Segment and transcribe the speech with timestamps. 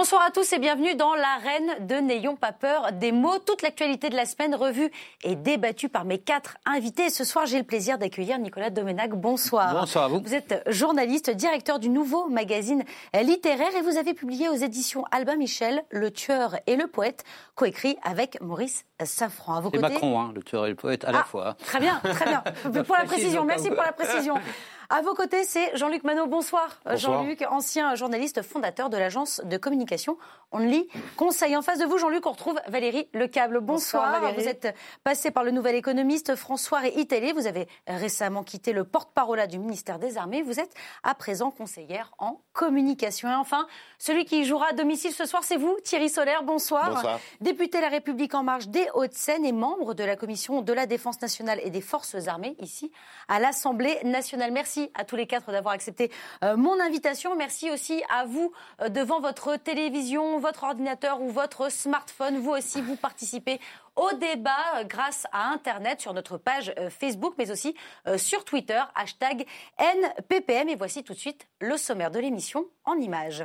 [0.00, 3.38] Bonsoir à tous et bienvenue dans l'arène de N'ayons pas peur des mots.
[3.38, 4.90] Toute l'actualité de la semaine revue
[5.22, 7.10] et débattue par mes quatre invités.
[7.10, 9.10] ce soir, j'ai le plaisir d'accueillir Nicolas Domenac.
[9.10, 9.74] Bonsoir.
[9.78, 10.22] Bonsoir à vous.
[10.24, 12.82] Vous êtes journaliste, directeur du nouveau magazine
[13.12, 17.98] littéraire et vous avez publié aux éditions Albin Michel Le tueur et le poète, coécrit
[18.02, 19.56] avec Maurice Safran.
[19.56, 19.82] À vos côtés.
[19.82, 21.56] Macron, hein, le tueur et le poète à la ah, fois.
[21.62, 22.42] Très bien, très bien.
[22.84, 24.36] pour la précision, merci pour la précision.
[24.92, 26.26] À vos côtés, c'est Jean-Luc Manot.
[26.26, 27.22] Bonsoir, Bonsoir.
[27.22, 30.18] Jean-Luc, ancien journaliste fondateur de l'agence de communication
[30.50, 31.56] Only Conseil.
[31.56, 33.60] En face de vous, Jean-Luc, on retrouve Valérie Lecable.
[33.60, 34.20] Bonsoir.
[34.20, 37.32] Bonsoir vous êtes passé par le nouvel économiste François Itélé.
[37.32, 40.42] Vous avez récemment quitté le porte-parole du ministère des Armées.
[40.42, 43.30] Vous êtes à présent conseillère en communication.
[43.30, 46.42] Et enfin, celui qui jouera à domicile ce soir, c'est vous, Thierry Solaire.
[46.42, 46.90] Bonsoir.
[46.94, 47.20] Bonsoir.
[47.40, 51.22] Député La République En Marche des Hauts-de-Seine et membre de la commission de la Défense
[51.22, 52.90] nationale et des Forces armées ici
[53.28, 54.50] à l'Assemblée nationale.
[54.50, 56.10] Merci à tous les quatre d'avoir accepté
[56.44, 57.36] euh, mon invitation.
[57.36, 62.38] Merci aussi à vous euh, devant votre télévision, votre ordinateur ou votre smartphone.
[62.38, 63.60] Vous aussi, vous participez
[63.96, 67.74] au débat euh, grâce à Internet sur notre page Facebook, mais aussi
[68.16, 69.46] sur Twitter, hashtag
[69.78, 70.68] NPPM.
[70.68, 73.44] Et voici tout de suite le sommaire de l'émission en images.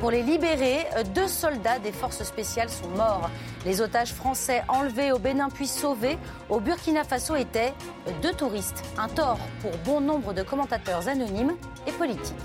[0.00, 3.30] Pour les libérer, deux soldats des forces spéciales sont morts.
[3.64, 6.18] Les otages français enlevés au Bénin puis sauvés
[6.50, 7.72] au Burkina Faso étaient
[8.20, 8.84] deux touristes.
[8.98, 12.36] Un tort pour bon nombre de commentateurs anonymes et politiques.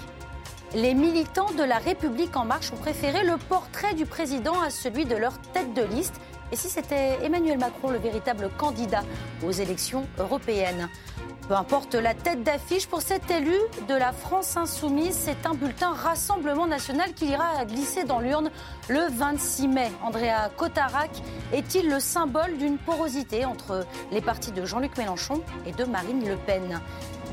[0.73, 5.03] Les militants de la République en marche ont préféré le portrait du président à celui
[5.03, 6.21] de leur tête de liste.
[6.52, 9.03] Et si c'était Emmanuel Macron le véritable candidat
[9.45, 10.89] aux élections européennes
[11.52, 13.58] peu importe la tête d'affiche, pour cet élu
[13.89, 18.49] de la France insoumise, c'est un bulletin Rassemblement national qui ira glisser dans l'urne
[18.88, 19.91] le 26 mai.
[20.02, 21.11] Andrea Cotarac
[21.52, 26.38] est-il le symbole d'une porosité entre les partis de Jean-Luc Mélenchon et de Marine Le
[26.38, 26.80] Pen?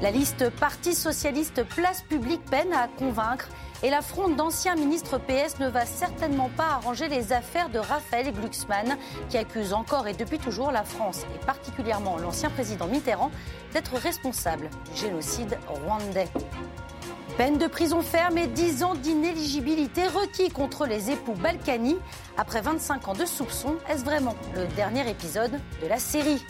[0.03, 3.48] La liste Parti socialiste Place publique peine à convaincre
[3.83, 8.33] et la fronde d'anciens ministres PS ne va certainement pas arranger les affaires de Raphaël
[8.33, 8.97] Glucksmann,
[9.28, 13.31] qui accuse encore et depuis toujours la France, et particulièrement l'ancien président Mitterrand,
[13.72, 16.28] d'être responsable du génocide rwandais.
[17.37, 21.97] Peine de prison ferme et 10 ans d'inéligibilité requis contre les époux Balkany.
[22.37, 26.43] Après 25 ans de soupçons, est-ce vraiment le dernier épisode de la série?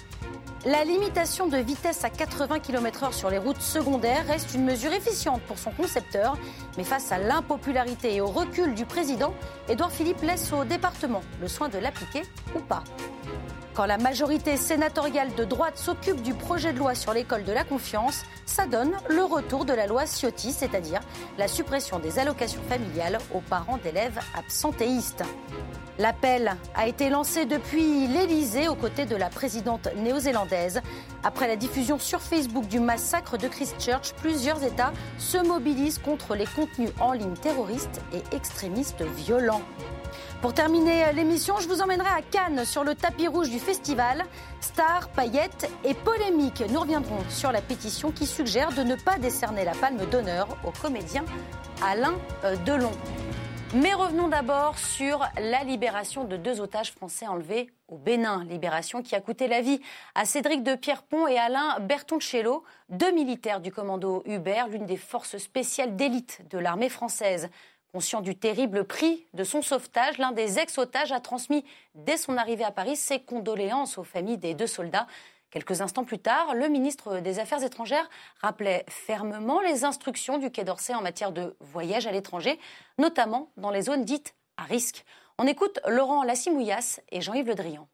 [0.66, 5.41] La limitation de vitesse à 80 km/h sur les routes secondaires reste une mesure efficiente
[5.42, 6.36] pour son concepteur,
[6.76, 9.32] mais face à l'impopularité et au recul du président,
[9.69, 12.22] Édouard Philippe laisse au département le soin de l'appliquer
[12.56, 12.82] ou pas.
[13.75, 17.62] Quand la majorité sénatoriale de droite s'occupe du projet de loi sur l'école de la
[17.62, 20.99] confiance, ça donne le retour de la loi Ciotti, c'est-à-dire
[21.38, 25.22] la suppression des allocations familiales aux parents d'élèves absentéistes.
[26.00, 30.81] L'appel a été lancé depuis l'Elysée aux côtés de la présidente néo-zélandaise.
[31.22, 36.47] Après la diffusion sur Facebook du massacre de Christchurch, plusieurs États se mobilisent contre les
[36.47, 39.62] contenus en ligne terroristes et extrémistes violents.
[40.41, 44.25] Pour terminer l'émission, je vous emmènerai à Cannes sur le tapis rouge du festival.
[44.60, 46.62] Stars, paillettes et polémiques.
[46.71, 50.71] Nous reviendrons sur la pétition qui suggère de ne pas décerner la palme d'honneur au
[50.71, 51.25] comédien
[51.82, 52.93] Alain euh, Delon.
[53.75, 58.44] Mais revenons d'abord sur la libération de deux otages français enlevés au Bénin.
[58.44, 59.81] Libération qui a coûté la vie
[60.15, 65.37] à Cédric de Pierrepont et Alain Bertoncello, deux militaires du commando Hubert, l'une des forces
[65.37, 67.50] spéciales d'élite de l'armée française.
[67.93, 72.65] Conscient du terrible prix de son sauvetage, l'un des ex-otages a transmis dès son arrivée
[72.65, 75.06] à Paris ses condoléances aux familles des deux soldats
[75.50, 78.09] Quelques instants plus tard, le ministre des Affaires étrangères
[78.43, 82.59] rappelait fermement les instructions du Quai d'Orsay en matière de voyage à l'étranger,
[82.99, 85.06] notamment dans les zones dites à risque.
[85.38, 87.88] On écoute Laurent Lassimouillas et Jean-Yves Le Drian.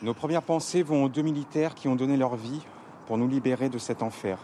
[0.00, 2.62] Nos premières pensées vont aux deux militaires qui ont donné leur vie
[3.06, 4.38] pour nous libérer de cet enfer.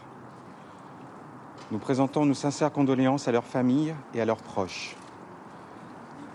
[1.73, 4.95] Nous présentons nos sincères condoléances à leurs familles et à leurs proches.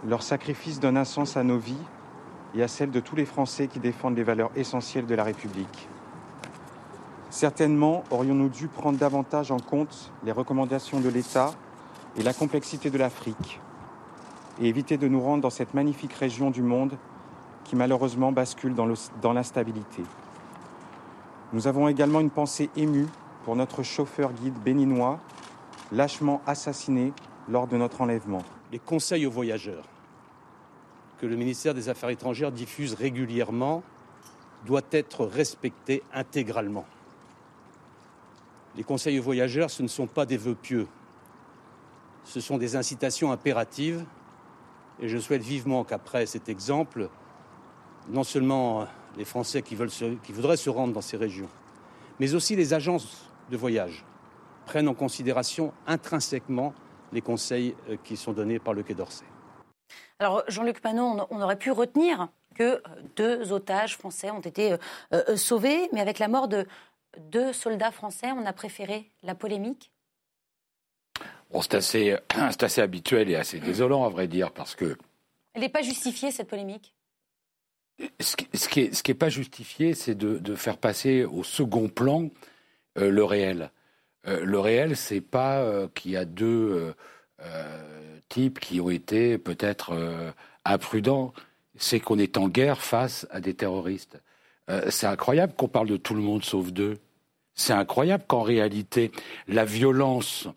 [0.06, 1.78] Leur sacrifice donne un sens à nos vies
[2.54, 5.88] et à celle de tous les Français qui défendent les valeurs essentielles de la République.
[7.30, 11.54] Certainement aurions-nous dû prendre davantage en compte les recommandations de l'État
[12.18, 13.62] et la complexité de l'Afrique,
[14.60, 16.98] et éviter de nous rendre dans cette magnifique région du monde
[17.64, 20.04] qui malheureusement bascule dans l'instabilité.
[21.54, 23.08] Nous avons également une pensée émue
[23.44, 25.20] pour notre chauffeur guide béninois,
[25.92, 27.14] lâchement assassiné
[27.50, 28.44] lors de notre enlèvement.
[28.72, 29.86] Les conseils aux voyageurs
[31.20, 33.84] que le ministère des Affaires étrangères diffuse régulièrement
[34.66, 36.86] doit être respecté intégralement.
[38.76, 40.88] Les conseils aux voyageurs, ce ne sont pas des vœux pieux,
[42.24, 44.04] ce sont des incitations impératives,
[45.00, 47.10] et je souhaite vivement qu'après cet exemple,
[48.10, 51.50] non seulement les Français qui voudraient se rendre dans ces régions,
[52.20, 54.06] mais aussi les agences de voyage
[54.66, 56.74] prennent en considération intrinsèquement
[57.12, 59.26] les conseils euh, qui sont donnés par le Quai d'Orsay.
[60.20, 62.80] Alors, Jean-Luc Panot, on aurait pu retenir que euh,
[63.16, 64.76] deux otages français ont été
[65.36, 66.66] sauvés, mais avec la mort de
[67.18, 69.92] deux soldats français, on a préféré la polémique?
[71.60, 72.16] C'est assez,
[72.62, 74.98] assez habituel et assez désolant, à vrai dire, parce que.
[75.54, 76.96] Elle n'est pas justifiée, cette polémique?
[78.20, 78.48] Ce qui,
[78.96, 82.30] ce qui n'est pas justifié, c'est de, faire passer au second plan
[82.98, 83.72] euh, le réel.
[84.28, 86.94] Euh, le réel, c'est pas euh, qu'il y a deux
[88.30, 89.94] types qui ont été peut-être
[90.64, 91.34] imprudents,
[91.76, 94.22] c'est qu'on est en guerre face à des terroristes.
[94.90, 97.00] c'est incroyable qu'on parle de tout le monde sauf d'eux.
[97.56, 99.12] C'est incroyable qu'en réalité,
[99.48, 100.48] la violence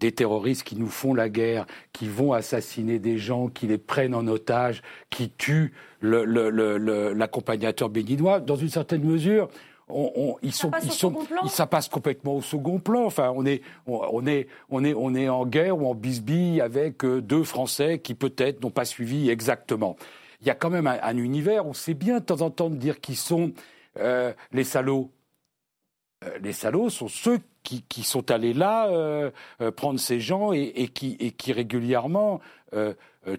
[0.00, 4.14] des terroristes qui nous font la guerre, qui vont assassiner des gens, qui les prennent
[4.14, 9.48] en otage, qui tuent l'accompagnateur béninois, dans une certaine mesure,
[10.42, 11.14] ils sont, ils sont,
[11.48, 13.04] ça passe complètement au second plan.
[13.04, 17.04] Enfin, on est, on, est, on est, on est en guerre ou en bisbille avec
[17.04, 19.96] euh, deux Français qui peut-être n'ont pas suivi exactement.
[20.40, 21.66] Il y a quand même un, univers.
[21.66, 23.52] On sait bien de temps en temps de dire qui sont
[23.98, 25.10] euh, les salauds.
[26.24, 29.30] Euh, les salauds sont ceux qui, sont allés là euh,
[29.62, 32.40] euh, prendre ces gens et, qui, et qui, régulièrement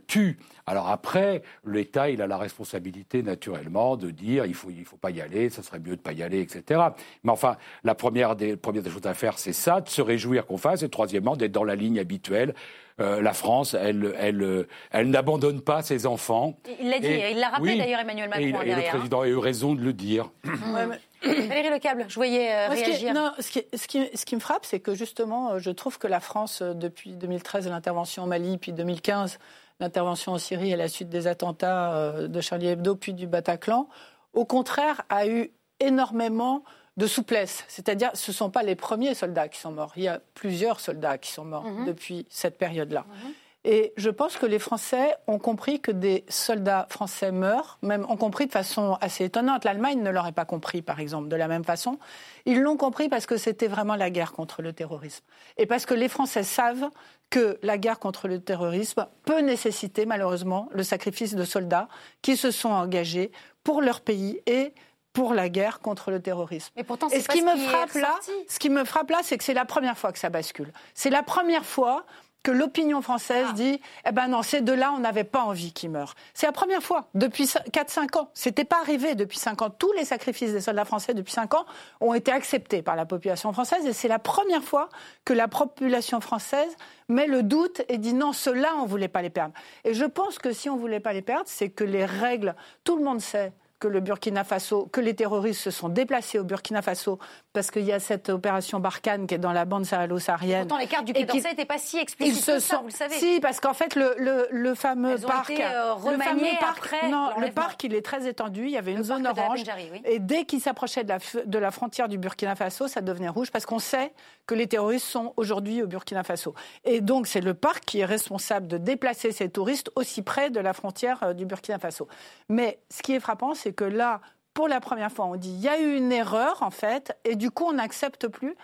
[0.07, 0.39] tuent.
[0.67, 5.11] Alors après, l'État, il a la responsabilité naturellement de dire il faut, il faut pas
[5.11, 6.81] y aller, ça serait mieux de pas y aller, etc.
[7.23, 10.45] Mais enfin, la première des, première des choses à faire, c'est ça, de se réjouir
[10.45, 12.55] qu'on fasse, et troisièmement, d'être dans la ligne habituelle.
[12.97, 16.57] la France, elle, elle, elle n'abandonne pas ses enfants.
[16.79, 18.61] Il l'a dit, il l'a rappelé d'ailleurs Emmanuel Macron.
[18.63, 20.31] Et, et le président a eu raison de le dire.
[21.25, 23.13] Valérie Lecable, je voyais euh, réagir.
[23.13, 25.97] non, ce qui, ce, qui, ce qui, me frappe, c'est que justement, euh, je trouve
[25.97, 29.39] que la France, euh, depuis 2013, l'intervention au Mali, puis 2015,
[29.79, 33.87] l'intervention en Syrie à la suite des attentats de Charlie Hebdo, puis du Bataclan,
[34.33, 36.63] au contraire, a eu énormément
[36.97, 37.65] de souplesse.
[37.67, 39.93] C'est-à-dire, ce ne sont pas les premiers soldats qui sont morts.
[39.97, 41.85] Il y a plusieurs soldats qui sont morts mhm.
[41.85, 43.05] depuis cette période-là.
[43.07, 43.33] Mhm.
[43.67, 48.15] Et je pense que les Français ont compris que des soldats français meurent, même ont
[48.15, 49.65] compris de façon assez étonnante.
[49.65, 51.97] L'Allemagne ne l'aurait pas compris, par exemple, de la même façon.
[52.45, 55.25] Ils l'ont compris parce que c'était vraiment la guerre contre le terrorisme.
[55.57, 56.91] Et parce que les Français savent
[57.29, 61.87] que la guerre contre le terrorisme peut nécessiter, malheureusement, le sacrifice de soldats
[62.21, 63.31] qui se sont engagés
[63.63, 64.73] pour leur pays et
[65.15, 66.73] pour la guerre contre le terrorisme.
[66.85, 68.19] Pourtant, et ce qui, me frappe là,
[68.49, 70.71] ce qui me frappe là, c'est que c'est la première fois que ça bascule.
[70.93, 72.05] C'est la première fois
[72.45, 73.53] que l'opinion française ah.
[73.53, 76.13] dit eh ben non, ces deux-là, on n'avait pas envie qu'ils meurent.
[76.35, 78.29] C'est la première fois depuis 4-5 ans.
[78.35, 79.71] C'était pas arrivé depuis 5 ans.
[79.71, 81.65] Tous les sacrifices des soldats français depuis 5 ans
[82.01, 84.89] ont été acceptés par la population française et c'est la première fois
[85.25, 86.75] que la population française
[87.09, 89.55] met le doute et dit non, ceux-là, on voulait pas les perdre.
[89.83, 92.53] Et je pense que si on voulait pas les perdre, c'est que les règles,
[92.83, 96.43] tout le monde sait que le Burkina Faso, que les terroristes se sont déplacés au
[96.43, 97.19] Burkina Faso
[97.55, 100.67] parce qu'il y a cette opération Barkhane qui est dans la bande sahélo-saharienne.
[100.67, 103.15] Pourtant, les cartes du Quai d'Orsay n'étaient pas si explicites que ça, vous le savez.
[103.15, 107.09] Si, parce qu'en fait, le, le, le fameux parc, été, euh, le fameux parc, après
[107.09, 108.65] non, le parc, il est très étendu.
[108.65, 109.63] Il y avait une zone orange,
[110.03, 113.49] et dès qu'il s'approchait de la, de la frontière du Burkina Faso, ça devenait rouge
[113.51, 114.13] parce qu'on sait
[114.45, 116.53] que les terroristes sont aujourd'hui au Burkina Faso.
[116.83, 120.59] Et donc, c'est le parc qui est responsable de déplacer ces touristes aussi près de
[120.59, 122.07] la frontière euh, du Burkina Faso.
[122.49, 124.21] Mais ce qui est frappant, c'est que là,
[124.55, 127.35] pour la première fois, on dit il y a eu une erreur en fait, et
[127.35, 128.55] du coup on n'accepte plus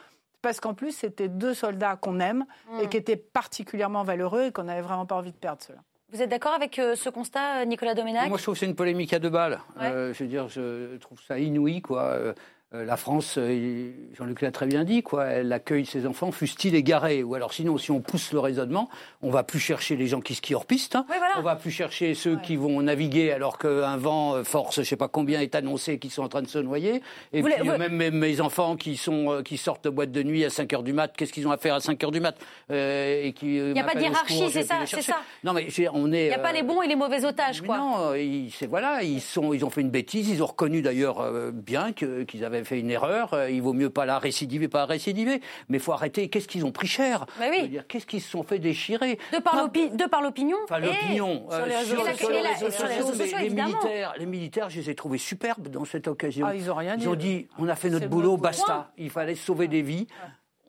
[0.41, 2.45] parce qu'en plus c'était deux soldats qu'on aime
[2.79, 2.89] et mm.
[2.89, 5.79] qui étaient particulièrement valeureux et qu'on n'avait vraiment pas envie de perdre cela.
[6.11, 8.75] Vous êtes d'accord avec euh, ce constat, Nicolas Doménac Moi, je trouve que c'est une
[8.75, 9.61] polémique à deux balles.
[9.79, 12.33] Euh, je veux dire, je trouve ça inouï, quoi.
[12.73, 16.73] Euh, la France, euh, Jean-Luc l'a très bien dit, quoi, elle accueille ses enfants, fussent-ils
[16.73, 17.21] égarés.
[17.21, 18.87] Ou alors sinon, si on pousse le raisonnement,
[19.21, 21.05] on va plus chercher les gens qui skient hors piste, hein.
[21.37, 24.95] on va plus chercher ceux qui vont naviguer alors qu'un vent euh, force, je sais
[24.95, 27.01] pas combien, est annoncé, qui sont en train de se noyer.
[27.33, 30.71] Et puis même mes, enfants qui sont qui sortent de boîte de nuit à 5
[30.71, 32.37] heures du mat, qu'est-ce qu'ils ont à faire à 5 heures du mat
[32.69, 35.17] et qui, Il n'y a pas de hiérarchie, c'est ça, c'est ça.
[35.43, 36.25] Non mais on est.
[36.25, 37.77] Il n'y a pas les bons et les mauvais otages, quoi.
[37.77, 38.13] Non,
[38.57, 42.45] c'est voilà, ils sont, ils ont fait une bêtise, ils ont reconnu d'ailleurs bien qu'ils
[42.45, 45.41] avaient fait une erreur, euh, il vaut mieux pas la récidiver, pas la récidiver.
[45.69, 46.29] Mais il faut arrêter.
[46.29, 47.79] Qu'est-ce qu'ils ont pris cher bah oui.
[47.87, 51.47] Qu'est-ce qu'ils se sont fait déchirer De par l'opinion Enfin, l'opinion.
[51.49, 56.07] Sur les réseaux sociaux, les militaires, les militaires, je les ai trouvés superbes dans cette
[56.07, 56.45] occasion.
[56.47, 57.03] Ah, ils ont rien dit.
[57.03, 58.91] Ils ont dit, on a fait notre boulot, basta.
[58.97, 60.07] Il fallait sauver des vies.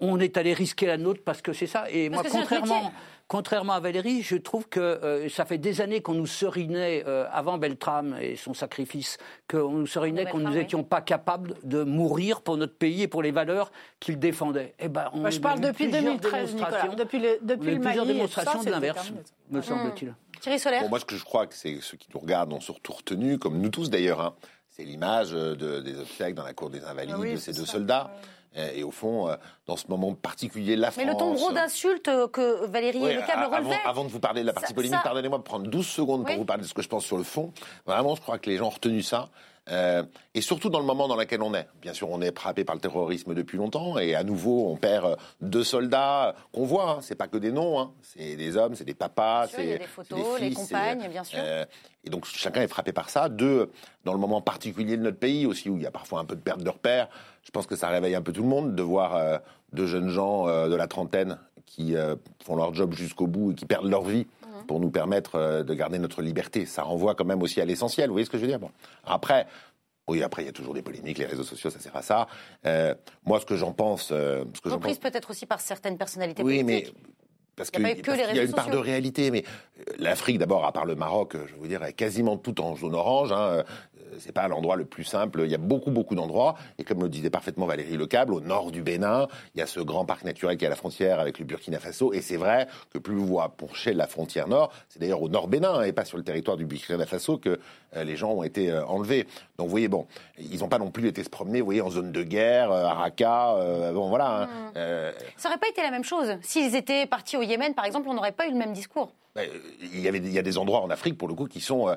[0.00, 1.84] On est allé risquer la nôtre parce que c'est ça.
[1.88, 2.92] Et moi, contrairement,
[3.32, 7.24] Contrairement à Valérie, je trouve que euh, ça fait des années qu'on nous serinait, euh,
[7.32, 9.16] avant Beltrame et son sacrifice,
[9.48, 13.22] qu'on nous serinait qu'on nous étions pas capables de mourir pour notre pays et pour
[13.22, 14.74] les valeurs qu'il défendait.
[14.78, 16.88] Eh ben, on je parle depuis 2013, Nicolas.
[16.88, 19.10] Depuis, le, depuis le plusieurs démonstrations de l'inverse,
[19.48, 20.12] me semble-t-il.
[20.42, 20.86] Thierry Solaire.
[20.90, 23.62] Moi, ce que je crois que c'est ceux qui nous regardent ont surtout retenu, comme
[23.62, 24.34] nous tous d'ailleurs, hein,
[24.68, 28.10] c'est l'image des obsèques dans la cour des Invalides de ces deux soldats.
[28.54, 31.04] Et au fond, euh, dans ce moment particulier de la France.
[31.04, 33.78] Mais le tombereau d'insultes que Valérie oui, Lecable relevait.
[33.84, 36.44] Avant, de vous parler de la partie polémique, pardonnez-moi de prendre 12 secondes pour vous
[36.44, 37.52] parler de ce que je pense sur le fond.
[37.86, 39.28] Vraiment, je crois que les gens ont retenu ça.
[39.70, 40.02] Euh,
[40.34, 41.68] et surtout dans le moment dans lequel on est.
[41.80, 45.04] Bien sûr, on est frappé par le terrorisme depuis longtemps, et à nouveau, on perd
[45.04, 46.90] euh, deux soldats qu'on voit.
[46.90, 46.98] Hein.
[47.00, 47.92] C'est pas que des noms, hein.
[48.02, 51.38] c'est des hommes, c'est des papas, c'est des photos, les compagnes, bien sûr.
[51.40, 51.64] Euh,
[52.04, 53.28] et donc chacun est frappé par ça.
[53.28, 53.70] Deux,
[54.04, 56.34] dans le moment particulier de notre pays aussi, où il y a parfois un peu
[56.34, 57.08] de perte de repères.
[57.44, 59.40] Je pense que ça réveille un peu tout le monde de voir
[59.72, 61.94] deux jeunes gens de la trentaine qui
[62.44, 64.26] font leur job jusqu'au bout et qui perdent leur vie
[64.66, 66.66] pour nous permettre euh, de garder notre liberté.
[66.66, 68.08] Ça renvoie quand même aussi à l'essentiel.
[68.08, 68.58] Vous voyez ce que je veux dire?
[68.58, 68.70] Bon.
[69.04, 69.46] Après,
[70.08, 72.26] oui, après, il y a toujours des polémiques, les réseaux sociaux, ça sert à ça.
[72.66, 74.10] Euh, moi, ce que j'en pense...
[74.12, 76.94] Euh, ce que Reprise peut-être aussi par certaines personnalités oui, politiques.
[76.96, 77.12] mais
[77.54, 79.44] parce qu'il y a, une part de réalité, mais
[79.98, 83.30] l'Afrique, d'abord, à part le Maroc, je vous dire, est quasiment tout en zone orange.
[83.30, 83.62] Hein
[84.18, 85.42] c'est pas l'endroit le plus simple.
[85.44, 86.54] Il y a beaucoup, beaucoup d'endroits.
[86.78, 89.80] Et comme le disait parfaitement Valérie Lecable, au nord du Bénin, il y a ce
[89.80, 92.12] grand parc naturel qui est à la frontière avec le Burkina Faso.
[92.12, 95.28] Et c'est vrai que plus vous vous approchez de la frontière nord, c'est d'ailleurs au
[95.28, 97.58] nord Bénin et pas sur le territoire du Burkina Faso que
[97.96, 99.26] euh, les gens ont été euh, enlevés.
[99.58, 100.06] Donc vous voyez, bon,
[100.38, 102.84] ils n'ont pas non plus été se promener, vous voyez, en zone de guerre, euh,
[102.84, 104.42] à Raqqa, bon voilà.
[104.42, 104.46] Hein.
[104.46, 105.12] Hmm.
[105.36, 106.36] Ça n'aurait pas été la même chose.
[106.42, 109.12] S'ils étaient partis au Yémen, par exemple, on n'aurait pas eu le même discours.
[109.34, 109.48] Ben,
[109.80, 111.88] il y, avait, il y a des endroits en Afrique, pour le coup, qui sont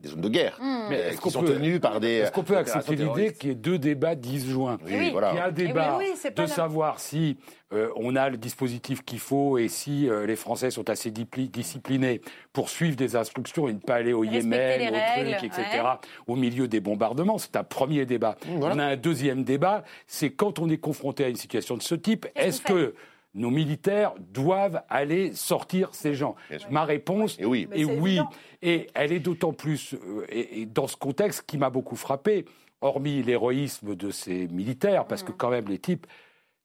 [0.00, 0.86] des zones de guerre, mmh.
[0.90, 2.08] mais qui sont tenues par des.
[2.08, 5.10] Est-ce qu'on peut accepter l'idée qu'il y ait deux débats disjoints oui, oui.
[5.10, 5.32] Voilà.
[5.32, 5.98] Il y a un débat
[6.36, 7.36] de savoir si
[7.72, 12.20] euh, on a le dispositif qu'il faut et si euh, les Français sont assez disciplinés
[12.52, 15.82] pour suivre des instructions et ne pas aller au Yémen, au truc, etc.,
[16.26, 17.38] au milieu des bombardements.
[17.38, 18.36] C'est un premier débat.
[18.46, 21.82] Mmh, on a un deuxième débat, c'est quand on est confronté à une situation de
[21.82, 22.94] ce type, est-ce que
[23.34, 26.34] nos militaires doivent aller sortir ces gens.
[26.70, 27.68] Ma réponse est oui.
[27.72, 28.20] Et oui.
[28.62, 32.44] Et elle est d'autant plus, euh, et, dans ce contexte qui m'a beaucoup frappé,
[32.80, 35.36] hormis l'héroïsme de ces militaires, parce que mmh.
[35.36, 36.06] quand même les types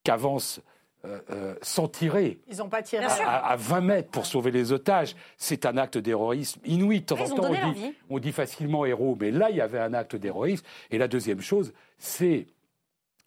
[0.03, 0.61] qu'avancent
[1.05, 3.03] euh, euh, sans tirer Ils ont pas tiré.
[3.03, 5.17] À, 20 mètres pour sauver les otages.
[5.37, 7.01] C'est un acte d'héroïsme inouï.
[7.01, 9.79] De temps en temps, on dit, on dit, facilement héros, mais là, il y avait
[9.79, 10.65] un acte d'héroïsme.
[10.91, 12.47] Et la deuxième chose, c'est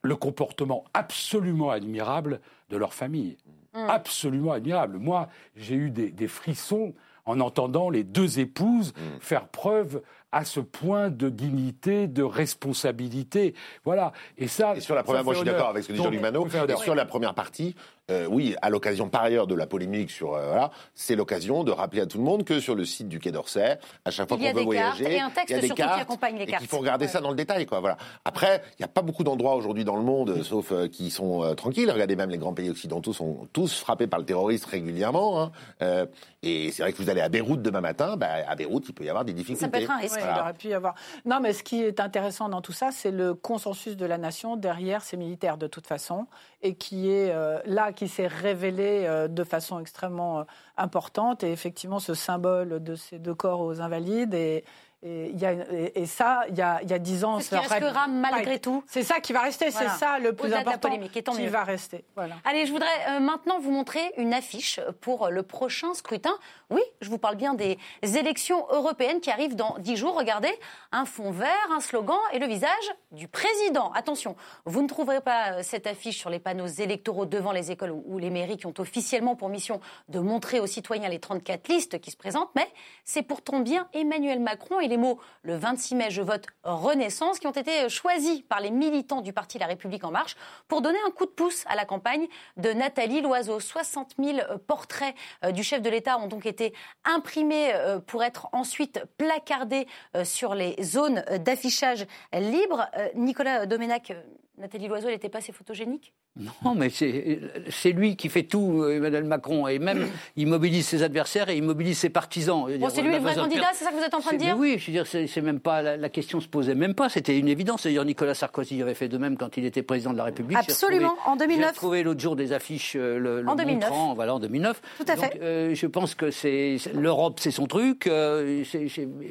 [0.07, 3.37] le comportement absolument admirable de leur famille.
[3.75, 3.89] Mm.
[3.89, 4.99] Absolument admirable.
[4.99, 6.95] Moi, j'ai eu des, frissons
[7.25, 9.21] en entendant les deux épouses mm.
[9.21, 13.55] faire preuve à ce point de dignité, de responsabilité.
[13.85, 14.13] Voilà.
[14.37, 14.77] Et ça.
[14.77, 16.47] Et sur la première, moi je suis d'accord avec ce que dit Jean-Luc Manot.
[16.47, 17.75] Et sur la première partie,
[18.09, 21.73] euh, oui, à l'occasion par ailleurs de la polémique sur euh, voilà, c'est l'occasion de
[21.73, 24.39] rappeler à tout le monde que sur le site du Quai d'Orsay, à chaque fois
[24.39, 26.63] qu'on veut voyager, il y a des cartes, qui accompagnent les cartes.
[26.63, 27.81] Il faut regarder ça dans le détail, quoi.
[27.81, 27.97] Voilà.
[28.25, 31.53] Après, il n'y a pas beaucoup d'endroits aujourd'hui dans le monde, sauf euh, qui sont
[31.57, 31.91] tranquilles.
[31.91, 35.51] Regardez même les grands pays occidentaux sont tous frappés par le terrorisme régulièrement.
[35.81, 36.07] Hein.
[36.45, 39.05] et c'est vrai que vous allez à Beyrouth demain matin, bah, à Beyrouth, il peut
[39.05, 39.65] y avoir des difficultés.
[39.65, 40.21] Ça peut être un risque.
[40.23, 40.95] il aurait pu y avoir.
[41.25, 44.55] Non, mais ce qui est intéressant dans tout ça, c'est le consensus de la nation
[44.57, 46.29] derrière ces militaires de toute façon,
[46.63, 47.33] et qui est
[47.67, 50.45] là qui s'est révélé euh, de façon extrêmement euh,
[50.77, 51.45] importante.
[51.45, 54.65] Et effectivement, ce symbole de ces deux corps aux invalides et,
[55.03, 55.53] et, y a,
[55.95, 58.83] et, ça, il y a, y a 10 ans, ça restera malgré tout.
[58.87, 62.05] C'est ça qui va rester, c'est ça le plus important polémique, qui va rester.
[62.15, 62.37] Voilà.
[62.45, 66.35] Allez, je voudrais euh, maintenant vous montrer une affiche pour le prochain scrutin.
[66.71, 70.17] Oui, je vous parle bien des élections européennes qui arrivent dans 10 jours.
[70.17, 70.53] Regardez,
[70.93, 72.69] un fond vert, un slogan et le visage
[73.13, 73.93] du président.
[73.93, 77.91] Attention, vous ne trouverez pas euh, cette affiche sur les panneaux électoraux devant les écoles
[77.91, 82.01] ou les mairies qui ont officiellement pour mission de montrer aux citoyens les 34 listes
[82.01, 82.69] qui se présentent, mais
[83.05, 87.47] c'est pourtant bien Emmanuel Macron et les mots le 26 mai, je vote Renaissance, qui
[87.47, 90.37] ont été choisis par les militants du parti La République En Marche
[90.69, 92.27] pour donner un coup de pouce à la campagne
[92.57, 93.61] de Nathalie Loiseau.
[93.61, 95.15] 60 000 portraits
[95.45, 96.73] euh, du chef de l'État ont donc été
[97.05, 102.89] imprimés euh, pour être ensuite placardés euh, sur les zones d'affichage libre.
[103.15, 104.13] Nicolas Domenac,
[104.59, 106.13] Nathalie Loiseau, elle n'était pas assez photogénique?
[106.39, 109.67] Non, mais c'est lui qui fait tout, Emmanuel Macron.
[109.69, 112.67] Et même, il mobilise ses adversaires et il mobilise ses partisans.
[112.79, 114.57] Bon, c'est lui le vrai candidat, c'est ça que vous êtes en train de dire
[114.59, 117.09] Oui, je veux dire, c'est même pas, la, la, question se posait même pas.
[117.09, 117.85] C'était une évidence.
[117.85, 120.59] D'ailleurs, Nicolas Sarkozy avait fait de même quand il était président de la République.
[120.59, 121.69] Absolument, en 2009.
[121.69, 123.91] J'ai trouvé l'autre jour des affiches euh, le, le en 2009.
[124.15, 124.83] voilà, en 2009.
[124.99, 125.41] Tout à fait.
[125.41, 128.07] Euh, je pense que c'est l'Europe, c'est son truc.
[128.07, 128.63] Euh,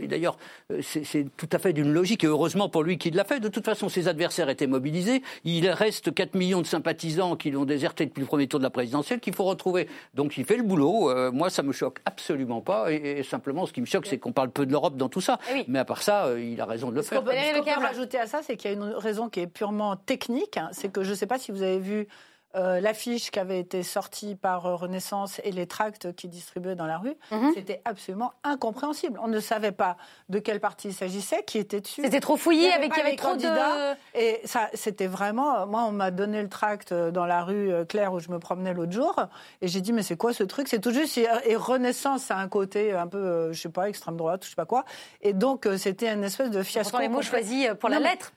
[0.08, 0.38] d'ailleurs,
[0.82, 2.24] c'est tout à fait d'une logique.
[2.24, 3.40] Et heureusement pour lui qu'il l'a fait.
[3.40, 5.22] De toute façon, ses adversaires étaient mobilisés.
[5.44, 8.70] Il reste 4 millions de sympathisants qui l'ont déserté depuis le premier tour de la
[8.70, 9.88] présidentielle qu'il faut retrouver.
[10.14, 11.10] Donc il fait le boulot.
[11.10, 12.92] Euh, moi, ça me choque absolument pas.
[12.92, 15.40] Et, simplement, ce qui me choque, c'est qu'on parle peu de l'Europe dans tout ça.
[15.54, 17.20] Eh Mais à part ça, euh, il a raison de le faire.
[17.20, 19.96] Ce qu'on peut rajouter à ça, c'est qu'il y a une raison qui est purement
[19.96, 20.58] technique.
[20.58, 20.70] Hein.
[20.72, 22.08] c'est que je ne sais pas si vous avez vu
[22.56, 26.86] euh, l'affiche qui avait été sortie par euh, Renaissance et les tracts qui distribuaient dans
[26.86, 27.52] la rue, mhm.
[27.54, 29.20] c'était absolument incompréhensible.
[29.22, 29.98] On ne savait pas
[30.30, 32.02] de quel parti il s'agissait, qui était dessus.
[32.02, 33.94] C'était trop fouillé, avec il y avait trop candidats.
[33.94, 34.20] De...
[34.20, 35.68] Et ça, c'était vraiment.
[35.68, 38.94] Moi, on m'a donné le tract dans la rue Claire où je me promenais l'autre
[38.94, 39.16] jour,
[39.62, 40.68] et j'ai dit mais c'est quoi ce truc?
[40.68, 41.18] C'est tout juste.
[41.18, 44.66] Et Renaissance a un côté un peu, je sais pas, extrême droite, je sais pas
[44.66, 44.86] quoi.
[45.22, 46.92] Et donc c'était une espèce de fiasco.
[46.92, 48.32] Pourtant, les mots choisis pour la lettre.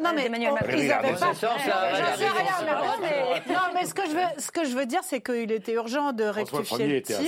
[0.00, 0.76] non mais Emmanuel Macron.
[0.76, 1.32] Ils n'avaient pas.
[3.48, 6.12] Non, mais ce que je veux, ce que je veux dire, c'est qu'il était urgent
[6.12, 7.18] de rectifier le tir.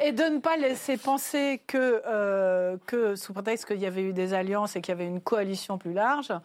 [0.00, 4.12] et de, ne pas laisser penser que, euh, que sous prétexte qu'il y avait eu
[4.12, 6.38] des alliances et qu'il y avait une coalition plus large, euh,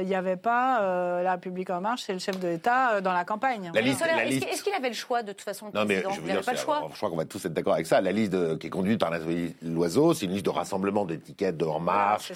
[0.00, 3.12] il n'y avait pas euh, la République en marche, c'est le chef de l'État dans
[3.12, 3.70] la campagne.
[3.74, 6.88] Est-ce qu'il avait le choix de toute façon Non, mais je, veux pas le choix.
[6.90, 8.00] Je crois qu'on va tous être d'accord avec ça.
[8.00, 11.64] La liste qui est conduite par Nathalie Loiseau, c'est une liste de rassemblement d'étiquettes de
[11.64, 12.32] En Marche,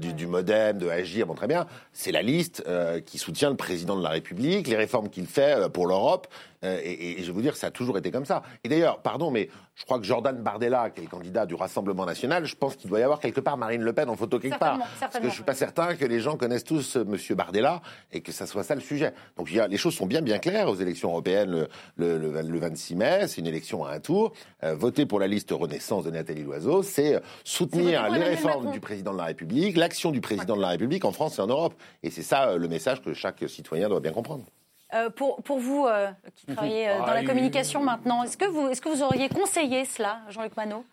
[0.00, 1.26] du, du, Modem, de Agir.
[1.26, 1.66] Bon, très bien.
[1.92, 2.64] C'est la liste
[3.06, 6.28] qui soutient le président de la République, les réformes qu'il fait pour l'Europe.
[6.62, 8.42] Et, et, je vais vous dire, ça a toujours été comme ça.
[8.64, 12.04] Et d'ailleurs, pardon, mais je crois que Jordan Bardella, qui est le candidat du Rassemblement
[12.04, 14.58] national, je pense qu'il doit y avoir quelque part Marine Le Pen en photo quelque
[14.58, 14.78] part.
[15.00, 17.16] Parce que je suis pas certain que les gens connaissent tous euh, M.
[17.36, 17.80] Bardella
[18.12, 19.14] et que ça soit ça le sujet.
[19.36, 22.58] Donc il y a, les choses sont bien bien claires aux élections européennes le, le,
[22.58, 23.26] 26 mai.
[23.26, 24.32] C'est une élection à un tour.
[24.62, 28.80] Euh, voter pour la liste Renaissance de Nathalie Loiseau, c'est euh, soutenir les réformes du
[28.80, 31.74] président de la République, l'action du président de la République en France et en Europe.
[32.02, 34.44] Et c'est ça le message que chaque citoyen doit bien comprendre.
[34.92, 38.68] Euh, pour, pour, vous, euh, qui travaillez euh, dans la communication maintenant, est-ce que, vous,
[38.68, 40.84] est-ce que vous auriez conseillé cela, Jean-Luc Manot?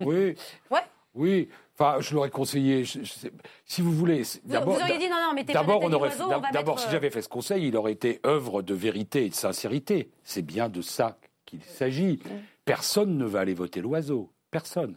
[0.00, 0.34] Oui.
[0.70, 0.80] ouais.
[1.14, 1.48] Oui.
[1.74, 2.84] Enfin, je l'aurais conseillé.
[2.84, 4.22] si vous voulez.
[4.44, 6.10] D'abord, vous, auriez dit non, non, mais D'abord, on aurait.
[6.52, 10.10] D'abord, si j'avais fait ce conseil, il aurait été œuvre de vérité et de sincérité.
[10.24, 12.14] C'est bien de ça qu'il s'agit.
[12.24, 12.28] Mm.
[12.64, 14.30] Personne ne va aller voter l'oiseau.
[14.50, 14.96] Personne.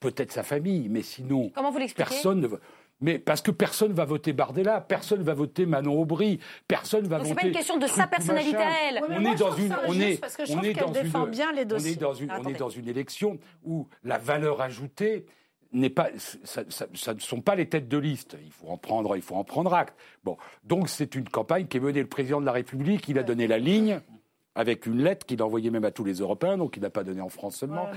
[0.00, 1.50] Peut-être sa famille, mais sinon.
[1.54, 2.08] Comment vous l'expliquez?
[2.08, 2.56] Personne ne va.
[3.00, 6.38] Mais parce que personne va voter Bardella, personne va voter Manon Aubry,
[6.68, 7.30] personne va voter.
[7.30, 9.00] C'est pas une question de sa personnalité à elle.
[9.08, 12.14] on est dans une, on est, on est dans une, bien les on est dans
[12.14, 15.24] une, on est dans une élection où la valeur ajoutée
[15.72, 16.08] n'est pas,
[16.44, 18.36] ça, ça, ne sont pas les têtes de liste.
[18.44, 19.96] Il faut en prendre, il faut en prendre acte.
[20.24, 23.08] Bon, donc c'est une campagne qui est menée le président de la République.
[23.08, 24.00] Il a donné la ligne
[24.54, 27.04] avec une lettre qu'il a envoyée même à tous les Européens, donc il n'a pas
[27.04, 27.88] donné en France seulement.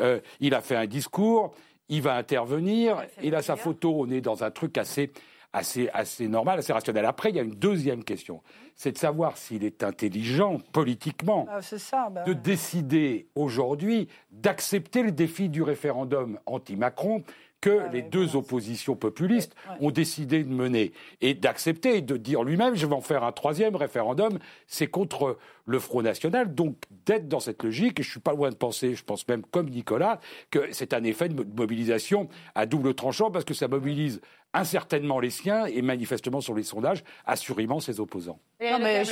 [0.00, 1.54] Euh, il a fait un discours
[1.92, 5.12] il va intervenir, il a sa photo, on est dans un truc assez,
[5.52, 7.04] assez, assez normal, assez rationnel.
[7.04, 8.40] Après, il y a une deuxième question,
[8.74, 12.24] c'est de savoir s'il est intelligent politiquement ah, ça, bah.
[12.24, 17.24] de décider aujourd'hui d'accepter le défi du référendum anti-Macron
[17.62, 22.42] que ah les deux oppositions populistes ont décidé de mener et d'accepter et de dire
[22.42, 26.54] lui-même je vais en faire un troisième référendum, c'est contre le Front National.
[26.54, 29.42] Donc d'être dans cette logique, et je suis pas loin de penser, je pense même
[29.42, 30.20] comme Nicolas,
[30.50, 34.20] que c'est un effet de mobilisation à double tranchant parce que ça mobilise
[34.54, 38.38] incertainement les siens et manifestement sur les sondages, assurément ses opposants.
[38.60, 39.04] Non mais,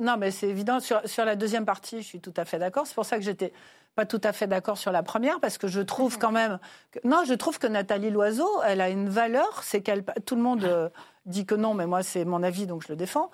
[0.00, 2.86] non mais, c'est évident, sur, sur la deuxième partie, je suis tout à fait d'accord.
[2.86, 3.52] C'est pour ça que j'étais
[3.94, 6.58] pas tout à fait d'accord sur la première parce que je trouve quand même
[6.90, 10.42] que, non, je trouve que Nathalie Loiseau, elle a une valeur, c'est qu'elle tout le
[10.42, 10.88] monde euh,
[11.26, 13.30] dit que non, mais moi c'est mon avis donc je le défends.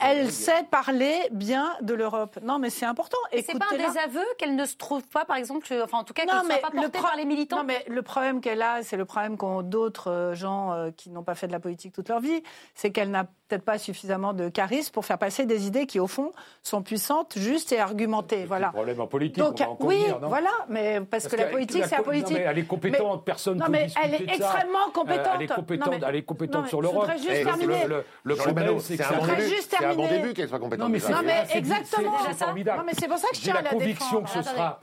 [0.00, 2.38] Elle, sait parler bien de l'Europe.
[2.42, 3.18] Non, mais c'est important.
[3.32, 6.24] C'est pas un désaveu qu'elle ne se trouve pas, par exemple, enfin en tout cas
[6.24, 7.58] qu'elle ne soit pas portée par les militants.
[7.58, 11.10] Non, mais le problème qu'elle a, c'est le problème qu'ont d'autres euh, gens euh, qui
[11.10, 12.42] n'ont pas fait de la politique toute leur vie,
[12.74, 16.06] c'est qu'elle n'a peut-être pas suffisamment de charisme pour faire passer des idées qui, au
[16.06, 18.46] fond, sont puissantes, justes et argumentées.
[18.46, 18.68] Voilà.
[18.68, 19.38] Un problème en politique.
[19.38, 22.38] Donc, on oui, voilà, mais parce, que, la politique, c'est la politique.
[22.38, 25.28] elle est compétente, personne ne peut mais elle est extrêmement compétente.
[25.34, 27.86] Elle est compétente, elle est compétente sur l'Europe juste terminer.
[27.86, 30.88] Le, le, problème, c'est que c'est un bon début qu'elle soit compétente.
[30.88, 32.12] Non, mais, exactement.
[32.26, 32.78] C'est formidable.
[32.78, 34.28] Non, mais c'est pour ça que je tiens à la défendre.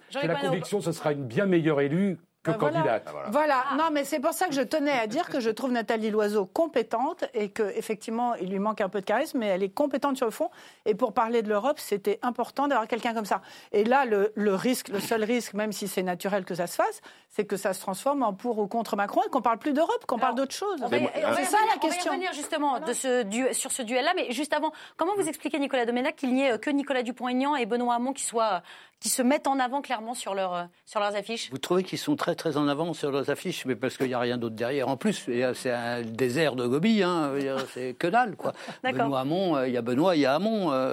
[0.10, 2.20] J'ai la conviction que ce sera une bien meilleure élue
[2.54, 3.10] que bah, candidate.
[3.32, 3.64] Voilà.
[3.72, 3.76] Ah.
[3.76, 6.46] Non, mais c'est pour ça que je tenais à dire que je trouve Nathalie Loiseau
[6.46, 10.26] compétente et qu'effectivement, il lui manque un peu de charisme, mais elle est compétente sur
[10.26, 10.50] le fond.
[10.86, 13.42] Et pour parler de l'Europe, c'était important d'avoir quelqu'un comme ça.
[13.72, 16.76] Et là, le, le, risque, le seul risque, même si c'est naturel que ça se
[16.76, 19.74] fasse, c'est que ça se transforme en pour ou contre Macron et qu'on parle plus
[19.74, 20.80] d'Europe, qu'on parle d'autre chose.
[20.90, 22.00] C'est ça la question.
[22.02, 25.60] On va revenir justement de ce sur ce duel-là, mais juste avant, comment vous expliquez,
[25.60, 28.62] Nicolas Doménac, qu'il n'y ait que Nicolas Dupont-Aignan et Benoît Hamon qui soient
[29.00, 31.50] qui se mettent en avant clairement sur, leur, euh, sur leurs affiches?
[31.52, 34.14] Vous trouvez qu'ils sont très très en avant sur leurs affiches, mais parce qu'il n'y
[34.14, 34.88] a rien d'autre derrière.
[34.88, 37.34] En plus, c'est un désert de Gobi, hein,
[37.74, 38.36] c'est que dalle.
[38.36, 38.54] Quoi.
[38.84, 40.72] Benoît Hamon, euh, il y a Benoît, il y a Hamon.
[40.72, 40.90] Euh,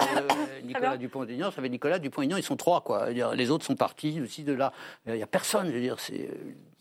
[0.63, 2.81] Nicolas Dupont-Aignan, ça fait Nicolas Dupont-Aignan, ils sont trois.
[2.81, 3.09] Quoi.
[3.09, 4.73] Les autres sont partis aussi de là.
[5.07, 5.99] Il n'y a personne, je veux dire.
[5.99, 6.27] Si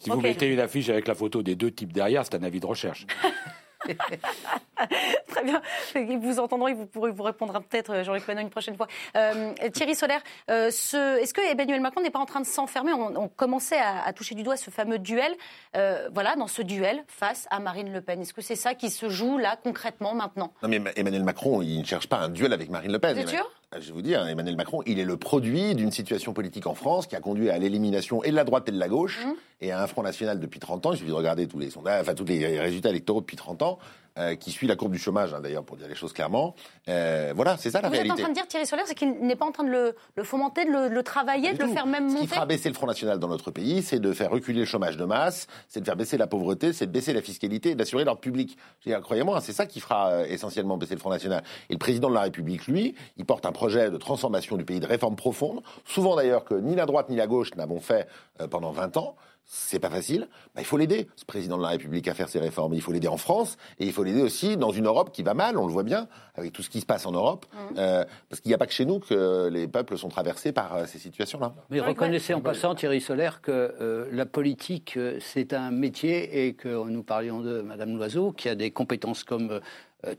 [0.07, 2.67] vous mettez une affiche avec la photo des deux types derrière, c'est un avis de
[2.67, 3.07] recherche.
[5.29, 5.63] Très bien.
[5.95, 8.89] Ils vous entendront, vous pourrez vous répondre peut-être, Jean-Luc Manon, une prochaine fois.
[9.17, 12.93] Euh, Thierry Solaire, euh, est-ce que Emmanuel Macron n'est pas en train de s'enfermer?
[12.93, 15.35] On, commençait à, toucher du doigt ce fameux duel.
[15.77, 18.21] Euh, voilà, dans ce duel face à Marine Le Pen.
[18.21, 20.53] Est-ce que c'est ça qui se joue là concrètement maintenant?
[20.63, 23.19] Non, mais Emmanuel Macron, il ne cherche pas un duel avec Marine Le Pen.
[23.19, 23.51] Êtes sûr?
[23.75, 27.07] Je vais vous dire, Emmanuel Macron, il est le produit d'une situation politique en France
[27.07, 29.31] qui a conduit à l'élimination et de la droite et de la gauche, mmh.
[29.63, 30.93] et à un Front National depuis 30 ans.
[30.93, 33.79] Il suffit de regarder tous les sondages, enfin tous les résultats électoraux depuis 30 ans.
[34.19, 36.55] Euh, qui suit la courbe du chômage, hein, d'ailleurs, pour dire les choses clairement.
[36.89, 38.15] Euh, voilà, c'est ça la réalité.
[38.15, 39.69] Vous êtes en train de dire, Thierry Solaire, c'est qu'il n'est pas en train de
[39.69, 42.71] le, le fomenter, de le, travailler, de le faire même monter Ce qui fera baisser
[42.71, 45.81] le Front National dans notre pays, c'est de faire reculer le chômage de masse, c'est
[45.81, 48.57] de faire baisser la pauvreté, c'est de baisser la fiscalité et d'assurer l'ordre public.
[49.03, 51.45] Croyez-moi, c'est ça qui fera euh, essentiellement baisser le Front National.
[51.69, 54.81] Et le président de la République, lui, il porte un projet de transformation du pays,
[54.81, 58.09] de réforme profonde, souvent d'ailleurs que ni la droite ni la gauche n'avons fait
[58.49, 59.15] pendant 20 ans
[59.47, 60.29] c'est pas facile.
[60.55, 62.75] Bah, il faut l'aider, ce président de la République, à faire ses réformes.
[62.75, 65.35] Il faut l'aider en France et il faut l'aider aussi dans une Europe qui va
[65.35, 67.47] mal, on le voit bien, avec tout ce qui se passe en Europe.
[67.53, 67.75] Mmh.
[67.79, 70.75] Euh, parce qu'il n'y a pas que chez nous que les peuples sont traversés par
[70.75, 71.55] euh, ces situations-là.
[71.71, 76.89] Mais reconnaissez en passant, Thierry Solaire, que euh, la politique, c'est un métier et que
[76.89, 79.61] nous parlions de Madame Loiseau, qui a des compétences comme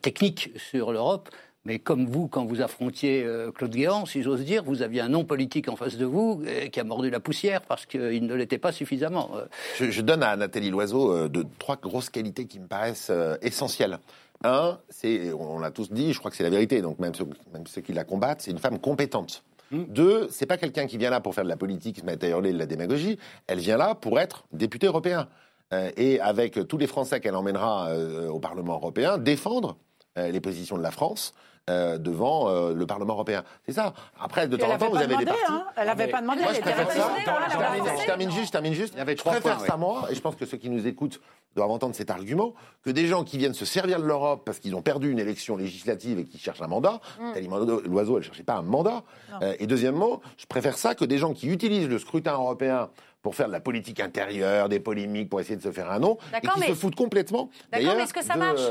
[0.01, 1.29] techniques sur l'Europe.
[1.67, 5.09] Mais comme vous, quand vous affrontiez euh, Claude Guéant, si j'ose dire, vous aviez un
[5.09, 8.33] nom politique en face de vous euh, qui a mordu la poussière parce qu'il ne
[8.35, 9.31] l'était pas suffisamment.
[9.35, 9.45] Euh.
[9.77, 13.99] Je, donne à Nathalie Loiseau de trois grosses qualités qui me paraissent essentielles.
[14.45, 17.81] Un, c'est, on l'a tous dit, je crois que c'est la vérité, donc même ceux,
[17.81, 19.43] qui la combattent, c'est une femme compétente.
[19.71, 19.85] Deux, mmh.
[19.89, 22.29] Deux, c'est pas quelqu'un qui vient là pour faire de la politique, se mettre à
[22.29, 23.19] hurler de la démagogie.
[23.45, 25.27] Elle vient là pour être députée européen.
[25.97, 27.93] et avec tous les Français qu'elle emmènera
[28.29, 29.75] au Parlement européen, défendre
[30.15, 31.33] les positions de la France
[31.69, 33.43] euh, devant euh, le Parlement européen.
[33.65, 33.93] C'est ça.
[34.19, 35.41] Après, de temps en temps, vous avez des partis.
[35.49, 35.65] Hein.
[35.75, 36.41] Elle n'avait pas demandé.
[36.41, 37.09] Moi, je préfère ça.
[37.99, 38.93] Je termine juste, je termine juste.
[38.95, 40.87] Il y avait trois je préfère ça, moi, et je pense que ceux qui nous
[40.87, 41.19] écoutent
[41.57, 42.53] doivent entendre cet argument,
[42.83, 45.57] que des gens qui viennent se servir de l'Europe parce qu'ils ont perdu une élection
[45.57, 47.81] législative et qui cherchent un mandat, mm.
[47.85, 49.03] l'oiseau, elle ne cherchait pas un mandat.
[49.41, 52.89] Euh, et deuxièmement, je préfère ça que des gens qui utilisent le scrutin européen
[53.21, 56.17] pour faire de la politique intérieure, des polémiques, pour essayer de se faire un nom,
[56.35, 57.49] et qui se foutent complètement.
[57.71, 58.61] D'accord, mais est-ce que ça marche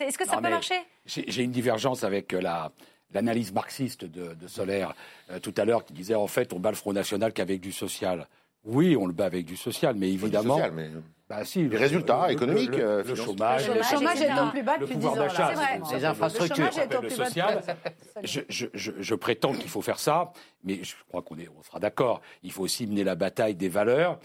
[0.00, 2.72] Est-ce que ça peut marcher J'ai une divergence avec euh, la,
[3.12, 4.94] l'analyse marxiste de, de Solaire
[5.30, 7.72] euh, tout à l'heure qui disait en fait on bat le Front National qu'avec du
[7.72, 8.26] social.
[8.64, 10.56] Oui, on le bat avec du social, mais évidemment.
[10.56, 10.90] Social, mais...
[11.28, 14.96] Bah, si, les résultats économiques, le, euh, chômage, le chômage est au plus bas depuis
[14.96, 15.14] 10 ans.
[15.94, 16.68] Les infrastructures,
[17.02, 17.62] le, social.
[18.22, 22.20] Je, je, je, prétends qu'il faut faire ça, mais je crois qu'on on sera d'accord.
[22.42, 24.18] Il faut aussi mener la bataille des valeurs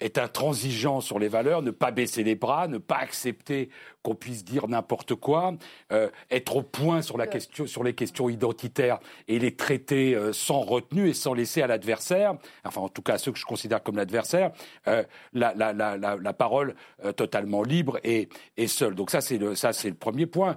[0.00, 3.70] être intransigeant sur les valeurs, ne pas baisser les bras, ne pas accepter
[4.02, 5.54] qu'on puisse dire n'importe quoi,
[5.92, 8.98] euh, être au point sur, la question, sur les questions identitaires
[9.28, 13.14] et les traiter euh, sans retenue et sans laisser à l'adversaire, enfin en tout cas
[13.14, 14.52] à ceux que je considère comme l'adversaire,
[14.88, 16.74] euh, la, la, la, la, parole
[17.16, 18.94] totalement libre et, et seule.
[18.94, 20.56] Donc ça c'est le, ça c'est le premier point.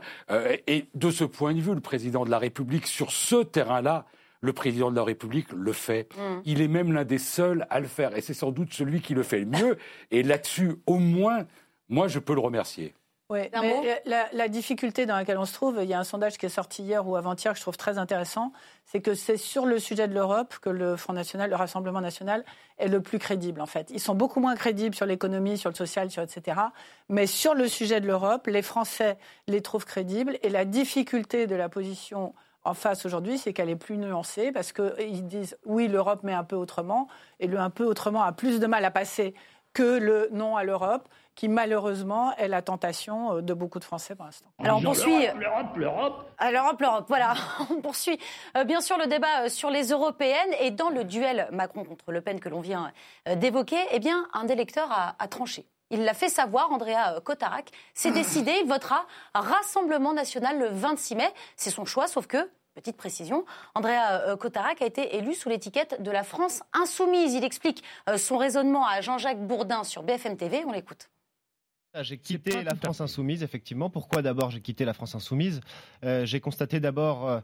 [0.67, 4.06] et de ce point de vue, le président de la République sur ce terrain-là
[4.41, 6.10] le président de la République le fait.
[6.15, 6.41] Mm.
[6.45, 8.15] Il est même l'un des seuls à le faire.
[8.15, 9.78] Et c'est sans doute celui qui le fait le mieux.
[10.12, 11.45] Et là-dessus, au moins,
[11.89, 12.93] moi, je peux le remercier.
[13.30, 16.45] Oui, mais la, difficulté dans laquelle on se trouve, il y a un sondage qui
[16.45, 18.54] est sorti hier ou avant-hier que je trouve très intéressant,
[18.86, 22.45] c'est que c'est sur le sujet de l'Europe que le Front National, le Rassemblement National,
[22.78, 23.89] est le plus crédible en fait.
[23.89, 26.58] Ils sont beaucoup moins crédibles sur l'économie, sur le social, sur etc.
[27.10, 31.56] Mais sur le sujet de l'Europe, les Français les trouvent crédibles et la difficulté de
[31.56, 32.34] la position
[32.67, 36.43] en face aujourd'hui, c'est qu'elle est plus nuancée parce qu'ils disent oui, l'Europe, mais un
[36.43, 37.08] peu autrement.
[37.39, 39.34] Et le un peu autrement a plus de mal à passer
[39.73, 44.15] que le non à l'Europe, qui malheureusement est la tentation euh, de beaucoup de Français
[44.15, 44.49] pour l'instant.
[44.60, 45.27] Alors on poursuit.
[45.38, 46.32] L'Europe, l'Europe.
[46.51, 47.06] L'Europe, l'Europe.
[47.08, 47.36] Voilà.
[47.69, 48.19] On poursuit
[48.58, 52.12] euh, bien sûr le débat euh, sur les européennes et dans le duel Macron contre
[52.12, 52.91] Le Pen que l'on vient
[53.36, 55.67] d'évoquer, eh bien un des lecteurs a, tranché.
[55.89, 61.34] Il l'a fait savoir, Andrea Cotarac s'est décidé, il votera Rassemblement national le 26 mai.
[61.56, 65.99] C'est son choix, sauf que Petite précision, Andrea Cotarac euh, a été élu sous l'étiquette
[65.99, 67.33] de la France insoumise.
[67.33, 70.63] Il explique euh, son raisonnement à Jean-Jacques Bourdin sur BFM TV.
[70.63, 71.09] On l'écoute.
[71.95, 73.89] Ah, j'ai quitté la France insoumise, effectivement.
[73.89, 75.59] Pourquoi d'abord j'ai quitté la France insoumise?
[76.03, 77.41] Euh, J'ai constaté d'abord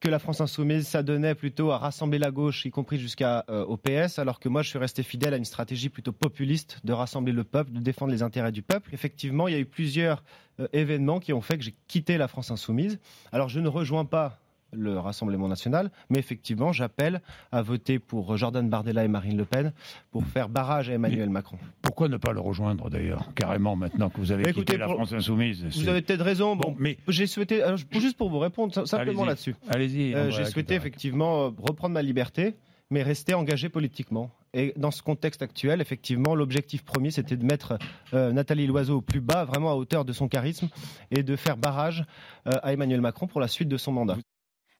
[0.00, 4.18] que la France insoumise s'adonnait plutôt à rassembler la gauche, y compris jusqu'à euh, PS,
[4.18, 7.44] alors que moi je suis resté fidèle à une stratégie plutôt populiste de rassembler le
[7.44, 8.94] peuple, de défendre les intérêts du peuple.
[8.94, 10.24] Effectivement, il y a eu plusieurs
[10.58, 12.98] euh, événements qui ont fait que j'ai quitté la France insoumise.
[13.30, 14.38] Alors je ne rejoins pas
[14.72, 17.20] le Rassemblement national, mais effectivement, j'appelle
[17.52, 19.72] à voter pour Jordan Bardella et Marine Le Pen
[20.10, 21.58] pour faire barrage à Emmanuel Macron.
[21.82, 25.64] Pourquoi ne pas le rejoindre d'ailleurs, carrément, maintenant que vous avez quitté la France insoumise
[25.64, 26.56] Vous avez peut-être raison.
[26.56, 29.54] Bon, mais j'ai souhaité, juste pour vous répondre simplement là-dessus.
[29.68, 30.14] Allez-y.
[30.14, 32.56] Euh, j'ai souhaité effectivement reprendre ma liberté
[32.90, 34.30] mais rester engagé politiquement.
[34.52, 37.78] Et dans ce contexte actuel, effectivement, l'objectif premier, c'était de mettre
[38.12, 40.68] Nathalie Loiseau au plus bas, vraiment à hauteur de son charisme,
[41.12, 42.04] et de faire barrage
[42.44, 44.16] à Emmanuel Macron pour la suite de son mandat.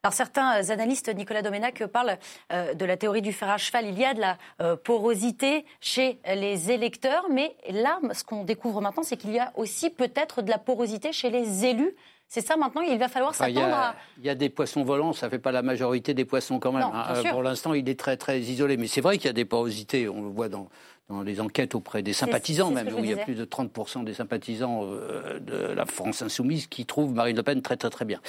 [0.03, 2.17] Alors certains euh, analystes, Nicolas Domenac, parlent
[2.53, 3.85] euh, de la théorie du fer à cheval.
[3.87, 8.81] Il y a de la euh, porosité chez les électeurs, mais là, ce qu'on découvre
[8.81, 11.95] maintenant, c'est qu'il y a aussi peut-être de la porosité chez les élus.
[12.29, 13.95] C'est ça maintenant, il va falloir s'attendre à...
[14.19, 16.73] Il y a des poissons volants, ça ne fait pas la majorité des poissons quand
[16.73, 16.89] même.
[16.95, 17.23] Hein.
[17.31, 18.77] Pour l'instant, il est très très isolé.
[18.77, 20.69] Mais c'est vrai qu'il y a des porosités, on le voit dans,
[21.11, 24.15] dans les enquêtes auprès des sympathisants même, où il y a plus de 30% des
[24.15, 28.21] sympathisants euh, de la France insoumise qui trouvent Marine Le Pen très très très bien.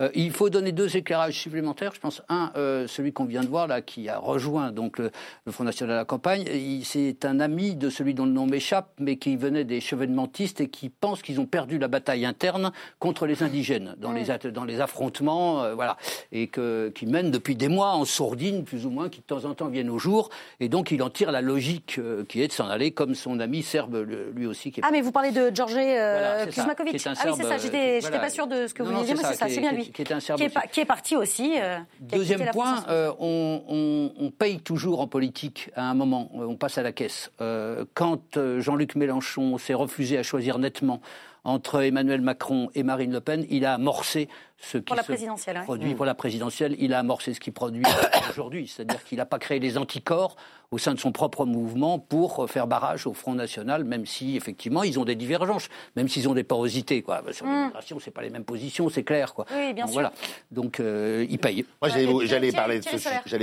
[0.00, 1.92] Euh, il faut donner deux éclairages supplémentaires.
[1.94, 5.10] Je pense un, euh, celui qu'on vient de voir là, qui a rejoint donc le,
[5.48, 6.44] Front National à la campagne.
[6.82, 10.68] C'est un ami de celui dont le nom m'échappe, mais qui venait des chevènementistes et
[10.68, 14.80] qui pense qu'ils ont perdu la bataille interne contre les indigènes dans, les, dans les
[14.80, 15.96] affrontements, voilà,
[16.32, 19.44] et que, qui mènent depuis des mois en sourdine, plus ou moins, qui de temps
[19.44, 22.52] en temps viennent au jour, et donc il en tire la logique qui est de
[22.52, 24.70] s'en aller, comme son ami serbe lui aussi.
[24.70, 24.84] Qui est...
[24.84, 27.00] Ah, mais vous parlez de George euh, Kuzmakovic.
[27.06, 28.18] Ah oui, c'est ça, j'étais voilà.
[28.18, 29.90] pas sûr de ce que vous disiez, mais c'est ça, c'est bien lui.
[29.90, 31.54] Qui est, un serbe qui, est, qui est parti aussi.
[31.58, 36.46] Euh, Deuxième point, euh, on, on, on, paye toujours en politique à un moment, euh,
[36.46, 37.30] on passe à la caisse.
[37.40, 41.00] Euh, quand Jean-Luc Mélenchon s'est refusé à choisir nettement
[41.44, 45.58] entre Emmanuel Macron et Marine Le Pen, il a amorcé ce qui pour la présidentielle,
[45.58, 46.74] se produit pour la présidentielle.
[46.78, 47.84] Il a amorcé ce qui produit
[48.30, 50.36] aujourd'hui, c'est-à-dire qu'il n'a pas créé les anticorps
[50.70, 54.82] au sein de son propre mouvement pour faire barrage au Front National, même si effectivement
[54.82, 57.02] ils ont des divergences, même s'ils ont des porosités.
[57.02, 57.22] Quoi.
[57.32, 57.50] Sur mm.
[57.50, 59.34] l'immigration, c'est pas les mêmes positions, c'est clair.
[59.34, 59.44] Quoi.
[59.54, 60.00] Oui, bien Donc, sûr.
[60.00, 60.12] Voilà.
[60.50, 61.66] Donc euh, ils payent.
[61.82, 61.90] Moi,
[62.24, 62.80] j'allais parler,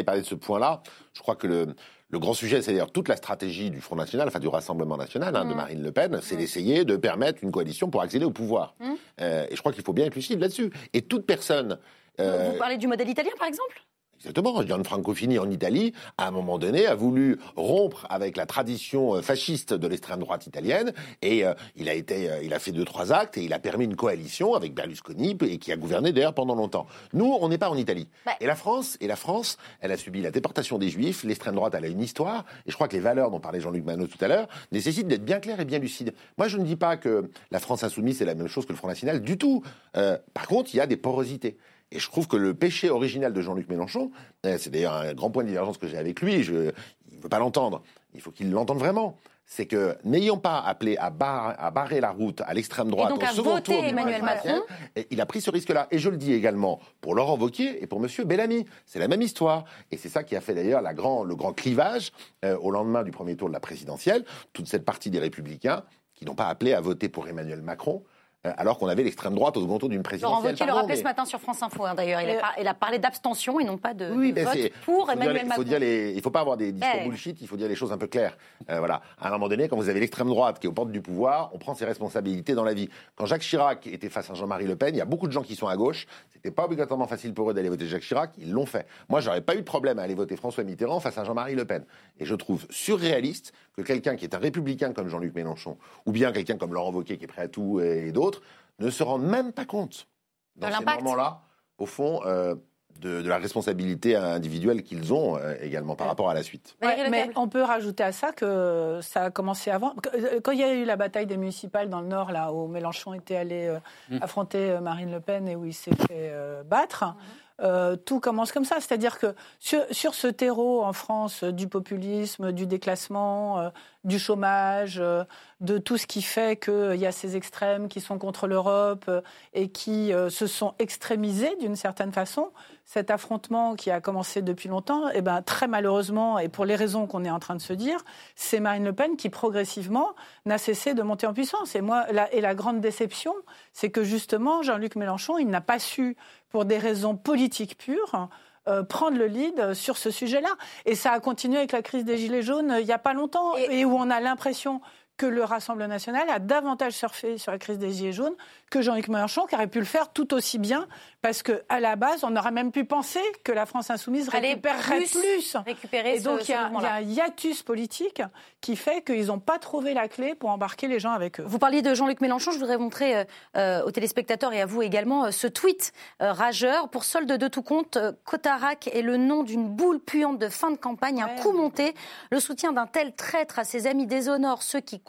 [0.04, 0.82] parler de ce point-là.
[1.14, 1.76] Je crois que le
[2.12, 5.36] le grand sujet, c'est d'ailleurs toute la stratégie du Front National, enfin du Rassemblement National,
[5.36, 5.56] hein, de mmh.
[5.56, 6.38] Marine Le Pen, c'est mmh.
[6.38, 8.76] d'essayer de permettre une coalition pour accéder au pouvoir.
[8.80, 8.92] Mmh.
[9.22, 10.72] Euh, et je crois qu'il faut bien être lucide là-dessus.
[10.94, 11.80] Et toute personne.
[12.20, 13.82] Euh, Vous parlez du modèle italien, par exemple?
[14.22, 14.62] Exactement.
[14.62, 19.24] Gianfranco Fini en Italie, à un moment donné, a voulu rompre avec la tradition euh,
[19.24, 22.86] fasciste de l'extrême droite italienne et euh, il a été, euh, il a fait deux
[22.86, 26.36] trois actes et il a permis une coalition avec Berlusconi et qui a gouverné d'ailleurs
[26.36, 26.86] pendant longtemps.
[27.14, 28.08] Nous, on n'est pas en Italie.
[28.40, 31.24] Et la France, et la France, elle a subi la déportation des Juifs.
[31.24, 33.84] L'extrême droite, elle a une histoire et je crois que les valeurs dont parlait Jean-Luc
[33.84, 36.14] Manot tout à l'heure nécessitent d'être bien claires et bien lucides.
[36.38, 38.78] Moi, je ne dis pas que la France insoumise c'est la même chose que le
[38.78, 39.64] Front National du tout.
[39.94, 41.58] par contre, il y a des porosités.
[41.92, 44.12] Et je trouve que le péché original de Jean-Luc Mélenchon,
[44.46, 46.72] euh, c'est d'ailleurs un grand point de divergence que j'ai avec lui, je,
[47.12, 49.18] il ne veut pas l'entendre, il faut qu'il l'entende vraiment.
[49.46, 53.60] C'est que n'ayant pas appelé à, à, barrer la route à l'extrême droite au second
[53.60, 54.62] tour Emmanuel Macron,
[55.10, 55.88] il a pris ce risque-là.
[55.92, 58.66] Et je le dis également pour Laurent Wauquiez et pour Monsieur Bellamy.
[58.86, 59.66] C'est la même histoire.
[59.92, 62.14] Et c'est ça qui a fait d'ailleurs grand, le grand clivage
[62.46, 64.24] euh, au lendemain du premier tour de la présidentielle.
[64.54, 68.04] Toute cette partie des Républicains qui n'ont pas appelé à voter pour Emmanuel Macron,
[68.44, 70.40] alors qu'on avait l'extrême droite au second tour d'une présidentielle.
[70.40, 72.22] Laurent Wauquiez le rappelait ce matin sur France Info, hein, d'ailleurs.
[72.60, 75.64] Il, a parlé d'abstention et non pas de, oui, vote pour Emmanuel Macron.
[75.64, 78.08] il ne faut pas avoir des discours bullshit, il faut dire les choses un peu
[78.08, 78.38] claires.
[78.70, 79.02] Euh, voilà.
[79.20, 81.52] À un moment donné, quand vous avez l'extrême droite qui est aux portes du pouvoir,
[81.54, 82.90] on prend ses responsabilités dans la vie.
[83.16, 85.44] Quand Jacques Chirac était face à Jean-Marie Le Pen, il y a beaucoup de gens
[85.44, 86.08] qui sont à gauche.
[86.34, 88.32] C'était pas obligatoirement facile pour eux d'aller voter Jacques Chirac.
[88.40, 88.88] Ils l'ont fait.
[89.10, 91.66] Moi, j'aurais pas eu de problème à aller voter François Mitterrand face à Jean-Marie Le
[91.66, 91.84] Pen.
[92.20, 96.32] Et je trouve surréaliste que quelqu'un qui est un républicain comme Jean-Luc Mélenchon, ou bien
[96.32, 98.31] quelqu'un comme Laurent Wauquiez qui est prêt à tout et d'autres,
[98.80, 100.08] ne se rendent même pas compte,
[100.56, 101.42] dans ces moments-là,
[101.78, 102.56] au fond, euh,
[103.00, 106.76] de, la responsabilité individuelle qu'ils ont euh, également par rapport à la suite.
[106.82, 109.96] mais on peut rajouter à ça que ça a commencé avant.
[110.14, 112.68] Euh, quand il y a eu la bataille des municipales dans le Nord, là où
[112.68, 113.76] Mélenchon était allé
[114.10, 114.18] mmh.
[114.22, 116.32] affronter Marine Le Pen et où il s'est fait
[116.66, 117.16] battre, mmh.
[117.62, 118.78] Euh, tout commence comme ça.
[118.80, 123.70] C'est-à-dire que sur, ce terreau en France du populisme, du déclassement, euh,
[124.04, 125.24] du chômage, euh,
[125.62, 129.10] de tout ce qui fait qu'il y a ces extrêmes qui sont contre l'Europe
[129.54, 132.52] et qui se sont extrémisés d'une certaine façon,
[132.92, 136.76] cet affrontement qui a commencé depuis longtemps, et eh ben, très malheureusement, et pour les
[136.76, 138.04] raisons qu'on est en train de se dire,
[138.36, 140.10] c'est Marine Le Pen qui progressivement
[140.46, 141.74] n'a cessé de monter en puissance.
[141.76, 143.34] Et, moi, la, et la grande déception,
[143.72, 146.18] c'est que justement, Jean-Luc Mélenchon, il n'a pas su
[146.50, 148.28] pour des raisons politiques pures,
[148.68, 150.50] euh, prendre le lead sur ce sujet-là.
[150.86, 153.14] Et ça a continué avec la crise des Gilets jaunes euh, il n'y a pas
[153.14, 154.82] longtemps, et où on a l'impression
[155.22, 158.34] que le Rassemblement national a davantage surfé sur la crise des Gilets jaunes
[158.72, 160.88] que Jean-Luc Mélenchon, qui aurait pu le faire tout aussi bien,
[161.22, 165.58] parce qu'à la base, on aurait même pu penser que la France insoumise récupérerait plus.
[165.64, 168.24] Récupérer et donc, il y, a un hiatus politique
[168.62, 171.44] qui fait qu'ils n'ont pas trouvé la clé pour embarquer les gens avec eux.
[171.46, 173.24] Vous parliez de Jean-Luc Mélenchon, je voudrais montrer euh,
[173.58, 176.90] euh, aux téléspectateurs et à vous également euh, ce tweet rageur.
[176.90, 180.78] Pour solde de tout compte, Cotarac est le nom d'une boule puante de fin de
[180.78, 181.94] campagne, un coup monté.
[182.32, 185.00] Le soutien d'un tel traître à ses amis déshonore ceux qui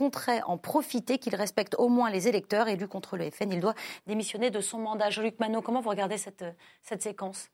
[0.47, 3.53] en profiter, qu'il respecte au moins les électeurs élus contre le FN.
[3.53, 3.75] Il doit
[4.07, 5.11] démissionner de son mandat.
[5.11, 6.45] Jean-Luc Manot, comment vous regardez cette,
[6.83, 7.49] cette séquence?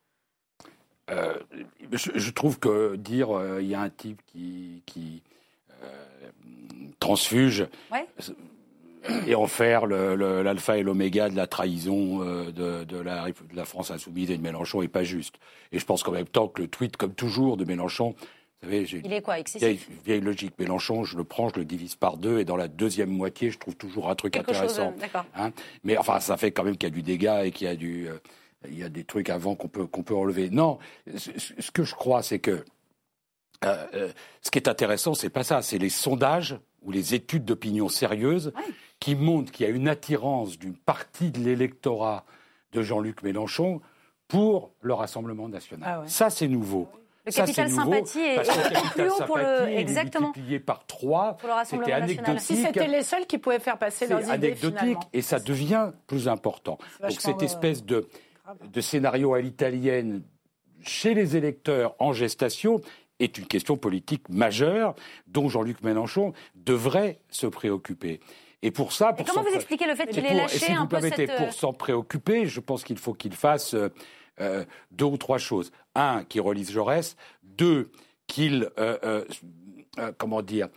[1.90, 3.28] Je, trouve que dire
[3.60, 5.22] il y a un type qui, qui
[7.00, 7.66] transfuge
[9.26, 13.90] et en faire l'alpha et l'oméga de la trahison de, de, la, de, la, France
[13.90, 15.36] insoumise et de Mélenchon n'est pas juste.
[15.72, 18.14] Et je pense qu'en même temps que le tweet, comme toujours, de Mélenchon
[18.62, 20.58] vous savez, il est quoi, excessif vieille, logique.
[20.58, 23.58] Mélenchon, je le prends, je le divise par deux, et dans la deuxième moitié, je
[23.58, 24.94] trouve toujours un truc intéressant.
[25.36, 25.52] hein
[25.84, 27.76] Mais enfin, ça fait quand même qu'il y a du dégât et qu'il y a
[27.76, 28.18] du, euh,
[28.66, 30.50] il y a des trucs avant qu'on peut qu'on peut enlever.
[30.50, 30.78] Non,
[31.16, 32.64] ce, que je crois, c'est que
[33.64, 37.44] euh, euh, ce qui est intéressant, c'est pas ça, c'est les sondages ou les études
[37.44, 38.52] d'opinion sérieuses
[38.98, 42.24] qui montrent qu'il y a une attirance d'une partie de l'électorat
[42.72, 43.80] de Jean-Luc Mélenchon
[44.26, 46.02] pour le Rassemblement national.
[46.02, 46.88] Ah ça, c'est nouveau.
[47.28, 48.42] Le capital sympathie est,
[48.92, 51.36] plus haut pour le exactement multiplié par trois.
[51.64, 52.40] C'était anecdotique.
[52.40, 56.28] Si c'était les seuls qui pouvaient faire passer leurs idées anecdotique et ça devient plus
[56.28, 56.78] important.
[57.00, 58.08] Donc cette espèce de
[58.72, 60.22] de scénario à l'italienne
[60.80, 62.80] chez les électeurs en gestation
[63.18, 64.94] est une question politique majeure
[65.26, 68.20] dont Jean-Luc Mélenchon devrait se préoccuper.
[68.62, 70.88] Et pour ça, pour comment vous expliquez le fait qu'il ait lâché si un vous
[70.88, 71.36] permettez, cette...
[71.36, 73.74] Pour s'en préoccuper, je pense qu'il faut qu'il fasse
[74.40, 75.72] euh, euh, deux ou trois choses.
[75.94, 77.16] Un, qu'il relise Jaurès.
[77.42, 77.90] Deux,
[78.26, 79.24] qu'il, euh,
[79.98, 80.68] euh, comment dire,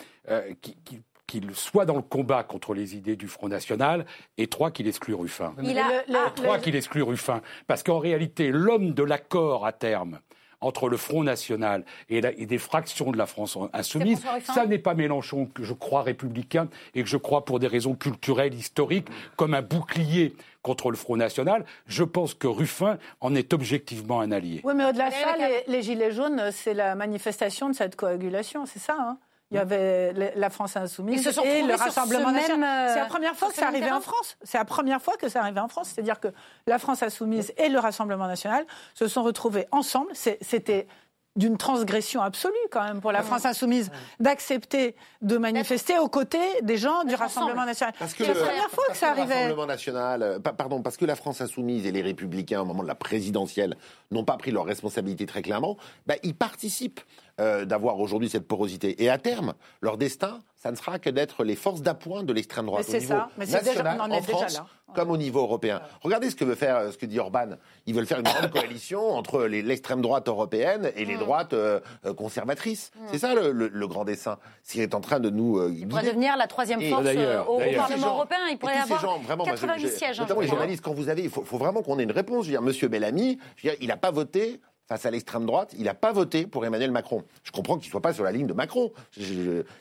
[1.27, 4.05] qu'il soit dans le combat contre les idées du Front National,
[4.37, 5.53] et trois, qu'il exclue Ruffin.
[5.61, 6.29] Il a...
[6.35, 7.41] trois, qu'il exclue Ruffin.
[7.67, 10.19] Parce qu'en réalité, l'homme de l'accord à terme,
[10.61, 15.47] entre le Front National et, des fractions de la France insoumise, ça n'est pas Mélenchon
[15.47, 19.63] que je crois républicain et que je crois pour des raisons culturelles, historiques, comme un
[19.63, 21.65] bouclier contre le Front National.
[21.85, 24.61] Je pense que Ruffin en est objectivement un allié.
[24.63, 25.35] Oui, mais au-delà de ça,
[25.67, 29.17] les, Gilets jaunes, c'est la manifestation de cette coagulation, c'est ça hein
[29.51, 32.89] il y avait la France insoumise et le Rassemblement national.
[32.93, 34.37] C'est la première fois que ça arrivait en France.
[34.43, 35.89] C'est la première fois que ça arrivait en France.
[35.93, 36.29] C'est-à-dire que
[36.67, 40.11] la France insoumise et le Rassemblement national se sont retrouvés ensemble.
[40.13, 40.87] C'était
[41.35, 43.89] d'une transgression absolue quand même pour la France insoumise
[44.19, 47.93] d'accepter de manifester aux côtés des gens du Rassemblement national.
[48.07, 49.33] C'est la première fois que ça arrivait.
[49.35, 52.87] Rassemblement national, euh, pardon, parce que la France insoumise et les Républicains au moment de
[52.87, 53.77] la présidentielle
[54.11, 57.01] n'ont pas pris leurs responsabilités très clairement, bah, ils participent
[57.41, 59.03] euh, d'avoir aujourd'hui cette porosité.
[59.03, 62.67] Et à terme, leur destin, ça ne sera que d'être les forces d'appoint de l'extrême
[62.67, 63.29] droite au niveau ça.
[63.35, 64.67] Mais national, déjà, en France, là.
[64.93, 65.81] comme au niveau européen.
[66.01, 67.55] Regardez ce que veut faire, euh, ce que dit Orban.
[67.87, 71.19] Ils veulent faire une grande coalition entre l'extrême droite européenne et les mm.
[71.19, 71.79] droites euh,
[72.15, 72.91] conservatrices.
[72.95, 73.05] Mm.
[73.11, 74.37] C'est ça le, grand dessin.
[74.61, 77.07] S'il est en train de nous Il pourrait devenir la troisième force
[77.47, 78.37] au Parlement européen.
[78.51, 80.19] Il pourrait avoir gens, vraiment, 90 sièges.
[80.19, 82.45] Notamment les journalistes, quand vous avez, il faut, vraiment qu'on ait une réponse.
[82.45, 85.45] Je veux dire, Monsieur Bellamy, je veux dire, il n'a pas voté face à l'extrême
[85.45, 87.23] droite, il n'a pas voté pour Emmanuel Macron.
[87.43, 88.91] Je comprends qu'il ne soit pas sur la ligne de Macron.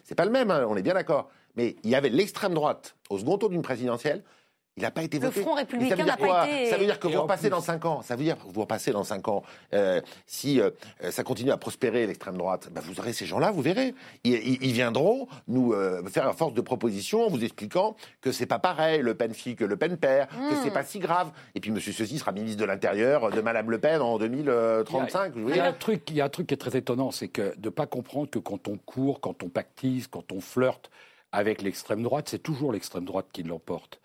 [0.04, 1.30] C'est pas le même, hein, on est bien d'accord.
[1.56, 4.22] Mais il y avait l'extrême droite au second tour d'une présidentielle
[4.76, 5.40] il n'a pas été voté.
[5.40, 6.70] Le Front républicain n'a pas été.
[6.70, 8.02] Ça veut dire que vous repassez dans 5 ans.
[8.02, 9.42] Ça veut dire que vous repassez dans 5 ans.
[9.74, 10.70] Euh, si euh,
[11.10, 13.94] ça continue à prospérer l'extrême droite, bah, vous aurez ces gens-là, vous verrez.
[14.24, 18.58] Ils, viendront nous euh, faire une force de proposition en vous expliquant que c'est pas
[18.58, 20.72] pareil, Le Pen fille que Le Pen père, que c'est hmm.
[20.72, 21.30] pas si grave.
[21.54, 25.34] Et puis Monsieur Ceci sera ministre de l'Intérieur de Madame Le Pen en 2035.
[25.36, 27.28] Il y a, un truc, il y a un truc qui est très étonnant, c'est
[27.28, 30.90] que de pas comprendre que quand on court, quand on pactise, quand on flirte
[31.32, 33.99] avec l'extrême droite, c'est toujours l'extrême droite qui l'emporte.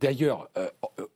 [0.00, 1.06] D'ailleurs, euh, euh,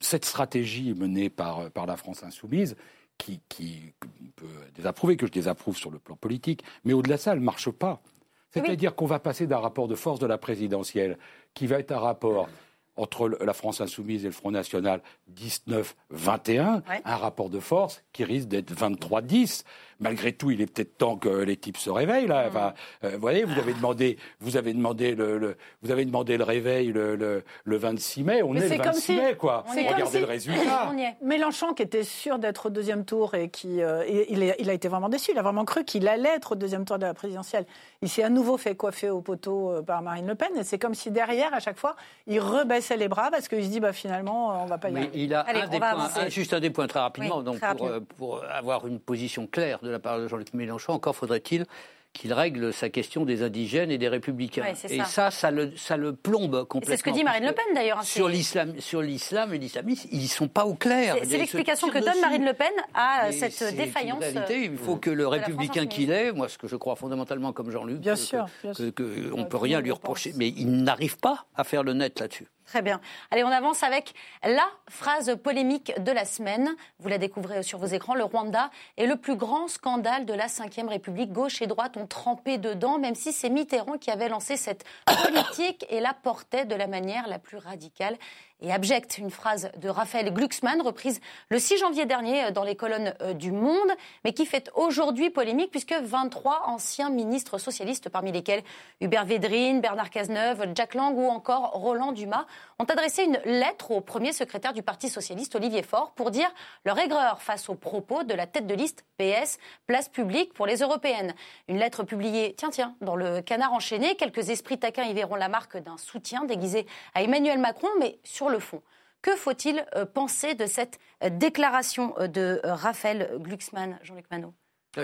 [0.00, 2.76] cette stratégie menée par, euh, par la France insoumise,
[3.18, 3.92] qui, qui
[4.34, 7.44] peut désapprouver, que je désapprouve sur le plan politique, mais au-delà de ça, elle ne
[7.44, 8.02] marche pas.
[8.50, 11.18] C'est-à-dire qu'on va passer d'un rapport de force de la présidentielle,
[11.54, 12.48] qui va être un rapport
[12.96, 15.00] entre la France insoumise et le Front National
[15.34, 19.64] 19-21, un rapport de force qui risque d'être 23-10.
[20.02, 22.44] Malgré tout, il est peut-être temps que les types se réveillent là.
[22.48, 26.44] Enfin, euh, vous voyez, vous avez demandé, vous avez demandé le, vous avez demandé le
[26.44, 27.16] réveil le,
[27.64, 28.42] le, 26 mai.
[28.42, 29.64] On est, le 26 mai, quoi.
[29.68, 30.92] Regardez le résultat.
[31.22, 34.88] Mélenchon, qui était sûr d'être au deuxième tour et qui, euh, il, il, a été
[34.88, 35.30] vraiment déçu.
[35.32, 37.64] Il a vraiment cru qu'il allait être au deuxième tour de la présidentielle.
[38.02, 40.50] Il s'est à nouveau fait coiffer au poteau euh, par Marine Le Pen.
[40.58, 43.68] Et c'est comme si derrière, à chaque fois, il rebaissait les bras parce qu'il se
[43.68, 45.10] dit, bah finalement, on va pas y arriver.
[45.14, 48.86] Il a un des points, juste un des points très rapidement, donc pour, pour, avoir
[48.86, 51.66] une position claire de la part de Jean-Luc Mélenchon, encore faudrait-il
[52.12, 54.64] qu'il règle sa question des indigènes et des républicains.
[54.88, 56.92] et ça, ça le, ça le plombe complètement.
[56.92, 57.98] C'est ce que dit Marine Le Pen d'ailleurs.
[57.98, 61.16] Hein, sur l'islam, sur l'islam et l'islamisme, ils sont pas au clair.
[61.22, 64.22] C'est l'explication que donne Marine Le Pen à cette défaillance.
[64.50, 67.98] il faut que le républicain qu'il est, moi ce que je crois fondamentalement comme Jean-Luc,
[67.98, 71.94] bien sûr, que, on peut rien lui reprocher, mais il n'arrive pas à faire le
[71.94, 72.46] net là-dessus.
[72.72, 73.02] Très bien.
[73.30, 76.74] Allez, on avance avec la phrase polémique de la semaine.
[77.00, 78.14] Vous la découvrez sur vos écrans.
[78.14, 81.32] Le Rwanda est le plus grand scandale de la Ve République.
[81.32, 84.86] Gauche et droite ont trempé dedans, même si c'est Mitterrand qui avait lancé cette
[85.22, 88.16] politique et la portait de la manière la plus radicale.
[88.62, 89.18] Et abjecte.
[89.18, 93.90] Une phrase de Raphaël Glucksmann, reprise le 6 janvier dernier dans les colonnes du Monde,
[94.24, 98.62] mais qui fait aujourd'hui polémique puisque 23 anciens ministres socialistes, parmi lesquels
[99.00, 102.46] Hubert Védrine, Bernard Cazeneuve, Jack Lang ou encore Roland Dumas,
[102.78, 106.50] ont adressé une lettre au premier secrétaire du Parti socialiste, Olivier Faure, pour dire
[106.84, 110.78] leur aigreur face aux propos de la tête de liste PS, place publique pour les
[110.78, 111.34] européennes.
[111.68, 114.16] Une lettre publiée, tiens, tiens, dans le canard enchaîné.
[114.16, 118.48] Quelques esprits taquins y verront la marque d'un soutien déguisé à Emmanuel Macron, mais sur
[118.52, 118.82] le fond.
[119.22, 124.52] Que faut-il euh, penser de cette euh, déclaration euh, de Raphaël Glucksmann, Jean-Luc Manot?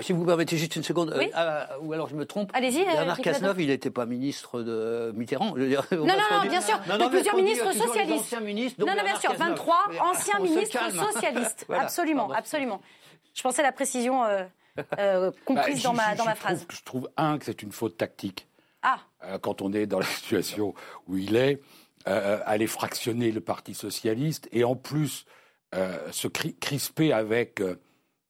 [0.01, 2.51] Si vous permettez juste une seconde, ah, ou alors je me trompe.
[2.53, 2.85] Allez-y.
[2.85, 5.55] Bernard Cazeneuve, il n'était pas ministre de Mitterrand.
[5.55, 6.79] non, non, non, bien sûr.
[6.87, 8.77] Non, non, plusieurs ministres socialistes.
[8.77, 9.33] non, non, bien sûr.
[9.33, 11.65] 23 anciens ministres socialistes.
[11.69, 12.81] Absolument, absolument.
[13.33, 14.25] Je pensais à la précision
[15.45, 16.67] comprise dans, ma, dans ma phrase.
[16.69, 18.45] je trouve, un, que c'est une faute tactique.
[18.83, 18.99] Ah.
[19.41, 20.75] quand on est dans la situation
[21.07, 21.59] où il est,
[22.07, 25.25] euh, aller fractionner le Parti socialiste et en plus
[25.75, 27.75] euh, se crisper avec euh,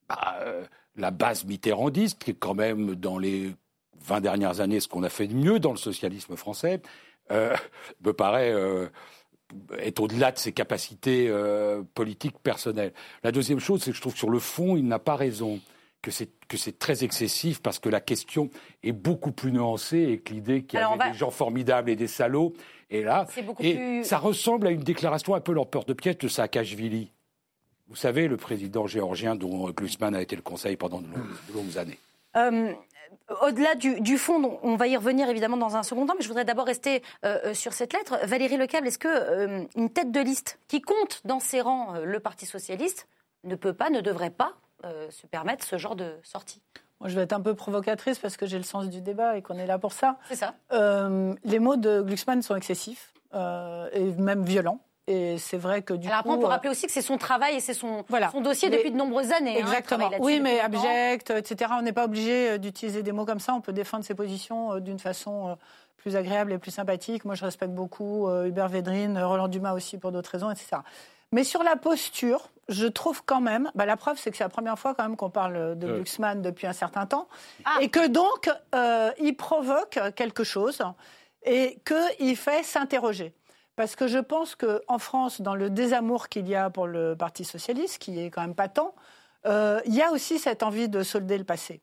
[0.10, 0.36] bah,
[0.96, 3.54] la base mitterrandiste, qui est quand même dans les
[4.06, 6.82] 20 dernières années ce qu'on a fait de mieux dans le socialisme français,
[7.32, 8.56] me paraît
[9.78, 11.32] être au-delà de ses capacités
[11.94, 12.92] politiques personnelles.
[13.24, 15.60] La deuxième chose, c'est que je trouve que sur le fond, il n'a pas raison
[16.02, 18.50] que c'est que c'est très excessif parce que la question
[18.84, 22.08] est beaucoup plus nuancée et que l'idée qu'il y avait des gens formidables et des
[22.08, 22.54] salauds
[22.90, 23.28] est là.
[23.60, 27.12] et ça ressemble à une déclaration un peu l'empereur de pièce de Saakashvili.
[27.88, 31.08] Vous savez, le président géorgien dont Glusman a été le conseil pendant de
[31.54, 31.98] longues, années.
[32.36, 32.72] Euh,
[33.42, 36.46] au-delà du, fond, on va y revenir évidemment dans un second temps, mais je voudrais
[36.46, 38.20] d'abord rester euh, euh, sur cette lettre.
[38.26, 42.46] Valérie Lecable, est-ce que une tête de liste qui compte dans ses rangs le Parti
[42.46, 43.08] socialiste
[43.44, 44.54] ne peut pas, ne devrait pas
[44.86, 46.62] euh, se permettre ce genre de sortie
[47.00, 49.42] moi, je vais être un peu provocatrice parce que j'ai le sens du débat et
[49.42, 50.18] qu'on est là pour ça.
[50.28, 50.56] C'est ça.
[50.74, 54.82] Euh, les mots de Glucksmann sont excessifs euh, et même violents.
[55.08, 57.56] Et c'est vrai que du Alors après, on peut rappeler aussi que c'est son travail
[57.56, 59.56] et c'est son, son dossier depuis de nombreuses années.
[59.56, 60.12] Hein, Exactement.
[60.20, 61.72] oui, mais abject, etc.
[61.80, 63.54] On n'est pas obligé d'utiliser des mots comme ça.
[63.54, 65.58] On peut défendre ses positions d'une façon
[65.98, 67.26] plus agréable et plus sympathique.
[67.26, 70.78] Moi, je respecte beaucoup Hubert Védrine, Roland Dumas aussi pour d'autres raisons, etc.
[71.32, 74.50] Mais sur la posture, je trouve quand même, bah la preuve c'est que c'est la
[74.50, 77.28] première fois quand même qu'on parle de Glucksmann depuis un certain temps,
[77.66, 77.78] ah.
[77.82, 80.82] et que donc euh, il provoque quelque chose
[81.44, 83.34] et qu'il fait s'interroger.
[83.76, 87.46] Parce que je pense qu'en France, dans le désamour qu'il y a pour le Parti
[87.46, 88.94] socialiste, qui est quand même pas tant,
[89.46, 91.82] euh, il y a aussi cette envie de solder le passé.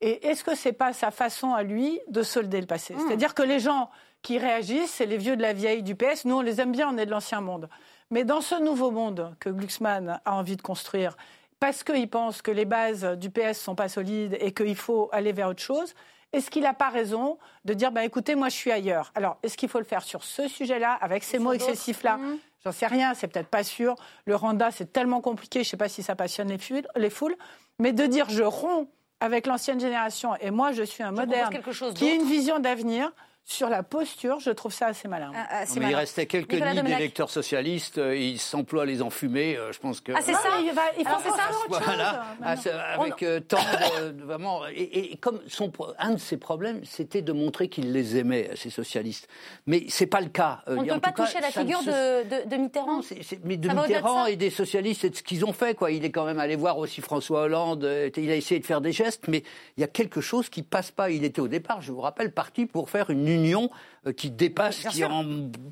[0.00, 2.94] Et est-ce que c'est pas sa façon à lui de solder le passé?
[2.94, 3.00] Hmm.
[3.00, 6.24] C'est-à-dire que les gens qui réagissent, c'est les vieux de la vieille du PS.
[6.24, 7.68] Nous, on les aime bien, on est de l'ancien monde.
[8.10, 11.16] Mais dans ce nouveau monde que Glucksmann a envie de construire,
[11.60, 15.08] parce qu'il pense que les bases du PS ne sont pas solides et qu'il faut
[15.12, 15.94] aller vers autre chose,
[16.32, 19.12] est-ce qu'il n'a pas raison de dire bah, écoutez, moi je suis ailleurs?
[19.14, 22.18] Alors, est-ce qu'il faut le faire sur ce sujet-là, avec ces mots excessifs-là?
[22.18, 22.38] Mmh.
[22.64, 23.94] J'en sais rien, c'est peut-être pas sûr.
[24.26, 26.58] Le Randa, c'est tellement compliqué, je ne sais pas si ça passionne les,
[26.96, 27.36] les foules.
[27.78, 28.88] Mais de dire je romps
[29.20, 31.58] avec l'ancienne génération et moi je suis un moderne
[31.94, 33.12] qui a une vision d'avenir,
[33.48, 35.32] sur la posture, je trouve ça assez malin.
[35.34, 39.72] Ah, ah, il restait quelques nids d'électeurs socialistes, euh, ils s'emploient à les enfumer, euh,
[39.72, 40.12] je pense que...
[40.14, 42.54] Ah c'est ça, il, va, il faut ça voilà, ah,
[43.00, 44.66] avec euh, tant de, vraiment...
[44.66, 49.28] Et, comme son, un de ses problèmes, c'était de montrer qu'il les aimait, ces socialistes.
[49.66, 50.60] Mais c'est pas le cas.
[50.66, 53.00] On ne peut pas toucher la figure de, de, Mitterrand.
[53.44, 55.74] mais de Mitterrand et des socialistes, c'est ce qu'ils ont fait.
[55.74, 55.90] Quoi.
[55.90, 58.92] Il est quand même allé voir aussi François Hollande, il a essayé de faire des
[58.92, 59.42] gestes, mais
[59.78, 61.08] il y a quelque chose qui passe pas.
[61.08, 63.70] Il était au départ, je vous rappelle, parti pour faire une union
[64.06, 65.02] euh, qui dépasse, qui,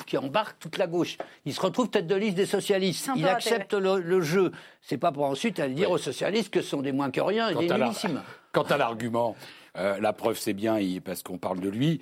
[0.07, 1.19] qui, embarque toute la gauche.
[1.45, 3.11] Il se retrouve tête de liste des socialistes.
[3.17, 4.53] Il accepte le, le, jeu.
[4.83, 7.49] C'est pas pour ensuite aller dire aux socialistes que ce sont des moins que rien
[7.49, 8.23] et des nullissimes.
[8.53, 9.37] Quant à l'argument.
[9.79, 12.01] Euh, la preuve, c'est bien, parce qu'on parle de lui,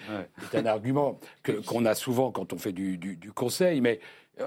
[0.53, 1.19] c'est un argument
[1.67, 3.99] qu'on a souvent quand on fait du, du, du conseil, mais
[4.41, 4.47] euh,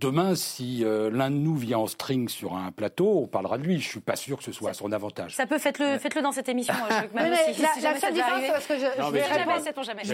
[0.00, 3.62] demain, si euh, l'un de nous vient en string sur un plateau, on parlera de
[3.62, 3.80] lui.
[3.80, 5.34] Je suis pas sûr que ce soit à son avantage.
[5.34, 6.74] Ça peut, faites-le, faites-le dans cette émission.
[7.14, 9.22] la, seule différence, parce que je, vais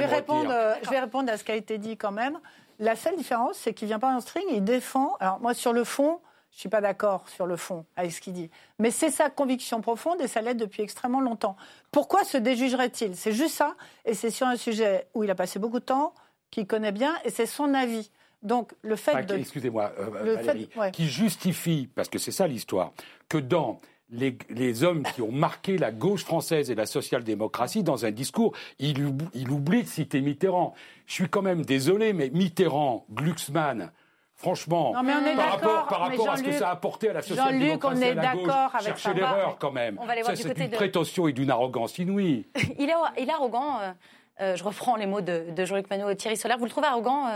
[0.07, 0.53] répondre,
[0.83, 2.39] je vais répondre, à ce qui a été dit quand même.
[2.78, 5.16] La seule différence, c'est qu'il vient pas en string, il défend.
[5.20, 6.20] Alors moi, sur le fond,
[6.53, 9.81] je suis pas d'accord sur le fond avec ce qu'il dit, mais c'est sa conviction
[9.81, 11.57] profonde et ça l'aide depuis extrêmement longtemps.
[11.93, 13.16] Pourquoi se déjugerait-il?
[13.16, 16.14] C'est juste ça, et c'est sur un sujet où il a passé beaucoup de temps,
[16.51, 18.11] qu'il connaît bien, et c'est son avis.
[18.43, 19.36] Donc le fait de...
[19.36, 22.93] Excusez-moi, euh, Valérie, qui justifie, parce que c'est ça l'histoire,
[23.28, 23.80] que dans
[24.11, 29.14] les, hommes qui ont marqué la gauche française et la social-démocratie dans un discours, il,
[29.34, 30.74] il, oublie de citer Mitterrand.
[31.07, 33.93] Je suis quand même désolé, mais Mitterrand, Glucksmann,
[34.41, 38.14] Franchement, par rapport, par rapport à ce que ça a apporté à la social-démocratie à
[38.14, 40.01] la gauche, cherchez l'erreur quand même.
[40.24, 42.47] ça, c'est une prétention et d'une arrogance inouïe.
[42.78, 43.80] il, est, il est arrogant.
[43.80, 43.93] Euh,
[44.41, 46.57] euh, je reprends les mots de, de Jean-Luc Manot et Thierry Solaire.
[46.57, 47.26] Vous le trouvez arrogant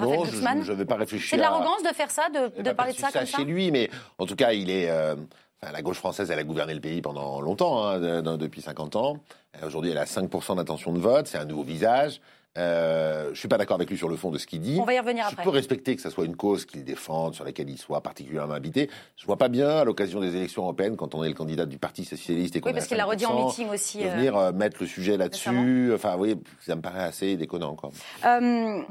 [0.00, 1.30] non, je ne vais pas réfléchir.
[1.30, 3.70] C'est de l'arrogance de faire ça, de, de parler de ça, comme ça chez lui,
[3.70, 4.90] mais en tout cas, il est.
[4.90, 5.14] Euh,
[5.62, 7.98] la gauche française, elle a gouverné le pays pendant longtemps, hein,
[8.36, 9.16] depuis 50 ans.
[9.64, 12.20] Aujourd'hui, elle a 5% d'intention de vote, c'est un nouveau visage.
[12.56, 14.78] Euh, je suis pas d'accord avec lui sur le fond de ce qu'il dit.
[14.80, 15.42] On va y revenir après.
[15.42, 18.54] Je peux respecter que ce soit une cause qu'il défende, sur laquelle il soit particulièrement
[18.54, 18.88] habité.
[19.16, 21.78] Je vois pas bien, à l'occasion des élections européennes, quand on est le candidat du
[21.78, 23.98] Parti socialiste et qu'on Oui, parce qu'il l'a redit en meeting aussi.
[23.98, 25.92] De venir euh, mettre le sujet là-dessus.
[25.92, 27.92] Enfin, oui, ça me paraît assez déconnant encore.
[28.24, 28.82] Euh,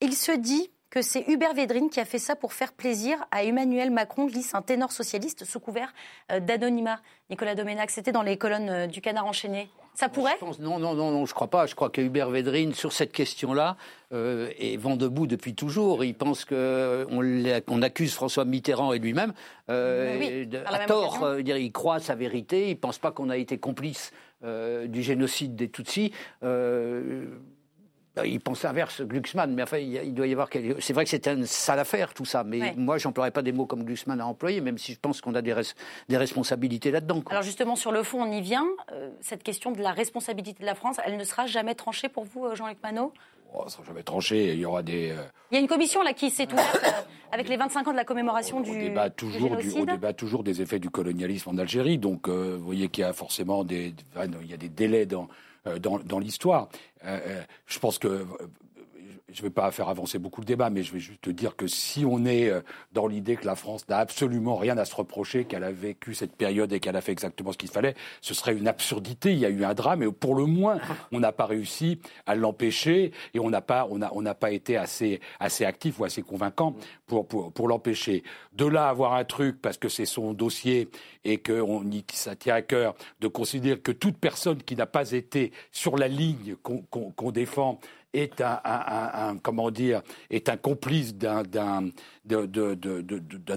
[0.00, 3.44] il se dit que c'est Hubert Védrine qui a fait ça pour faire plaisir à
[3.44, 5.92] Emmanuel Macron, glisse un ténor socialiste sous couvert
[6.32, 7.00] euh, d'anonymat.
[7.30, 9.68] Nicolas Doménac, c'était dans les colonnes euh, du Canard enchaîné.
[9.94, 11.66] Ça pourrait Non, non, non, non, je crois pas.
[11.66, 13.76] Je crois que Hubert Védrine, sur cette question-là,
[14.12, 16.04] euh, est vent debout depuis toujours.
[16.04, 19.32] Il pense qu'on accuse François Mitterrand et lui-même
[19.70, 21.36] euh, à tort.
[21.40, 22.70] il croit sa vérité.
[22.70, 26.12] Il pense pas qu'on a été complice du génocide des Tutsis.
[28.18, 30.48] Euh, il pense inverse Glucksmann, mais enfin, il doit y avoir.
[30.80, 33.52] C'est vrai que c'est une sale affaire, tout ça, mais moi, moi, j'emploierais pas des
[33.52, 35.54] mots comme Glucksmann a employé, même si je pense qu'on a des,
[36.08, 37.22] des responsabilités là-dedans.
[37.30, 38.66] Alors, justement, sur le fond, on y vient.
[38.92, 42.24] Euh, cette question de la responsabilité de la France, elle ne sera jamais tranchée pour
[42.24, 43.12] vous, euh, Jean-Luc Manot?
[43.54, 44.52] Oh, ne sera jamais tranchée.
[44.54, 45.14] Il y aura des.
[45.50, 46.84] Il y a une commission là qui s'est ouverte
[47.32, 48.70] avec les 25 ans de la commémoration du.
[48.70, 51.98] On débat toujours, du, on débat toujours des effets du colonialisme en Algérie.
[51.98, 53.94] Donc, vous voyez qu'il y a forcément des,
[54.42, 55.28] il y a des délais dans
[55.80, 56.68] dans, dans l'histoire.
[57.04, 58.26] Euh, euh, je pense que
[59.30, 61.56] je ne vais pas faire avancer beaucoup le débat, mais je vais juste te dire
[61.56, 62.50] que si on est
[62.92, 66.34] dans l'idée que la France n'a absolument rien à se reprocher, qu'elle a vécu cette
[66.34, 69.32] période et qu'elle a fait exactement ce qu'il fallait, ce serait une absurdité.
[69.32, 70.78] Il y a eu un drame, et pour le moins,
[71.12, 74.50] on n'a pas réussi à l'empêcher et on n'a pas, on a, on n'a pas
[74.50, 76.74] été assez, assez actif ou assez convaincant
[77.06, 78.22] pour, pour, pour l'empêcher.
[78.52, 80.88] De là avoir un truc parce que c'est son dossier
[81.24, 85.12] et que on, ça tient à cœur de considérer que toute personne qui n'a pas
[85.12, 87.80] été sur la ligne qu'on défend
[88.14, 91.90] est un, comment dire est un complice d'un d'un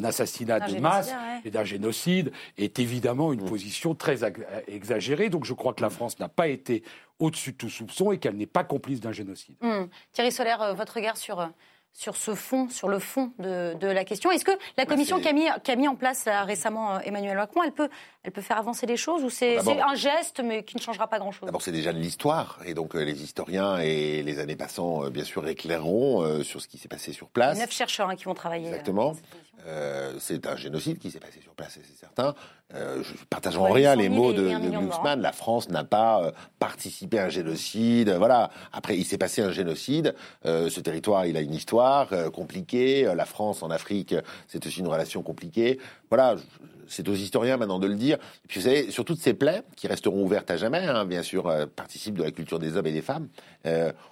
[0.04, 1.14] assassinat de masse
[1.46, 3.50] et d'un génocide est évidemment une mmh.
[3.50, 4.20] position très
[4.68, 5.30] exagérée.
[5.30, 6.84] Donc je crois que la France n'a pas été
[7.20, 9.56] au-dessus de tout soupçon et qu'elle n'est pas complice d'un génocide.
[9.62, 9.84] Mmh.
[10.12, 11.48] Thierry Solaire, euh, votre regard sur euh,
[11.94, 14.32] sur ce fond, sur le fond de, la question.
[14.32, 17.64] Est-ce que la commission qui a, mis, a mis en place récemment euh, Emmanuel Macron,
[17.64, 17.90] elle peut,
[18.24, 21.20] elle peut faire avancer les choses ou c'est un geste mais qui ne changera pas
[21.20, 21.46] grand-chose?
[21.46, 25.10] D'abord, c'est déjà de l'histoire et donc euh, les historiens et les années passant, euh,
[25.10, 27.60] bien sûr, éclaireront sur ce qui s'est passé sur place.
[27.60, 28.68] neuf chercheurs hein, qui vont travailler.
[28.68, 29.16] Exactement.
[30.20, 32.34] C'est un génocide qui s'est passé sur place, c'est certain.
[32.74, 37.30] je partage en rien les mots de, de La France n'a pas participé à un
[37.30, 38.10] génocide.
[38.18, 38.50] Voilà.
[38.74, 40.16] Après, il s'est passé un génocide.
[40.44, 43.08] ce territoire, il a une histoire euh, compliqué.
[43.08, 44.16] Euh, la France en Afrique,
[44.48, 45.80] c'est aussi une relation compliquée.
[46.10, 46.36] Voilà,
[46.88, 48.18] c'est aux historiens maintenant de le dire.
[48.46, 51.24] Et puis vous savez, sur toutes ces plaies qui resteront ouvertes à jamais, hein, bien
[51.24, 53.28] sûr, euh, participent de la culture des hommes et des femmes.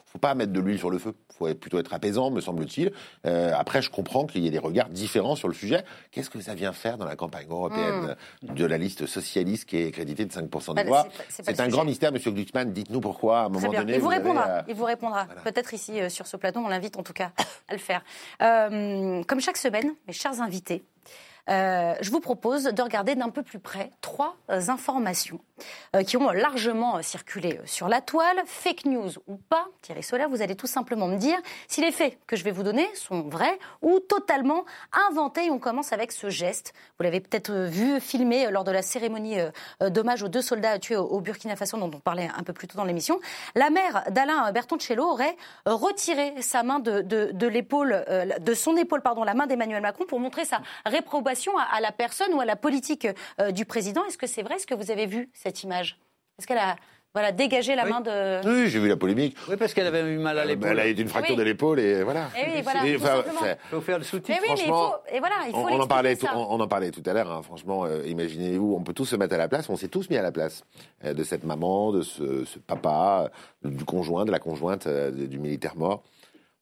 [0.09, 1.13] Euh, faut pas mettre de l'huile sur le feu.
[1.37, 2.91] Faut plutôt être apaisant, me semble-t-il.
[3.25, 5.83] Euh, après, je comprends qu'il y ait des regards différents sur le sujet.
[6.11, 8.53] Qu'est-ce que ça vient faire dans la campagne européenne hmm.
[8.53, 12.11] de la liste socialiste qui est créditée de 5% des voix C'est un grand mystère,
[12.11, 12.71] Monsieur Glucksmann.
[12.71, 13.95] Dites-nous pourquoi, à un moment donné.
[13.95, 14.63] Il vous, répondra.
[14.67, 15.27] Il vous répondra.
[15.43, 17.31] Peut-être ici, sur ce plateau, on l'invite en tout cas
[17.67, 18.03] à le faire.
[18.39, 20.83] comme chaque semaine, mes chers invités,
[21.49, 25.39] euh, je vous propose de regarder d'un peu plus près trois informations
[25.95, 29.67] euh, qui ont largement circulé sur la toile, fake news ou pas.
[29.81, 31.37] Thierry Solaire, vous allez tout simplement me dire
[31.67, 34.65] si les faits que je vais vous donner sont vrais ou totalement
[35.09, 35.49] inventés.
[35.49, 36.73] on commence avec ce geste.
[36.97, 40.97] Vous l'avez peut-être vu filmé lors de la cérémonie euh, d'hommage aux deux soldats tués
[40.97, 43.19] au Burkina Faso dont on parlait un peu plus tôt dans l'émission.
[43.55, 45.35] La mère d'Alain Bertoncello aurait
[45.65, 48.05] retiré sa main de, de l'épaule,
[48.39, 52.33] de son épaule, pardon, la main d'Emmanuel Macron pour montrer sa réprobation à, la personne
[52.33, 53.07] ou à la politique
[53.39, 54.05] euh, du président.
[54.05, 55.97] Est-ce que c'est vrai ce que vous avez vu, cette image?
[56.37, 56.75] Est-ce qu'elle a
[57.15, 58.47] voilà, dégagé la main de.
[58.47, 59.35] Oui, j'ai vu la polémique.
[59.49, 60.69] Oui, parce qu'elle avait eu mal à euh, l'épaule.
[60.69, 62.29] Elle a eu une fracture de l'épaule et voilà.
[62.37, 62.85] Et oui, voilà.
[62.85, 62.99] Il
[63.71, 64.35] faut faire le soutien.
[64.35, 66.59] Mais oui, franchement, mais il faut, et voilà, il faut on, en parlait tout, on,
[66.59, 67.31] en parlait tout à l'heure.
[67.31, 69.67] Hein, franchement, euh, imaginez-vous, on peut tous se mettre à la place.
[69.69, 70.63] On s'est tous mis à la place
[71.03, 73.31] de cette maman, de ce, ce papa,
[73.63, 76.03] du conjoint, de la conjointe du militaire mort.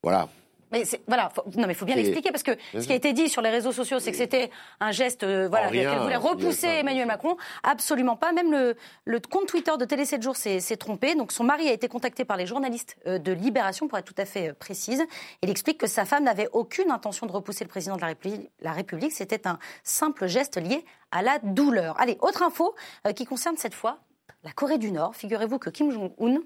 [0.02, 0.30] Voilà,
[0.72, 3.30] mais voilà, non, mais il faut bien l'expliquer parce que ce qui a été dit
[3.30, 7.08] sur les réseaux sociaux, c'est que c'était un geste, euh, voilà, qu'elle voulait repousser Emmanuel
[7.08, 7.38] Macron.
[7.64, 8.34] Absolument pas.
[8.34, 11.16] Même le, le compte Twitter de Télé 7 jours s'est trompé.
[11.16, 14.22] Donc son mari a été contacté par les journalistes euh, de Libération, pour être tout
[14.22, 15.04] à fait euh, précise.
[15.42, 18.50] Il explique que sa femme n'avait aucune intention de repousser le président de la République.
[18.62, 22.00] La République, c'était un simple geste lié à la douleur.
[22.00, 22.76] Allez, autre info
[23.16, 24.00] qui concerne cette fois
[24.44, 25.16] la Corée du Nord.
[25.16, 26.40] Figurez-vous que Kim Jong-un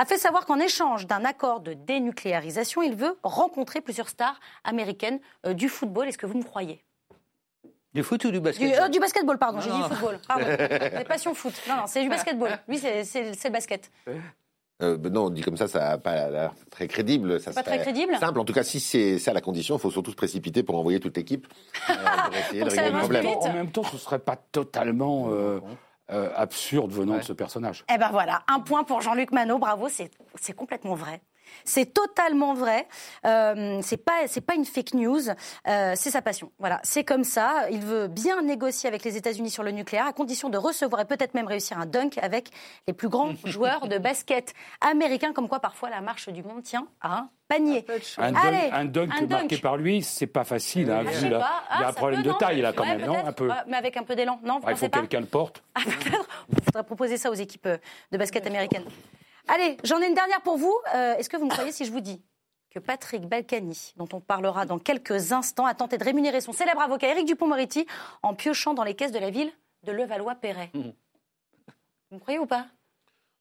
[0.00, 5.20] a fait savoir qu'en échange d'un accord de dénucléarisation, il veut rencontrer plusieurs stars américaines
[5.44, 6.08] euh, du football.
[6.08, 6.82] Est-ce que vous me croyez?
[7.92, 8.90] Du foot ou du basketball?
[8.90, 10.18] du, euh, basketball, pardon, j'ai dit football.
[10.26, 10.46] Pardon.
[11.08, 11.52] passion foot.
[11.68, 12.58] Non, non, c'est du basketball.
[12.66, 13.90] Lui, c'est le basket.
[14.80, 17.38] euh, ben non, on dit comme ça, ça n'a pas l'air très crédible.
[17.38, 18.16] Ça pas très crédible?
[18.18, 18.40] Simple.
[18.40, 20.98] En tout cas, si c'est ça la condition, il faut surtout se précipiter pour envoyer
[20.98, 21.46] toute l'équipe
[21.90, 21.94] euh,
[22.24, 23.26] pour essayer de régler le problème.
[23.26, 25.60] En même temps, ce ne serait pas totalement euh,
[26.10, 27.84] absurde venant de ce personnage.
[27.92, 31.20] Eh ben voilà, un point pour Jean-Luc Manot, bravo, c'est complètement vrai.
[31.64, 32.86] C'est totalement vrai.
[33.26, 35.20] Euh, c'est pas c'est pas une fake news.
[35.68, 36.50] Euh, c'est sa passion.
[36.58, 37.68] Voilà, c'est comme ça.
[37.70, 41.04] Il veut bien négocier avec les États-Unis sur le nucléaire à condition de recevoir et
[41.04, 42.50] peut-être même réussir un dunk avec
[42.86, 45.32] les plus grands joueurs de basket américains.
[45.32, 47.84] Comme quoi, parfois, la marche du monde tient à un panier.
[48.16, 48.32] Un,
[48.84, 50.90] dunk, un dunk, marqué par lui, c'est pas facile.
[50.90, 51.50] Hein, vu là.
[51.76, 53.48] il y a un ah, problème de taille là quand même, non Un peu.
[53.66, 55.62] mais avec un peu d'élan, non Il faut que quelqu'un le porte.
[55.86, 57.68] Il faudrait proposer ça aux équipes
[58.12, 58.84] de basket américaines.
[59.48, 60.76] Allez, j'en ai une dernière pour vous.
[60.94, 62.22] Euh, est-ce que vous me croyez si je vous dis
[62.70, 66.80] que Patrick Balkany, dont on parlera dans quelques instants, a tenté de rémunérer son célèbre
[66.80, 67.86] avocat Éric Dupont-Moretti
[68.22, 69.52] en piochant dans les caisses de la ville
[69.84, 70.70] de Levallois-Perret?
[70.74, 70.80] Mmh.
[72.10, 72.66] Vous me croyez ou pas?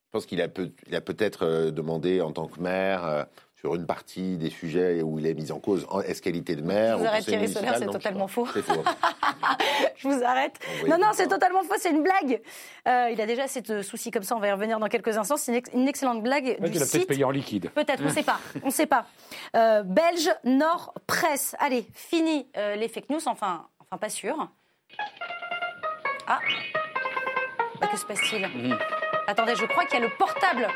[0.07, 3.23] Je pense qu'il a, peut-être euh, demandé en tant que maire euh,
[3.59, 6.97] sur une partie des sujets où il est mis en cause en qualité de maire.
[6.97, 8.47] Je vous arrête Thierry Solaire, c'est totalement faux.
[8.53, 8.83] C'est faux.
[9.97, 10.57] je vous arrête.
[10.87, 12.41] non, non, c'est totalement faux, c'est une blague.
[12.87, 15.35] Euh, il a déjà ce souci comme ça, on va y revenir dans quelques instants.
[15.35, 17.69] C'est une, excellente blague ouais, du il a peut-être payé en liquide.
[17.71, 18.39] Peut-être, on ne sait pas.
[18.63, 19.05] On ne sait pas.
[19.55, 21.55] Euh, Belge, Nord, Presse.
[21.59, 24.49] Allez, fini euh, les fake news, enfin, enfin pas sûr.
[26.27, 26.39] Ah,
[27.81, 28.47] bah, que se passe-t-il?
[28.47, 28.77] Mhm.
[29.27, 30.67] Attendez, je crois qu'il y a le portable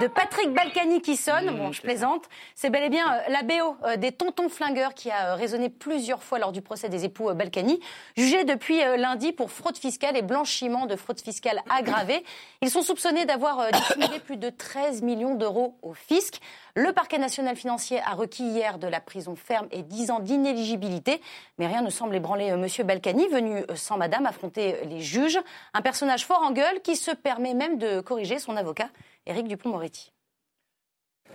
[0.00, 1.50] de Patrick Balkany qui sonne.
[1.50, 2.24] Mmh, bon, je plaisante.
[2.54, 5.68] C'est bel et bien euh, la BO euh, des Tontons Flingueurs qui a euh, résonné
[5.68, 7.80] plusieurs fois lors du procès des époux Balkany,
[8.16, 12.24] jugés depuis lundi pour fraude fiscale et blanchiment de fraude fiscale aggravée.
[12.62, 16.40] Ils sont soupçonnés d'avoir dissimulé plus de 13 millions d'euros au fisc.
[16.74, 21.20] Le parquet national financier a requis hier de la prison ferme et 10 ans d'inéligibilité,
[21.58, 22.66] mais rien ne semble ébranler M.
[22.84, 25.38] Balkany, venu sans madame affronter les juges.
[25.74, 28.88] Un personnage fort en gueule qui se permet même de corriger son avocat.
[29.26, 30.12] Éric Dupont-Moretti.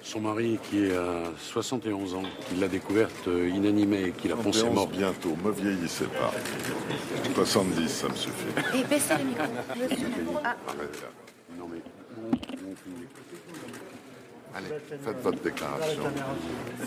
[0.02, 4.70] Son mari, qui a 71 ans, il l'a découverte euh, inanimée et qu'il a pensé
[4.70, 4.88] mort.
[4.88, 6.32] bientôt, me vieillissez pas.
[7.34, 8.46] 70, ça me suffit.
[8.76, 9.44] Et baissez le micro.
[10.44, 10.56] Ah.
[11.58, 11.82] Non mais...
[14.54, 16.04] Allez, faites votre déclaration.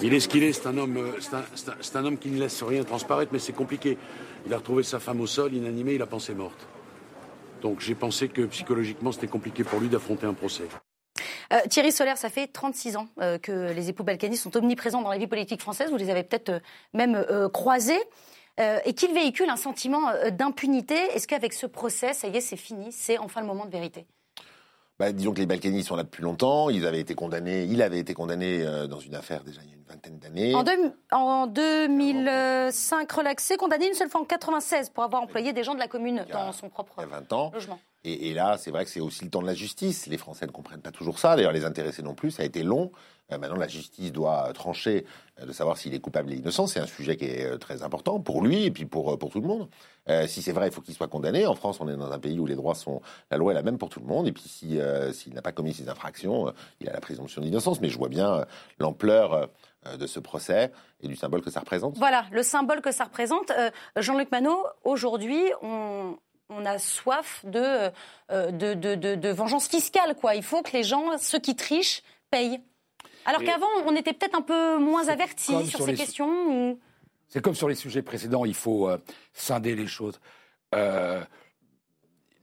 [0.03, 1.19] Il est ce qu'il est, c'est un, homme, euh,
[1.81, 3.99] c'est un, homme qui ne laisse rien transparaître, mais c'est compliqué.
[4.47, 6.67] Il a retrouvé sa femme au sol, inanimée, il a pensé morte.
[7.63, 10.65] Donc j'ai pensé que psychologiquement c'était compliqué pour lui d'affronter un procès.
[11.53, 15.11] Euh, Thierry Solaire, ça fait 36 ans euh, que les époux Balkany sont omniprésents dans
[15.11, 15.91] la vie politique française.
[15.91, 16.61] Vous les avez peut-être euh,
[16.95, 18.01] même croisés.
[18.85, 20.95] et qu'ils véhiculent un sentiment d'impunité.
[21.15, 24.07] Est-ce qu'avec ce procès, ça y est, c'est fini C'est enfin le moment de vérité?
[25.01, 26.71] Bah, disons que les Balkany sont là depuis longtemps.
[26.71, 29.77] Ils avaient été condamnés, il avait été condamné dans une affaire déjà il y a
[29.77, 30.55] une vingtaine d'années.
[31.11, 35.81] En, 2005, relaxé, condamné une seule fois en 96 pour avoir employé des gens de
[35.81, 37.51] la commune dans son propre il y a 20 ans.
[37.53, 37.81] logement.
[38.03, 40.07] Et, là, c'est vrai que c'est aussi le temps de la justice.
[40.07, 41.37] Les Français ne comprennent pas toujours ça.
[41.37, 42.31] D'ailleurs, les intéressés non plus.
[42.31, 42.93] Ça a été long.
[43.33, 45.07] Euh, maintenant, la justice doit trancher
[45.41, 46.67] euh, de savoir s'il est coupable et innocent.
[46.67, 49.41] C'est un sujet qui est euh, très important pour lui et puis pour, pour tout
[49.41, 49.69] le monde.
[50.27, 51.47] si c'est vrai, il faut qu'il soit condamné.
[51.47, 53.01] En France, on est dans un pays où les droits sont.
[53.31, 54.27] La loi est la même pour tout le monde.
[54.27, 57.81] Et puis, s'il n'a pas commis ces infractions, il a la présomption d'innocence.
[57.81, 58.45] Mais je vois bien
[58.79, 59.49] l'ampleur
[59.97, 61.97] de ce procès et du symbole que ça représente.
[61.97, 63.53] Voilà, le symbole que ça représente.
[63.97, 66.17] Jean-Luc Manot, aujourd'hui, on,
[66.67, 67.91] a soif de,
[68.33, 70.17] euh, de, de, vengeance fiscale.
[70.17, 70.35] Quoi.
[70.35, 72.61] Il faut que les gens, ceux qui trichent, payent.
[73.27, 76.79] Alors qu'avant, on était peut-être un peu moins avertis sur, ces questions.
[77.29, 78.99] C'est comme sur les sujets précédents, il faut euh,
[79.33, 80.21] scinder les choses.
[80.75, 81.23] Euh,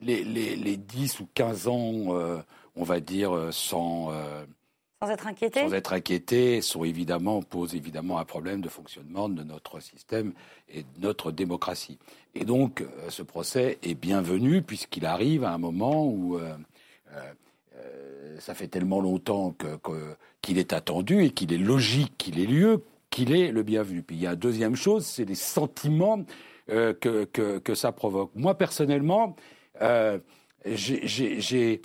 [0.01, 1.91] les, les, 10 ou 15 ans,
[2.75, 4.11] on va dire, sans
[4.99, 9.43] sans être inquiété Sans être inquiété, sont évidemment, posent évidemment un problème de fonctionnement de
[9.43, 10.33] notre système
[10.69, 11.99] et de notre démocratie.
[12.33, 16.57] Et donc, euh, ce procès est bienvenu puisqu'il arrive à un moment où euh,
[17.11, 17.33] euh,
[18.39, 19.55] ça fait tellement longtemps
[20.41, 24.03] qu'il est attendu et qu'il est logique qu'il ait lieu qu'il est le bienvenu.
[24.03, 26.25] Puis il y a une deuxième chose, c'est les sentiments
[26.67, 28.31] que, que, ça provoque.
[28.35, 29.35] Moi, personnellement,
[30.65, 31.81] j'ai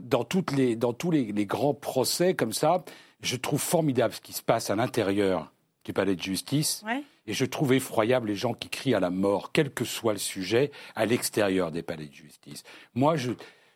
[0.00, 2.84] dans, toutes les, dans tous les, grands procès comme ça,
[3.20, 5.52] je trouve formidable ce qui se passe à l'intérieur
[5.84, 6.84] du palais de justice.
[7.26, 10.18] Et je trouve effroyable les gens qui crient à la mort, quel que soit le
[10.18, 12.64] sujet, à l'extérieur des palais de justice.
[12.94, 13.32] Moi, je,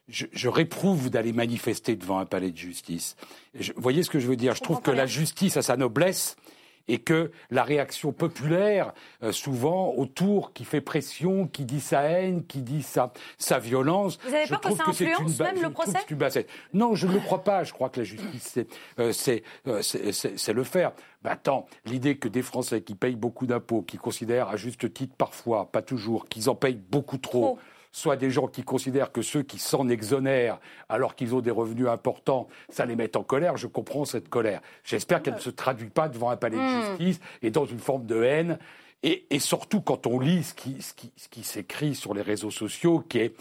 [0.09, 3.17] je, réprouve d'aller manifester devant un palais de justice.
[3.55, 4.55] vous voyez ce que je veux dire?
[4.55, 6.37] Je trouve que la justice a sa noblesse
[6.89, 12.45] et que la réaction populaire, euh, souvent autour, qui fait pression, qui dit sa haine,
[12.47, 14.19] qui dit sa, sa violence.
[14.27, 17.63] Vous avez peur que ça influence même le procès Non, je ne le crois pas.
[17.65, 18.59] Je crois que la justice,
[19.13, 19.83] c'est euh,
[20.47, 20.93] euh le faire.
[21.23, 25.15] Ben, attends, l'idée que des Français qui payent beaucoup d'impôts, qui considèrent à juste titre
[25.17, 27.59] parfois, pas toujours, qu'ils en payent beaucoup trop
[27.93, 31.89] soit des gens qui considèrent que ceux qui s'en exonèrent alors qu'ils ont des revenus
[31.89, 33.57] importants, ça les met en colère.
[33.57, 34.61] Je comprends cette colère.
[34.85, 36.99] J'espère qu'elle ne se traduit pas devant un palais de hmm.
[36.99, 38.59] justice et dans une forme de haine.
[39.03, 42.51] Et, surtout quand on lit ce qui, ce qui, ce qui s'écrit sur les réseaux
[42.51, 43.35] sociaux, qui est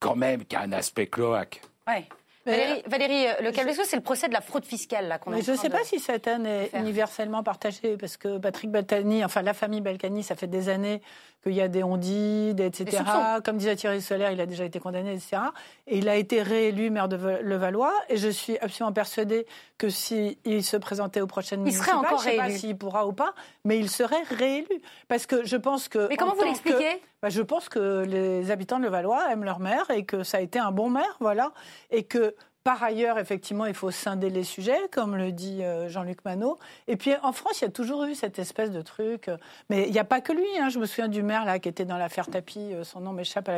[0.00, 1.62] quand même qui a un aspect cloaque.
[1.86, 2.04] Ouais.
[2.46, 5.50] Valérie, Valérie, euh, le Calvesco, c'est le procès de la fraude fiscale là qu'on Je
[5.50, 9.52] ne sais pas si cette haine est universellement partagée, parce que Patrick Balkany, enfin la
[9.52, 11.02] famille Balkany, ça fait des années
[11.46, 13.02] qu'il y a des ondits, etc.
[13.44, 15.38] Comme disait Thierry Solaire, il a déjà été condamné, etc.
[15.86, 17.94] Et il a été réélu maire de Levallois.
[18.08, 19.46] Et je suis absolument persuadée
[19.78, 23.06] que s'il se présentait aux prochaines il serait encore je ne sais pas s'il pourra
[23.06, 23.34] ou pas,
[23.64, 24.82] mais il serait réélu.
[25.06, 26.08] Parce que je pense que.
[26.08, 27.00] Mais comment vous l'expliquez?
[27.22, 30.40] Bah, Je pense que les habitants de Levallois aiment leur maire et que ça a
[30.40, 31.52] été un bon maire, voilà.
[31.90, 32.34] Et que
[32.66, 36.58] par ailleurs, effectivement, il faut scinder les sujets, comme le dit euh, Jean-Luc Manot.
[36.88, 39.28] Et puis, en France, il y a toujours eu cette espèce de truc.
[39.28, 39.36] Euh,
[39.70, 40.48] mais il n'y a pas que lui.
[40.58, 40.68] Hein.
[40.68, 42.74] Je me souviens du maire là, qui était dans l'affaire Tapie.
[42.74, 43.48] Euh, son nom m'échappe.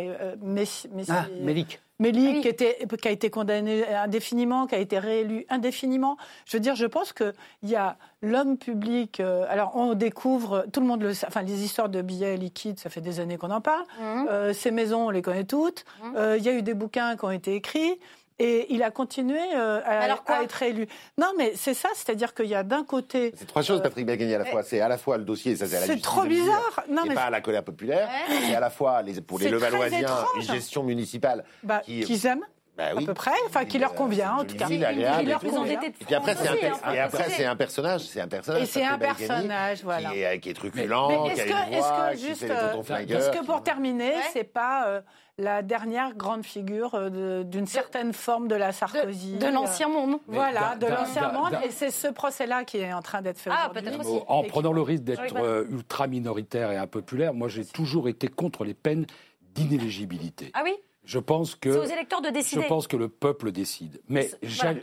[0.43, 1.81] Messi, ah, Mélic.
[1.99, 6.19] Mélic, qui, était, qui a été condamné indéfiniment, qui a été réélu indéfiniment.
[6.45, 7.33] Je veux dire, je pense qu'il
[7.63, 9.21] y a l'homme public.
[9.21, 12.91] alors, on découvre, tout le monde le sait, enfin, les histoires de billets liquides, ça
[12.91, 13.85] fait des années qu'on en parle.
[14.01, 14.53] Mmh.
[14.53, 15.87] ces maisons, on les connaît toutes.
[16.03, 16.19] Mmh.
[16.37, 17.99] Il y a eu des bouquins qui ont été écrits.
[18.41, 20.87] Et il a continué euh, à, être élu.
[21.17, 23.33] Non, mais c'est ça, c'est-à-dire qu'il y a d'un côté.
[23.37, 24.63] C'est trois choses, euh, Patrick Balkany, à la fois.
[24.63, 26.85] C'est à la fois le dossier, ça c'est C'est trop bizarre.
[26.89, 28.09] Non, mais pas à la colère populaire.
[28.47, 32.45] C'est à la fois les, pour les Levalloisiens, une gestion municipale bah, qui, qu'ils aiment.
[32.79, 33.03] Bah oui.
[33.03, 34.67] À peu près, enfin qui leur convient en tout cas.
[34.67, 35.81] Qui leur convient.
[35.81, 38.63] Et puis après c'est un, et après c'est un personnage, c'est un personnage.
[38.63, 40.11] Et c'est un personnage, voilà.
[40.11, 40.87] Qui est, qui est truculent,
[41.35, 45.03] qui a une voix, qui fait le tonton Est-ce que pour terminer, c'est pas
[45.39, 49.39] la dernière grande figure euh, d'une certaine forme de la Sarkozy.
[49.39, 50.19] De, l'ancien monde.
[50.27, 51.57] Voilà, de l'ancien monde.
[51.65, 54.21] Et c'est ce procès-là qui est en train d'être fait ah, aujourd'hui.
[54.27, 58.65] En prenant le risque d'être euh, ultra minoritaire et impopulaire, moi j'ai toujours été contre
[58.65, 59.07] les peines
[59.55, 60.51] d'inéligibilité.
[60.55, 60.75] Ah oui?
[61.09, 62.61] Je pense que aux électeurs de décider.
[62.61, 64.31] Je pense que le peuple décide, mais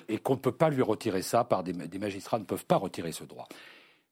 [0.09, 2.77] et qu'on ne peut pas lui retirer ça par des, des magistrats ne peuvent pas
[2.77, 3.47] retirer ce droit.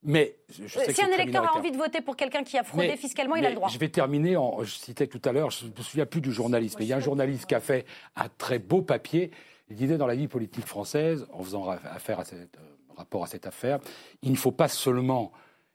[0.04, 3.46] Mais si un électeur a envie de voter pour quelqu'un qui a fraudé fiscalement, il
[3.46, 3.70] a le droit.
[3.70, 4.38] Je vais terminer.
[4.38, 6.90] En, je citais tout à l'heure, je ne me souviens plus du journaliste, mais il
[6.90, 7.86] y a un journaliste qui a fait
[8.16, 9.32] un très beau papier.
[9.72, 13.28] Il disait dans la vie politique française, en faisant affaire à cette, euh, rapport à
[13.28, 13.80] cette affaire,
[14.22, 15.32] il ne faut pas seulement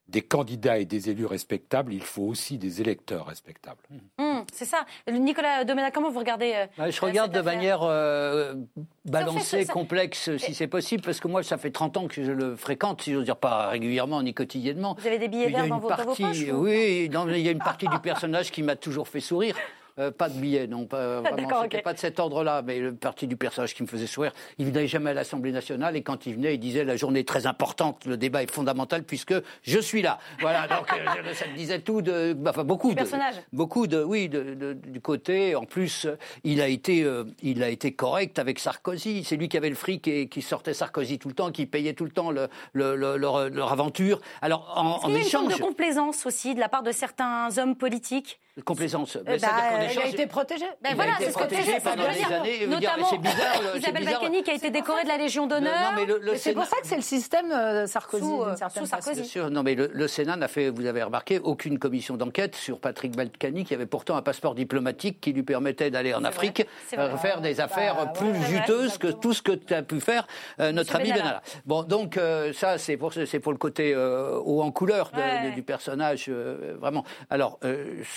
[0.09, 3.83] des candidats et des élus respectables, il faut aussi des électeurs respectables.
[4.19, 4.87] Mmh, c'est ça.
[5.11, 8.55] Nicolas Domena, comment vous regardez euh, bah, Je regarde de manière euh,
[9.05, 12.57] balancée, complexe, si c'est possible, parce que moi, ça fait 30 ans que je le
[12.57, 14.97] fréquente, si je veux dire pas régulièrement ni quotidiennement.
[14.99, 16.19] Vous avez des billets verts dans, vos, poches
[16.53, 19.57] Oui, il y a une partie du personnage qui m'a toujours fait sourire.
[19.99, 23.37] Euh, pas de billets, non, pas, vraiment, pas de cet ordre-là, mais le parti du
[23.37, 26.55] personnage qui me faisait sourire, il venait jamais à l'Assemblée nationale et quand il venait,
[26.55, 30.19] il disait la journée est très importante, le débat est fondamental puisque je suis là.
[30.41, 33.05] Voilà, donc euh, ça disait tout de, enfin beaucoup de,
[33.53, 35.57] beaucoup de, oui, de, du côté.
[35.57, 36.07] En plus,
[36.45, 39.25] il a été, euh, il a été correct avec Sarkozy.
[39.25, 41.95] C'est lui qui avait le fric et qui sortait Sarkozy tout le temps, qui payait
[41.95, 44.21] tout le temps le, leur, aventure.
[44.43, 47.77] Alors en, en échange, une forme de complaisance aussi de la part de certains hommes
[47.77, 48.39] politiques?
[48.65, 49.17] Complaisance.
[49.25, 50.65] Bah, il a été protégé.
[50.83, 52.67] Ben voilà, c'est ce que tu pendant des années.
[52.67, 53.77] Notamment, c'est bizarre.
[53.77, 55.95] Isabelle Bacchini qui a été décorée de la Légion d'honneur.
[56.37, 58.25] C'est pour ça que c'est le système euh, Sarkozy.
[58.25, 59.39] Sous, euh, Sarkozy.
[59.51, 63.65] Non, mais le, Sénat n'a fait, vous avez remarqué, aucune commission d'enquête sur Patrick Balkany,
[63.65, 67.61] qui avait pourtant un passeport diplomatique qui lui permettait d'aller en Afrique euh, faire des
[67.61, 70.27] affaires bah, plus juteuses que tout ce que tu as pu faire
[70.59, 71.43] notre ami Benalla.
[71.67, 72.19] Bon, donc
[72.55, 75.11] ça, c'est pour, pour le côté haut en couleur
[75.55, 77.05] du personnage, vraiment.
[77.31, 77.59] Alors,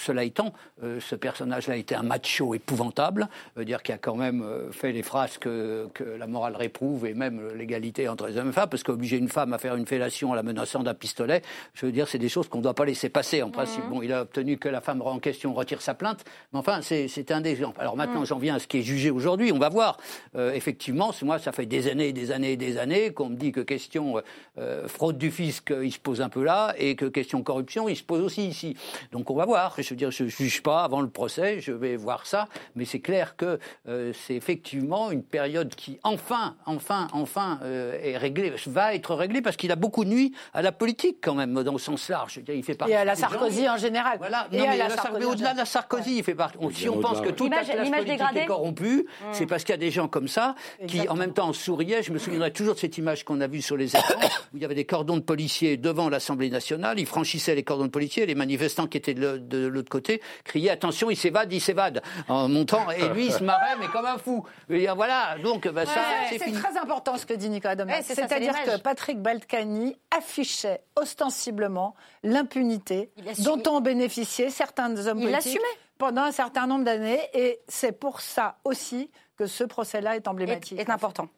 [0.06, 3.28] cela étant, ce personnage-là était un macho épouvantable,
[3.58, 7.14] dire qu'il a quand même euh, fait les phrases que, que la morale réprouve et
[7.14, 10.32] même l'égalité entre les hommes et femmes, parce qu'obliger une femme à faire une fellation
[10.32, 11.42] en la menaçant d'un pistolet,
[11.74, 13.42] je veux dire, c'est des choses qu'on ne doit pas laisser passer.
[13.42, 16.24] En principe, bon, il a obtenu que la femme en question retire sa plainte,
[16.54, 17.80] mais enfin, c'est un exemple.
[17.82, 19.52] Alors maintenant, j'en viens à ce qui est jugé aujourd'hui.
[19.52, 19.98] On va voir.
[20.36, 23.62] Euh, effectivement, moi, ça fait des années, des années, des années qu'on me dit que
[23.62, 24.22] question
[24.58, 27.96] euh, fraude du fisc, il se pose un peu là, et que question corruption, il
[27.96, 28.76] se pose aussi ici.
[29.12, 29.76] Donc on va voir.
[29.78, 31.60] Je veux dire, je ne juge pas avant le procès.
[31.60, 36.56] Je vais voir ça, mais c'est clair que euh, c'est effectivement une période qui, enfin,
[36.66, 40.72] enfin, enfin, euh, est réglée, va être réglée parce qu'il a beaucoup nuit à la
[40.72, 42.40] politique quand même, dans le sens large.
[42.48, 44.18] Il fait partie et à la Sarkozy en général.
[44.18, 44.48] Voilà.
[44.52, 46.58] Non, mais, au-delà de la Sarkozy, il fait partie.
[46.74, 49.26] Si on pense que toute la classe politique est corrompue, mmh.
[49.32, 50.56] c'est parce qu'il y a des gens comme ça
[50.88, 52.04] qui, en même temps, souriaient.
[52.04, 54.20] Je me souviendrai toujours de cette image qu'on a vue sur les écrans
[54.54, 57.00] où il y avait des cordons de policiers devant l'Assemblée nationale.
[57.00, 58.26] Ils franchissaient les cordons de policiers.
[58.26, 60.01] Les manifestants qui étaient de l'autre côté
[60.44, 62.90] criaient attention, il s'évade, il s'évade en montant.
[62.92, 64.46] Et lui, il se marrait, mais comme un fou.
[64.68, 68.02] voilà, donc bah, ça, c'est très important ce que dit Nicolas Domet.
[68.02, 75.60] C'est-à-dire que Patrick Balkany affichait ostensiblement l'impunité dont ont bénéficié certains hommes politiques
[75.98, 77.22] pendant un certain nombre d'années.
[77.34, 80.80] Et c'est pour ça aussi que ce procès-là est emblématique.
[80.80, 81.30] Est, important.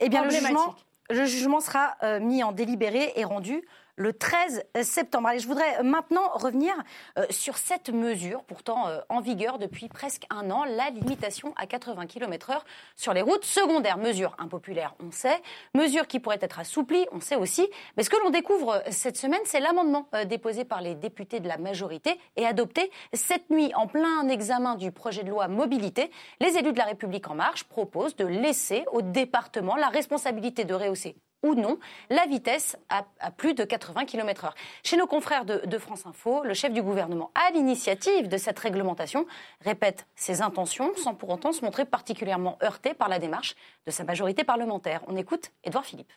[0.00, 0.74] Eh bien, le jugement,
[1.10, 3.62] le jugement sera euh, mis en délibéré et rendu
[3.96, 5.28] le 13 septembre.
[5.28, 6.72] Allez, je voudrais maintenant revenir
[7.18, 11.66] euh, sur cette mesure, pourtant euh, en vigueur depuis presque un an, la limitation à
[11.66, 12.60] 80 km/h
[12.94, 13.96] sur les routes secondaires.
[13.96, 15.42] Mesure impopulaire, on sait.
[15.74, 17.66] Mesure qui pourrait être assouplie, on sait aussi.
[17.96, 21.48] Mais ce que l'on découvre euh, cette semaine, c'est l'amendement déposé par les députés de
[21.48, 26.10] la majorité et adopté cette nuit en plein examen du projet de loi mobilité.
[26.40, 30.74] Les élus de la République en marche proposent de laisser au département la responsabilité de
[30.74, 31.78] rehausser ou non
[32.10, 34.52] la vitesse à, plus de 80 km/h.
[34.82, 39.26] Chez nos confrères de, France Info, le chef du gouvernement, à l'initiative de cette réglementation,
[39.60, 43.54] répète ses intentions sans pour autant se montrer particulièrement heurté par la démarche
[43.86, 45.02] de sa majorité parlementaire.
[45.06, 46.12] On écoute Édouard Philippe.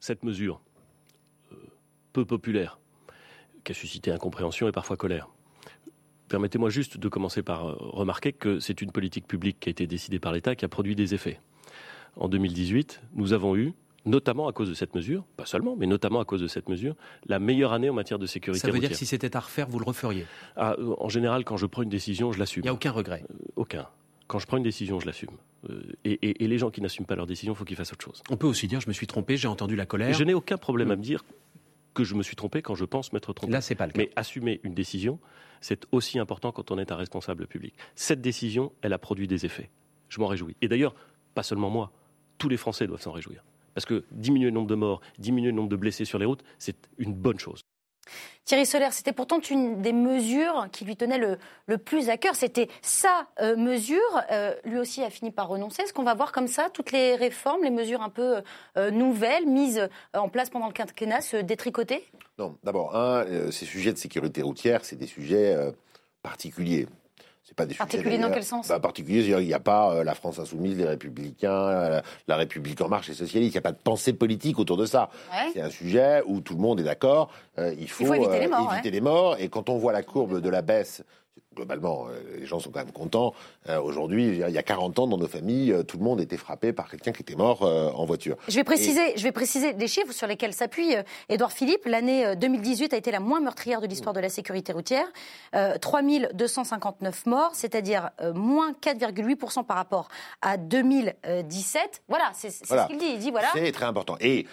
[0.00, 0.60] Cette mesure,
[1.52, 1.56] euh,
[2.12, 2.78] peu populaire,
[3.64, 5.28] qui a suscité incompréhension et parfois colère,
[6.28, 9.86] Permettez-moi juste de commencer par euh, remarquer que c'est une politique publique qui a été
[9.86, 11.40] décidée par l'État qui a produit des effets.
[12.16, 13.74] En 2018, nous avons eu
[14.06, 16.94] notamment à cause de cette mesure, pas seulement, mais notamment à cause de cette mesure,
[17.26, 18.66] la meilleure année en matière de sécurité.
[18.66, 20.26] Ça veut dire que si c'était à refaire, vous le referiez
[20.56, 22.62] ah, euh, En général, quand je prends une décision, je l'assume.
[22.62, 23.86] Il n'y a aucun regret euh, Aucun.
[24.28, 25.30] Quand je prends une décision, je l'assume.
[25.68, 28.22] Euh, et, les gens qui n'assument pas leur décision, il faut qu'ils fassent autre chose.
[28.30, 30.12] On peut aussi dire je me suis trompé, j'ai entendu la colère.
[30.14, 31.24] je n'ai aucun problème à me dire
[31.94, 33.52] que je me suis trompé quand je pense m'être trompé.
[33.52, 33.98] Là, c'est pas le cas.
[33.98, 35.18] Mais assumer une décision,
[35.60, 37.74] c'est aussi important quand on est un responsable public.
[37.94, 39.70] Cette décision, elle a produit des effets.
[40.08, 40.56] Je m'en réjouis.
[40.60, 40.94] Et d'ailleurs,
[41.34, 41.90] pas seulement moi,
[42.38, 43.42] tous les Français doivent s'en réjouir.
[43.76, 46.42] Parce que diminuer le nombre de morts, diminuer le nombre de blessés sur les routes,
[46.58, 47.60] c'est une bonne chose.
[48.46, 52.36] Thierry Solaire, c'était pourtant une des mesures qui lui tenait le, plus à cœur.
[52.36, 54.00] C'était sa euh, mesure.
[54.30, 55.82] Euh, lui aussi a fini par renoncer.
[55.82, 58.40] Est-ce qu'on va voir comme ça toutes les réformes, les mesures un peu
[58.78, 62.02] euh, nouvelles mises en place pendant le quinquennat se détricoter?
[62.38, 65.54] Non, d'abord, un, ces sujets de sécurité routière, c'est des sujets
[66.22, 66.86] particuliers.
[67.46, 70.16] C'est pas des particulier dans quel sens bah, Particulier, il n'y a pas euh, la
[70.16, 73.54] France insoumise, les Républicains, la, République en marche, les socialistes.
[73.54, 75.10] Il n'y a pas de pensée politique autour de ça.
[75.52, 77.30] C'est un sujet où tout le monde est d'accord.
[77.58, 79.36] Euh, il, faut, éviter, les morts, éviter les morts.
[79.38, 81.04] Et quand on voit la courbe de la baisse
[81.56, 83.34] globalement, euh, les gens sont quand même contents.
[83.68, 86.36] Euh, aujourd'hui, il y a 40 ans, dans nos familles, euh, tout le monde était
[86.36, 88.36] frappé par quelqu'un qui était mort en voiture.
[88.48, 90.94] Je vais préciser, je vais préciser des chiffres sur lesquels s'appuie
[91.28, 91.86] Édouard Philippe.
[91.86, 95.06] L'année 2018 a été la moins meurtrière de l'histoire de la sécurité routière.
[95.80, 100.08] 3259 morts, c'est-à-dire moins 4,8% par rapport
[100.42, 102.02] à 2017.
[102.08, 103.06] Voilà, c'est ce qu'il dit.
[103.14, 103.48] Il dit voilà.
[103.54, 104.16] C'est très important.
[104.20, 104.46] Et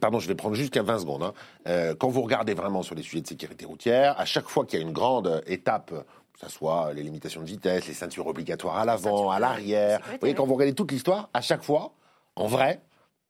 [0.00, 1.22] pardon, je vais prendre juste 20 secondes.
[1.66, 1.94] Hein.
[1.98, 4.82] quand vous regardez vraiment sur les sujets de sécurité routière, à chaque fois qu'il y
[4.82, 5.92] a une grande étape
[6.34, 10.00] que ce soit les limitations de vitesse, les ceintures obligatoires à l'avant, à l'arrière.
[10.10, 11.92] Vous voyez, quand vous regardez toute l'histoire, à chaque fois,
[12.34, 12.80] en vrai,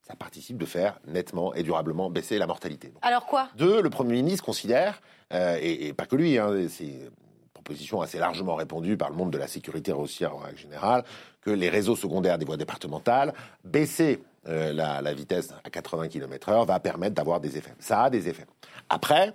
[0.07, 2.93] ça participe de faire nettement et durablement baisser la mortalité.
[3.03, 3.49] Alors quoi?
[3.57, 5.01] Deux, le Premier ministre considère,
[5.33, 7.11] euh, et, pas que lui, hein, c'est une
[7.53, 11.05] proposition assez largement répandue par le monde de la sécurité routière en règle générale,
[11.43, 13.35] que les réseaux secondaires des voies départementales,
[13.65, 17.75] baisser euh, la, vitesse à 80 km/h va permettre d'avoir des effets.
[17.79, 18.47] Ça a des effets.
[18.89, 19.33] Après,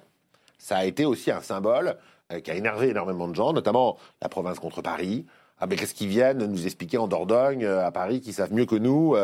[0.58, 1.96] ça a été aussi un symbole
[2.32, 5.26] euh, qui a énervé énormément de gens, notamment la province contre Paris.
[5.60, 8.66] Ah mais qu'est-ce qu'ils viennent nous expliquer en Dordogne, euh, à Paris, qui savent mieux
[8.66, 9.16] que nous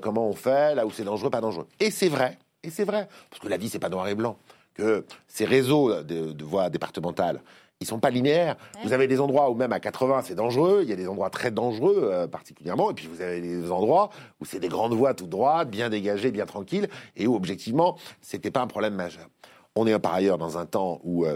[0.00, 1.66] comment on fait, là où c'est dangereux, pas dangereux?
[1.80, 4.38] Et c'est vrai, et c'est vrai, parce que la vie c'est pas noir et blanc.
[4.74, 7.42] Que ces réseaux de, voies départementales,
[7.82, 8.56] ils sont pas linéaires.
[8.84, 11.30] Vous avez des endroits où même à 80 c'est dangereux, il y a des endroits
[11.30, 14.10] très dangereux particulièrement, et puis vous avez des endroits
[14.40, 18.50] où c'est des grandes voies toutes droites, bien dégagées, bien tranquilles, et où objectivement c'était
[18.50, 19.28] pas un problème majeur.
[19.74, 21.26] On est par ailleurs dans un temps où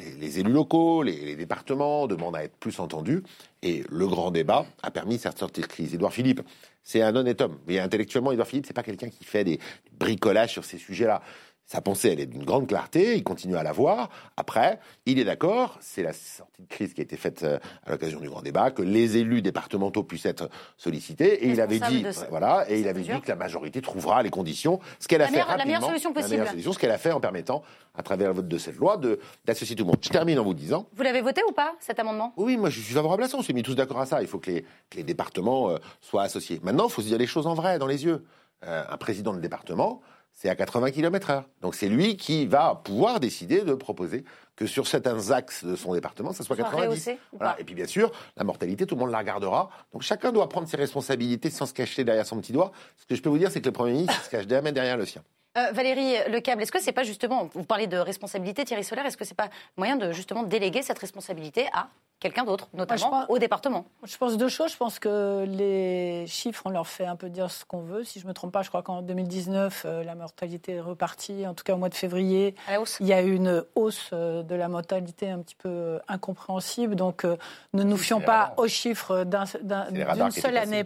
[0.00, 3.22] les, élus locaux, les, départements demandent à être plus entendus.
[3.62, 5.94] Et le grand débat a permis cette sortie de crise.
[5.94, 6.42] Édouard Philippe,
[6.82, 7.58] c'est un honnête homme.
[7.66, 9.58] Mais intellectuellement, Édouard Philippe, c'est pas quelqu'un qui fait des
[9.98, 11.22] bricolages sur ces sujets-là.
[11.66, 14.08] Sa pensée, elle est d'une grande clarté, il continue à la voir.
[14.36, 17.90] Après, il est d'accord, c'est la sortie de crise qui a été faite euh, à
[17.90, 21.44] l'occasion du grand débat, que les élus départementaux puissent être sollicités.
[21.44, 24.78] Et il avait dit, voilà, et il avait dit que la majorité trouvera les conditions,
[25.00, 26.30] ce qu'elle a fait rapidement, la meilleure solution possible.
[26.30, 27.64] La meilleure solution, ce qu'elle a fait en permettant,
[27.96, 29.00] à travers le vote de cette loi,
[29.44, 29.98] d'associer tout le monde.
[30.00, 30.86] Je termine en vous disant.
[30.94, 32.32] Vous l'avez voté ou pas, cet amendement?
[32.36, 33.38] Oui, moi je suis favorable à ça.
[33.38, 34.22] On s'est mis tous d'accord à ça.
[34.22, 36.60] Il faut que les, que les départements euh, soient associés.
[36.62, 38.24] Maintenant, il faut se dire les choses en vrai, dans les yeux.
[38.64, 40.00] Euh, un président de département,
[40.36, 44.22] c'est à 80 km h Donc c'est lui qui va pouvoir décider de proposer
[44.54, 47.10] que sur certains axes de son département, ça soit 90.
[47.32, 47.56] Voilà.
[47.58, 49.70] Et puis bien sûr, la mortalité, tout le monde la regardera.
[49.92, 52.70] Donc chacun doit prendre ses responsabilités sans se cacher derrière son petit doigt.
[52.96, 54.98] Ce que je peux vous dire, c'est que le Premier ministre se cache jamais derrière
[54.98, 55.22] le sien.
[55.56, 59.16] Euh, Valérie Lecable, est-ce que c'est pas justement, vous parlez de responsabilité, Thierry Solaire, est-ce
[59.16, 61.88] que c'est pas moyen de justement déléguer cette responsabilité à
[62.20, 63.84] quelqu'un d'autre, notamment au département.
[64.04, 64.72] Je pense deux choses.
[64.72, 68.04] Je pense que les chiffres, on leur fait un peu dire ce qu'on veut.
[68.04, 71.46] Si je ne me trompe pas, je crois qu'en 2019, euh, la mortalité est repartie.
[71.46, 72.54] En tout cas, au mois de février,
[73.00, 76.96] il y a eu une hausse euh, de la mortalité un petit peu euh, incompréhensible.
[76.96, 80.84] Donc, ne nous fions pas aux chiffres d'une seule année.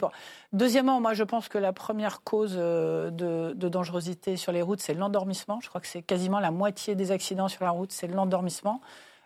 [0.52, 3.10] Deuxièmement, moi, je pense que la première cause de,
[3.54, 5.60] de dangerosité sur les routes, c'est l'endormissement.
[5.62, 8.80] Je crois que c'est quasiment la moitié des accidents sur la route, c'est l'endormissement.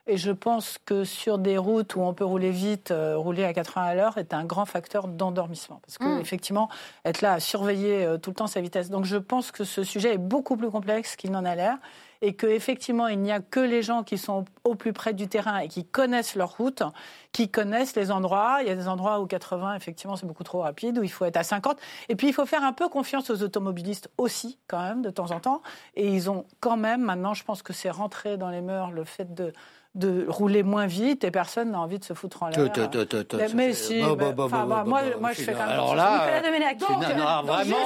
[0.06, 3.54] Et je pense que sur des routes où on peut rouler vite, euh, rouler à
[3.54, 5.80] 80 à l'heure est un grand facteur d'endormissement.
[5.84, 6.20] Parce que, hmm.
[6.20, 6.68] effectivement,
[7.06, 8.90] être là à surveiller euh, tout le temps sa vitesse.
[8.90, 11.78] Donc je pense que ce sujet est beaucoup plus complexe qu'il n'en a l'air.
[12.20, 15.58] Et qu'effectivement, il n'y a que les gens qui sont au plus près du terrain
[15.58, 16.82] et qui connaissent leur route,
[17.32, 18.58] qui connaissent les endroits.
[18.62, 21.26] Il y a des endroits où 80, effectivement, c'est beaucoup trop rapide, où il faut
[21.26, 21.78] être à 50.
[22.08, 25.32] Et puis, il faut faire un peu confiance aux automobilistes aussi, quand même, de temps
[25.32, 25.60] en temps.
[25.96, 29.04] Et ils ont quand même, maintenant, je pense que c'est rentré dans les mœurs, le
[29.04, 29.52] fait de
[29.94, 32.72] de rouler moins vite et personne n'a envie de se foutre en l'air.
[33.54, 34.16] Mais si, moi,
[35.20, 35.68] moi je fais quand même.
[35.68, 36.26] Alors là,
[36.74, 36.88] donc,
[37.44, 37.76] vraiment,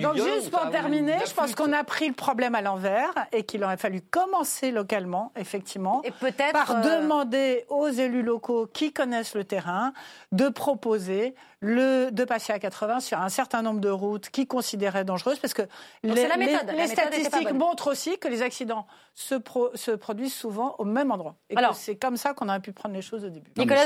[0.00, 3.64] Donc juste pour terminer, je pense qu'on a pris le problème à l'envers et qu'il
[3.64, 9.44] aurait fallu commencer localement, effectivement, et peut-être par demander aux élus locaux qui connaissent le
[9.44, 9.92] terrain
[10.30, 15.04] de proposer le, de passer à 80 sur un certain nombre de routes qui considéraient
[15.04, 15.62] dangereuses, parce que
[16.02, 19.36] les, les, statistiques montrent aussi que les accidents se,
[19.74, 21.36] se produisent souvent au même endroit.
[21.48, 23.50] Et c'est comme ça qu'on a pu prendre les choses au début.
[23.56, 23.80] Nicolas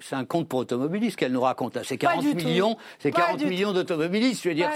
[0.00, 1.78] C'est un, compte pour automobilistes qu'elle nous raconte.
[1.84, 4.42] C'est 40 millions, c'est 40 millions d'automobilistes.
[4.42, 4.70] Je veux dire,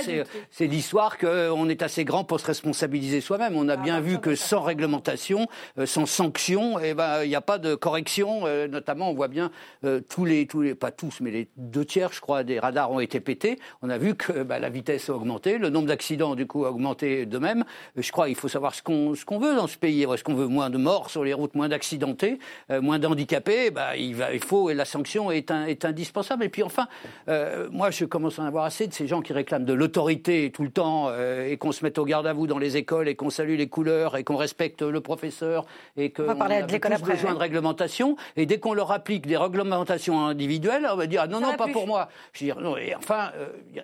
[0.50, 3.56] c'est l'histoire qu'on est assez grand pour se responsabiliser soi-même.
[3.56, 5.46] On a ah, bien bah, vu que sans réglementation,
[5.78, 8.42] euh, sans sanction, eh ben, il n'y a pas de correction.
[8.44, 9.50] Euh, notamment, on voit bien
[9.84, 12.90] euh, tous les, tous les, pas tous, mais les deux tiers, je crois, des radars
[12.90, 13.60] ont été pétés.
[13.80, 16.70] On a vu que bah, la vitesse a augmenté, le nombre d'accidents, du coup, a
[16.70, 17.64] augmenté de même.
[17.96, 20.02] Je crois qu'il faut savoir ce qu'on qu'on veut dans ce pays.
[20.02, 22.40] Est-ce qu'on veut moins de morts sur les routes, moins d'accidentés,
[22.72, 23.70] euh, moins d'handicapés?
[23.70, 26.42] Bah, il, va, il faut, et la sanction est, est indispensable.
[26.42, 26.88] Et puis enfin,
[27.28, 30.50] euh, moi, je commence à en avoir assez de ces gens qui réclament de l'autorité
[30.50, 33.06] tout le temps euh, et qu'on se mette au garde à vous dans les écoles
[33.06, 35.66] et qu'on salue les couleurs et qu'on respecte le professeur
[35.96, 38.16] et qu'on a tous besoin de réglementation.
[38.36, 41.68] Et dès qu'on leur applique des réglementations individuelles, on va dire ah, non, non, pas
[41.68, 42.07] pour moi.
[42.32, 43.32] Je veux dire, non, et enfin,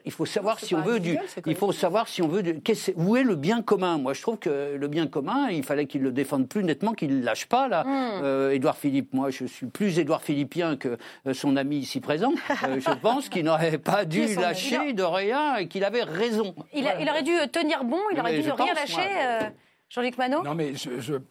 [0.05, 2.61] il faut savoir si on veut du, il faut savoir si on veut du,
[2.97, 3.99] où est le bien commun?
[3.99, 7.19] Moi, je trouve que le bien commun, il fallait qu'il le défende plus nettement, qu'il
[7.19, 7.85] ne lâche pas là.
[7.85, 8.23] Hmm.
[8.23, 10.97] Euh, Édouard Philippe, moi, je suis plus Édouard Philippien que
[11.27, 12.33] euh, son ami ici présent.
[12.65, 16.55] Euh, je pense qu'il n'aurait pas dû lâcher de rien et qu'il avait raison.
[16.73, 19.51] Il, aurait dû tenir bon, il aurait dû ne rien lâcher.
[19.91, 20.43] Jean-Luc Manot?
[20.43, 20.73] Non, mais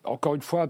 [0.03, 0.67] encore une fois,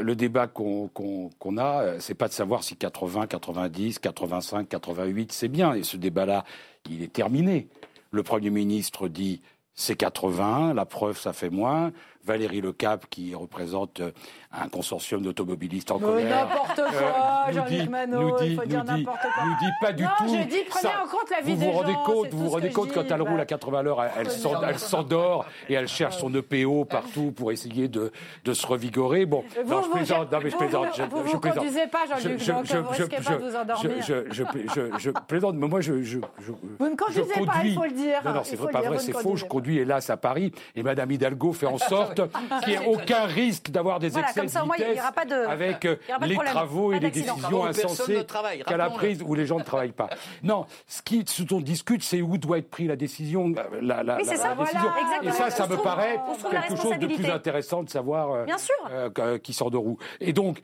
[0.00, 5.74] le débat qu'on a, c'est pas de savoir si 80, 90, 85, 88, c'est bien.
[5.74, 6.44] Et ce débat-là,
[6.90, 7.68] il est terminé.
[8.10, 9.42] Le Premier ministre dit
[9.74, 11.92] c'est 80, la preuve, ça fait moins.
[12.24, 14.10] Valérie Lecap, qui représente euh,
[14.52, 16.46] un consortium d'automobilistes en colère.
[16.46, 19.44] N'importe quoi, euh, Jean-Luc Manot, il faut dire n'importe quoi.
[19.44, 20.28] Nous dit pas du non, tout.
[20.28, 22.50] je dis, prenez en compte la vie vous des vous rendez gens, Compte, vous vous
[22.50, 24.26] rendez compte quand elle roule à 80 l'heure, elle,
[24.68, 28.12] elle s'endort et elle cherche son EPO partout pour essayer de,
[28.44, 29.26] de se revigorer.
[29.26, 30.32] Bon, vous, non, je plaisante.
[30.32, 31.00] Non, mais je plaisante.
[31.10, 33.90] Vous, vous, vous, conduisez pas, Jean-Luc, je, donc je, vous risquez pas de vous endormir.
[34.02, 38.20] Je, plaisante, mais moi, je, Vous ne conduisez pas, il faut le dire.
[38.24, 39.36] Non, non, c'est pas vrai, c'est faux.
[39.36, 43.24] Je conduis, hélas, à Paris et Madame Hidalgo fait en sorte qu'il n'y ait aucun
[43.26, 45.04] risque d'avoir des excès de vitesse
[45.48, 48.24] avec euh, les travaux et les décisions insensées
[48.66, 50.08] qu'elle a prises où les gens ne travaillent pas.
[50.42, 53.52] Non, ce, qui, ce dont on discute, c'est où doit être prise la décision.
[53.56, 54.80] Euh, la, la, oui, ça, décision.
[55.22, 58.46] et ça, ça me paraît quelque chose de plus intéressant de savoir
[58.90, 59.98] euh, qui sort de roue.
[60.20, 60.60] Et donc,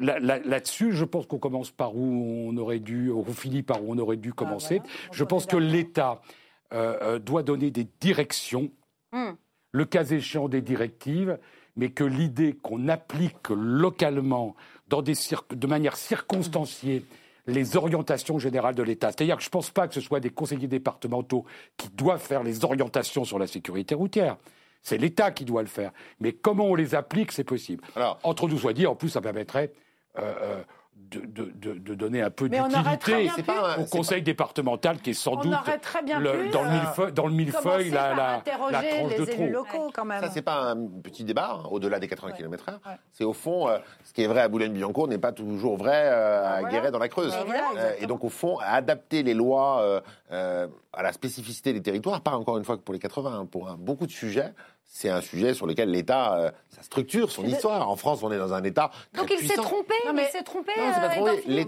[0.00, 3.98] là-dessus, je pense qu'on commence par où on aurait dû, on finit par où on
[3.98, 4.82] aurait dû ah, commencer.
[5.10, 6.20] je pense que l'État
[7.20, 8.70] doit donner des directions.
[9.12, 9.32] Hmm.
[9.72, 11.38] Le cas échéant des directives,
[11.76, 14.54] mais que l'idée qu'on applique localement,
[14.88, 15.14] dans des
[15.50, 17.04] de manière circonstanciée,
[17.46, 19.10] les orientations générales de l'État.
[19.10, 21.44] C'est-à-dire que je ne pense pas que ce soit des conseillers départementaux
[21.76, 24.36] qui doivent faire les orientations sur la sécurité routière.
[24.82, 25.92] C'est l'État qui doit le faire.
[26.20, 27.84] Mais comment on les applique, c'est possible.
[27.96, 29.72] Alors, Entre nous soit dit, en plus, ça permettrait
[30.18, 30.62] euh, euh,
[31.10, 33.30] de, donner un peu d'utilité
[33.78, 35.54] au conseil départemental qui est sans doute
[36.18, 39.46] le, dans, le millefeuille, dans le millefeuille la, la, la, tranche de trop.
[39.46, 40.22] Locaux, quand même.
[40.22, 42.78] Ça, c'est pas un petit débat hein, au-delà des 80 km/h.
[43.12, 46.58] C'est au fond, euh, ce qui est vrai à Boulogne-Billancourt n'est pas toujours vrai euh,
[46.58, 47.34] à Guéret dans la Creuse.
[47.76, 52.58] Euh, et donc, au fond, adapter les lois à la spécificité des territoires, pas encore
[52.58, 54.52] une fois que pour les 80, hein, pour beaucoup de sujets,
[54.94, 57.88] c'est un sujet sur lequel l'État, euh, sa structure, son histoire.
[57.88, 60.24] En France, on est dans un État très Donc il s'est trompé, non, mais...
[60.28, 60.70] il s'est trompé.
[60.76, 61.64] Non, c'est pas, euh,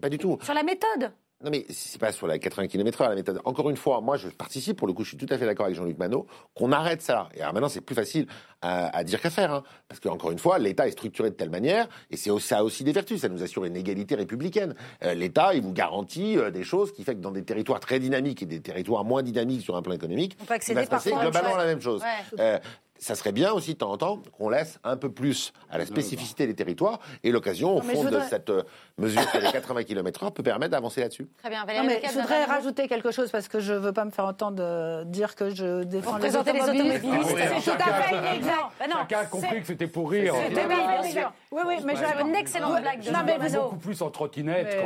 [0.00, 0.38] pas du tout.
[0.42, 1.12] Sur la méthode.
[1.42, 3.40] Non, mais c'est pas sur la 80 km/h la méthode.
[3.44, 5.66] Encore une fois, moi, je participe, pour le coup, je suis tout à fait d'accord
[5.66, 7.28] avec Jean-Luc Manot, qu'on arrête ça.
[7.34, 8.26] Et alors maintenant, c'est plus facile
[8.60, 9.52] à, dire qu'à faire.
[9.52, 9.64] Hein.
[9.88, 12.84] parce qu'encore une fois, l'État est structuré de telle manière, et c'est ça a aussi
[12.84, 13.20] des vertus.
[13.20, 14.74] Ça nous assure une égalité républicaine.
[15.02, 17.98] Euh, L'État, il vous garantit euh, des choses qui fait que dans des territoires très
[17.98, 20.90] dynamiques et des territoires moins dynamiques sur un plan économique, on peut il va se
[20.90, 22.02] passer globalement la même chose.
[22.38, 22.58] Euh,
[23.02, 25.86] ça serait bien aussi de temps en temps qu'on laisse un peu plus à la
[25.86, 28.62] spécificité des territoires et l'occasion, au fond, de cette euh,
[28.96, 31.26] mesure que les 80 km/h peut permettre d'avancer là-dessus.
[31.38, 31.86] Très bien, Valérie.
[31.86, 35.02] mais je voudrais rajouter quelque chose parce que je ne veux pas me faire entendre
[35.04, 37.04] dire que je défends les automobilistes.
[37.04, 38.56] Ah c'est tout à fait inexact.
[38.92, 40.34] Chacun a compris que c'était pour rire.
[40.48, 41.32] C'était bien sûr.
[41.50, 44.76] Oui, oui, mais j'avais une excellente blague de Non, mais beaucoup plus en trottinette.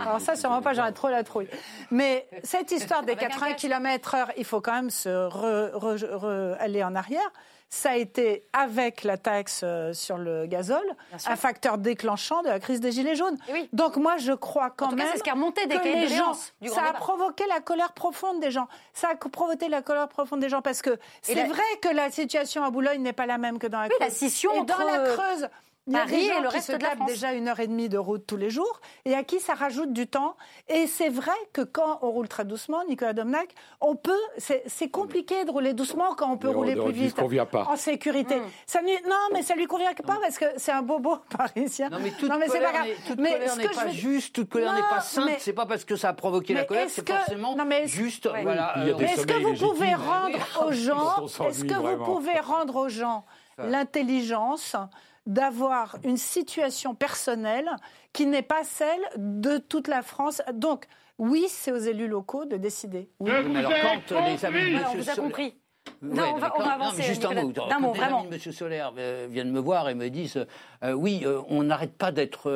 [0.00, 1.48] Alors ça, sûrement pas, j'aurais trop la trouille.
[1.90, 5.10] Mais cette histoire des 80 km/h, il faut quand même se
[6.58, 7.09] aller en arrière
[7.72, 10.96] ça a été, avec la taxe euh, sur le gazole,
[11.26, 13.38] un facteur déclenchant de la crise des Gilets jaunes.
[13.72, 16.82] Donc moi, je crois quand même ce qui a monté des que les gens, ça
[16.88, 18.66] a provoqué la colère profonde des gens.
[18.92, 22.64] Ça a provoqué la colère profonde des gens parce que c'est vrai que la situation
[22.64, 24.00] à Boulogne n'est pas la même que dans la Creuse.
[24.00, 25.48] la scission Et dans la Creuse,
[25.86, 27.88] il y a des gens le reste qui se tapent déjà une heure et demie
[27.88, 30.36] de route tous les jours et à qui ça rajoute du temps.
[30.68, 34.12] Et c'est vrai que quand on roule très doucement, Nicolas Domnac, on peut.
[34.38, 37.16] C'est compliqué de rouler doucement quand on peut rouler plus vite.
[37.50, 37.64] Pas.
[37.64, 38.36] En sécurité.
[38.36, 38.44] Hmm.
[38.66, 41.88] Ça lui, non, mais ça lui convient pas parce que c'est un bobo parisien.
[41.88, 44.80] Non, mais toute non, mais colère, pas toute colère n'est pas juste, toute colère n'est
[44.82, 45.30] pas sainte.
[45.38, 48.28] C'est pas parce que ça a provoqué la colère, c'est forcément juste.
[48.42, 48.74] Voilà.
[49.00, 53.24] Est-ce que vous pouvez rendre aux gens, est-ce que vous pouvez rendre aux gens
[53.58, 54.76] l'intelligence
[55.26, 57.70] d'avoir une situation personnelle
[58.12, 60.42] qui n'est pas celle de toute la France.
[60.52, 60.86] Donc,
[61.18, 63.10] oui, c'est aux élus locaux de décider.
[63.20, 63.30] Oui.
[63.30, 63.72] alors,
[64.08, 65.54] quand les amis on vous a compris.
[66.02, 67.02] Non, on va, avancer.
[67.02, 67.52] juste un mot.
[67.52, 68.24] D'un mot, vraiment.
[68.24, 70.46] Monsieur Solaire euh, viennent me voir et me disent
[70.82, 72.50] euh, oui, euh, on n'arrête pas d'être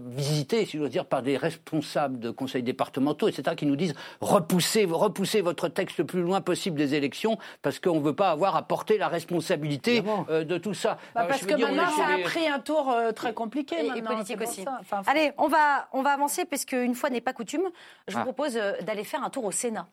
[0.00, 3.94] visité, si je veux dire, par des responsables de conseils départementaux, etc., qui nous disent
[4.20, 8.30] repoussez, repoussez votre texte le plus loin possible des élections parce qu'on ne veut pas
[8.30, 10.98] avoir à porter la responsabilité de tout ça.
[11.14, 14.64] Bah, parce que maintenant, ça a pris un tour très compliqué et, politique aussi.
[15.06, 17.68] Allez, on va, on va avancer parce qu'une fois n'est pas coutume,
[18.08, 18.24] je vous ah.
[18.24, 19.86] propose d'aller faire un tour au Sénat.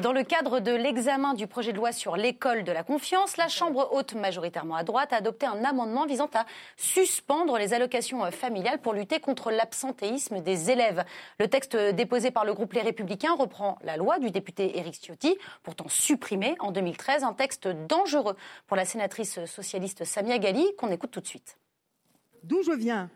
[0.00, 3.48] Dans le cadre de l'examen du projet de loi sur l'école de la confiance, la
[3.48, 6.44] Chambre haute, majoritairement à droite, a adopté un amendement visant à
[6.76, 7.15] suspendre
[7.58, 11.04] les allocations familiales pour lutter contre l'absentéisme des élèves.
[11.38, 15.36] Le texte déposé par le groupe Les Républicains reprend la loi du député Éric Ciotti,
[15.62, 18.36] pourtant supprimé en 2013, un texte dangereux
[18.66, 21.58] pour la sénatrice socialiste Samia Gali, qu'on écoute tout de suite.
[22.42, 23.10] D'où je viens,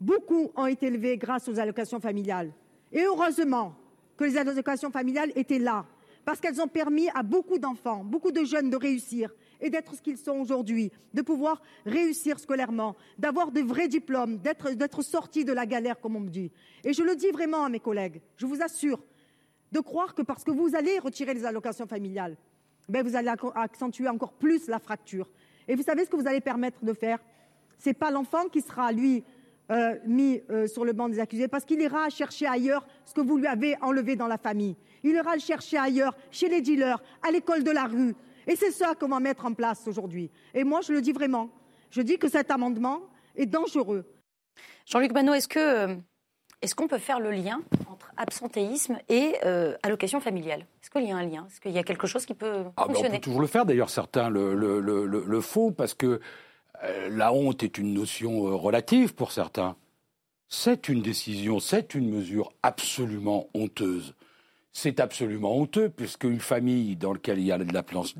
[0.00, 2.52] beaucoup ont été élevés grâce aux allocations familiales.
[2.92, 3.74] Et heureusement
[4.16, 5.86] que les allocations familiales étaient là
[6.24, 9.30] parce qu'elles ont permis à beaucoup d'enfants, beaucoup de jeunes de réussir
[9.60, 15.02] et d'être ce qu'ils sont aujourd'hui, de pouvoir réussir scolairement, d'avoir de vrais diplômes, d'être
[15.02, 16.50] sortis de la galère, comme on me dit.
[16.84, 19.02] Et je le dis vraiment à mes collègues, je vous assure,
[19.72, 22.36] de croire que parce que vous allez retirer les allocations familiales,
[22.88, 25.28] ben vous allez accentuer encore plus la fracture.
[25.66, 27.18] Et vous savez ce que vous allez permettre de faire?
[27.78, 29.24] Ce n'est pas l'enfant qui sera, lui,
[29.70, 33.22] euh, mis euh, sur le banc des accusés parce qu'il ira chercher ailleurs ce que
[33.22, 34.76] vous lui avez enlevé dans la famille.
[35.02, 38.14] Il ira le chercher ailleurs, chez les dealers, à l'école de la rue.
[38.46, 40.30] Et c'est ça qu'on va mettre en place aujourd'hui.
[40.54, 41.50] Et moi, je le dis vraiment.
[41.90, 43.00] Je dis que cet amendement
[43.36, 44.04] est dangereux.
[44.86, 45.96] Jean-Luc Manot, est-ce que euh,
[46.62, 49.34] est-ce qu'on peut faire le lien entre absentéisme et
[49.82, 50.66] allocation familiale?
[50.82, 51.46] Est-ce qu'il y a un lien?
[51.50, 53.66] Est-ce qu'il y a quelque chose qui peut ah, fonctionner On peut toujours le faire.
[53.66, 56.20] D'ailleurs, certains le, le, le, le, font parce que
[56.82, 59.76] euh, la honte est une notion euh, relative pour certains.
[60.48, 64.14] C'est une décision, c'est une mesure absolument honteuse.
[64.76, 67.72] C'est absolument honteux puisqu'une famille dans laquelle il y a de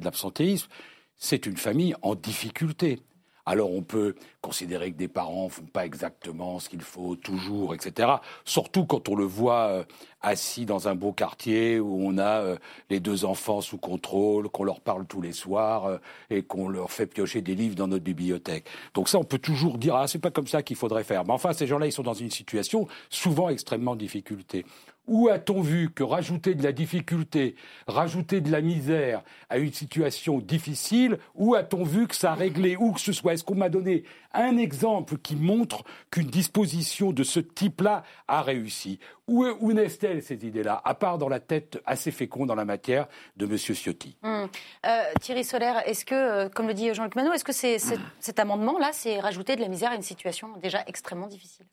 [0.03, 0.69] l'absentéisme,
[1.17, 3.01] c'est une famille en difficulté.
[3.45, 8.09] Alors on peut considérer que des parents font pas exactement ce qu'il faut toujours, etc.
[8.45, 9.85] Surtout quand on le voit euh,
[10.23, 12.57] assis dans un beau quartier où on a euh,
[12.89, 15.99] les deux enfants sous contrôle, qu'on leur parle tous les soirs euh,
[16.31, 18.65] et qu'on leur fait piocher des livres dans notre bibliothèque.
[18.95, 21.25] Donc ça, on peut toujours dire ah c'est pas comme ça qu'il faudrait faire.
[21.27, 24.65] Mais enfin, ces gens-là, ils sont dans une situation souvent extrêmement difficulté.
[25.07, 30.39] Où a-t-on vu que rajouter de la difficulté, rajouter de la misère à une situation
[30.39, 33.35] difficile, où a-t-on vu que ça a réglé, où que ce soit?
[33.35, 38.99] Est-ce qu'on m'a donné un exemple qui montre qu'une disposition de ce type-là a réussi?
[39.27, 43.07] Où, où naissent-elles ces idées-là, à part dans la tête assez féconde dans la matière
[43.37, 43.57] de M.
[43.57, 44.17] Ciotti?
[44.23, 44.49] Hum.
[44.87, 48.91] euh, Thierry Solaire, est-ce que, euh, comme le dit Jean-Luc Manot, est-ce que cet amendement-là,
[48.93, 51.67] c'est rajouter de la misère à une situation déjà extrêmement difficile?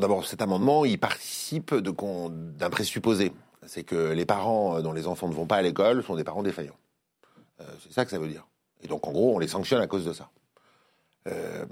[0.00, 3.32] D'abord, cet amendement, il participe d'un présupposé.
[3.66, 6.42] C'est que les parents dont les enfants ne vont pas à l'école sont des parents
[6.42, 6.76] défaillants.
[7.60, 8.46] Euh, c'est ça que ça veut dire.
[8.82, 10.30] Et donc, en gros, on les sanctionne à cause de ça.
[11.28, 11.64] Euh,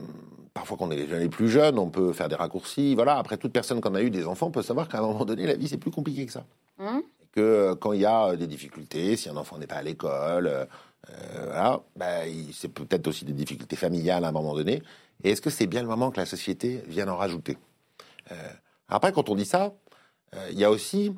[0.52, 2.94] parfois quand on est les plus jeunes, on peut faire des raccourcis.
[2.94, 3.18] Voilà.
[3.18, 5.46] Après, toute personne qui en a eu des enfants peut savoir qu'à un moment donné,
[5.46, 6.44] la vie c'est plus compliqué que ça.
[6.80, 7.02] Hum.
[7.30, 10.66] que euh, quand il y a des difficultés, si un enfant n'est pas à l'école,
[11.34, 14.82] voilà, ben, c'est peut-être aussi des difficultés familiales à un moment donné.
[15.22, 17.58] Et est-ce que c'est bien le moment que la société vienne en rajouter?
[18.88, 19.74] Après, quand on dit ça,
[20.50, 21.12] il y a aussi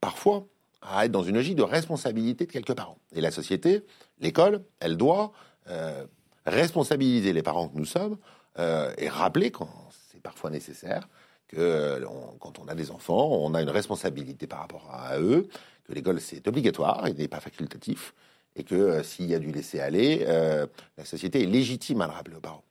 [0.00, 0.46] parfois
[0.82, 2.98] à être dans une logique de responsabilité de quelques parents.
[3.14, 3.84] Et la société,
[4.18, 5.32] l'école, elle doit
[5.70, 6.04] euh,
[6.44, 8.18] responsabiliser les parents que nous sommes
[8.58, 9.68] euh, et rappeler, quand
[10.10, 11.08] c'est parfois nécessaire,
[11.48, 12.04] que
[12.40, 15.48] quand on a des enfants, on a une responsabilité par rapport à eux,
[15.84, 18.14] que l'école c'est obligatoire, il n'est pas facultatif,
[18.56, 22.12] et que euh, s'il y a du laisser aller, la société est légitime à le
[22.12, 22.64] rappeler aux parents.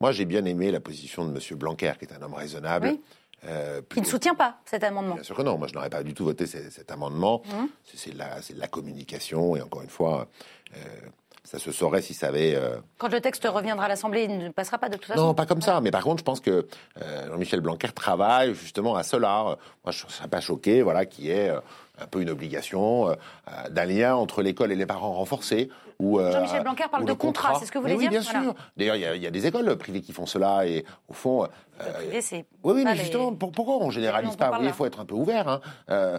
[0.00, 1.58] Moi, j'ai bien aimé la position de M.
[1.58, 2.88] Blanquer, qui est un homme raisonnable.
[2.88, 3.00] Oui
[3.48, 5.14] euh, Il ne soutient pas cet amendement.
[5.14, 5.58] Bien sûr que non.
[5.58, 7.42] Moi, je n'aurais pas du tout voté cet, amendement.
[7.46, 7.66] Mmh.
[7.94, 9.56] C'est de, la communication.
[9.56, 10.28] Et encore une fois,
[10.76, 10.78] euh,
[11.42, 12.54] ça se saurait si ça avait.
[12.54, 15.20] Euh, Quand le texte reviendra à l'Assemblée, il ne passera pas de toute façon.
[15.20, 15.80] Non, pas comme ça.
[15.80, 16.68] Mais par contre, je pense que
[17.28, 19.58] Jean-Michel Blanquer travaille justement à cela.
[19.84, 23.16] Moi, je ne serais pas choqué, voilà, qui est un peu une obligation
[23.70, 25.70] d'un lien entre l'école et les parents renforcé.
[26.00, 28.54] Jean-Michel Blanquer parle de contrat, c'est ce que vous voulez dire Oui, bien sûr.
[28.76, 31.48] D'ailleurs, il y, a des écoles privées qui font cela et au fond,
[31.80, 32.46] euh, c'est.
[32.62, 35.48] Oui, oui, mais justement, pourquoi on généralise pas Il faut être un peu ouvert.
[35.48, 35.60] Hein.
[35.90, 36.18] Euh,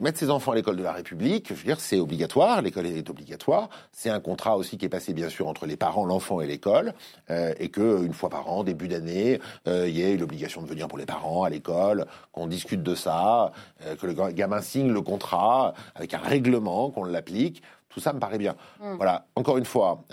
[0.00, 2.60] mettre ses enfants à l'école de la République, je veux dire, c'est obligatoire.
[2.62, 3.68] L'école est obligatoire.
[3.92, 6.92] C'est un contrat aussi qui est passé, bien sûr, entre les parents, l'enfant et l'école,
[7.30, 10.88] euh, et que une fois par an, début d'année, il y ait l'obligation de venir
[10.88, 13.52] pour les parents à l'école, qu'on discute de ça,
[14.00, 17.62] que le gamin signe le contrat avec un règlement, qu'on l'applique.
[17.94, 18.56] Tout ça me paraît bien.
[18.82, 18.96] Hum.
[18.96, 19.26] Voilà.
[19.36, 20.04] Encore une fois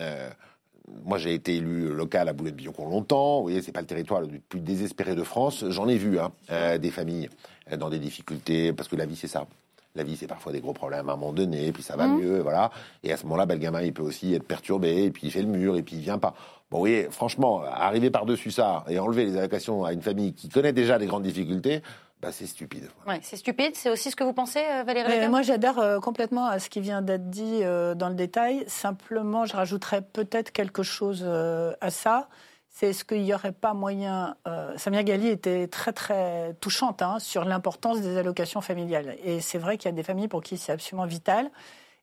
[1.05, 3.37] moi, j'ai été élu local à Boulogne-Billancourt longtemps.
[3.37, 5.65] Vous voyez, c'est pas le territoire le plus désespéré de France.
[5.69, 7.29] J'en ai vu, hein, euh, des familles
[7.71, 9.47] euh, dans des difficultés, parce que la vie, c'est ça.
[9.95, 12.19] La vie, c'est parfois des gros problèmes à un moment donné, puis ça va mmh.
[12.19, 12.71] mieux, voilà.
[13.03, 15.31] Et à ce moment-là, ben, le gamin, il peut aussi être perturbé, et puis il
[15.31, 16.33] fait le mur, et puis il vient pas.
[16.69, 20.47] Bon, vous voyez, franchement, arriver par-dessus ça et enlever les allocations à une famille qui
[20.47, 21.81] connaît déjà des grandes difficultés,
[22.21, 22.87] bah, c'est stupide.
[23.07, 23.75] Ouais, c'est stupide.
[23.75, 26.79] C'est aussi ce que vous pensez, euh, Valérie Moi, j'adhère euh, complètement à ce qui
[26.79, 28.63] vient d'être dit euh, dans le détail.
[28.67, 32.29] Simplement, je rajouterais peut-être quelque chose à ça.
[32.69, 34.35] C'est ce qu'il n'y aurait pas moyen.
[34.77, 39.17] Samia Gali était très très touchante hein, sur l'importance des allocations familiales.
[39.25, 41.51] Et c'est vrai qu'il y a des familles pour qui c'est absolument vital.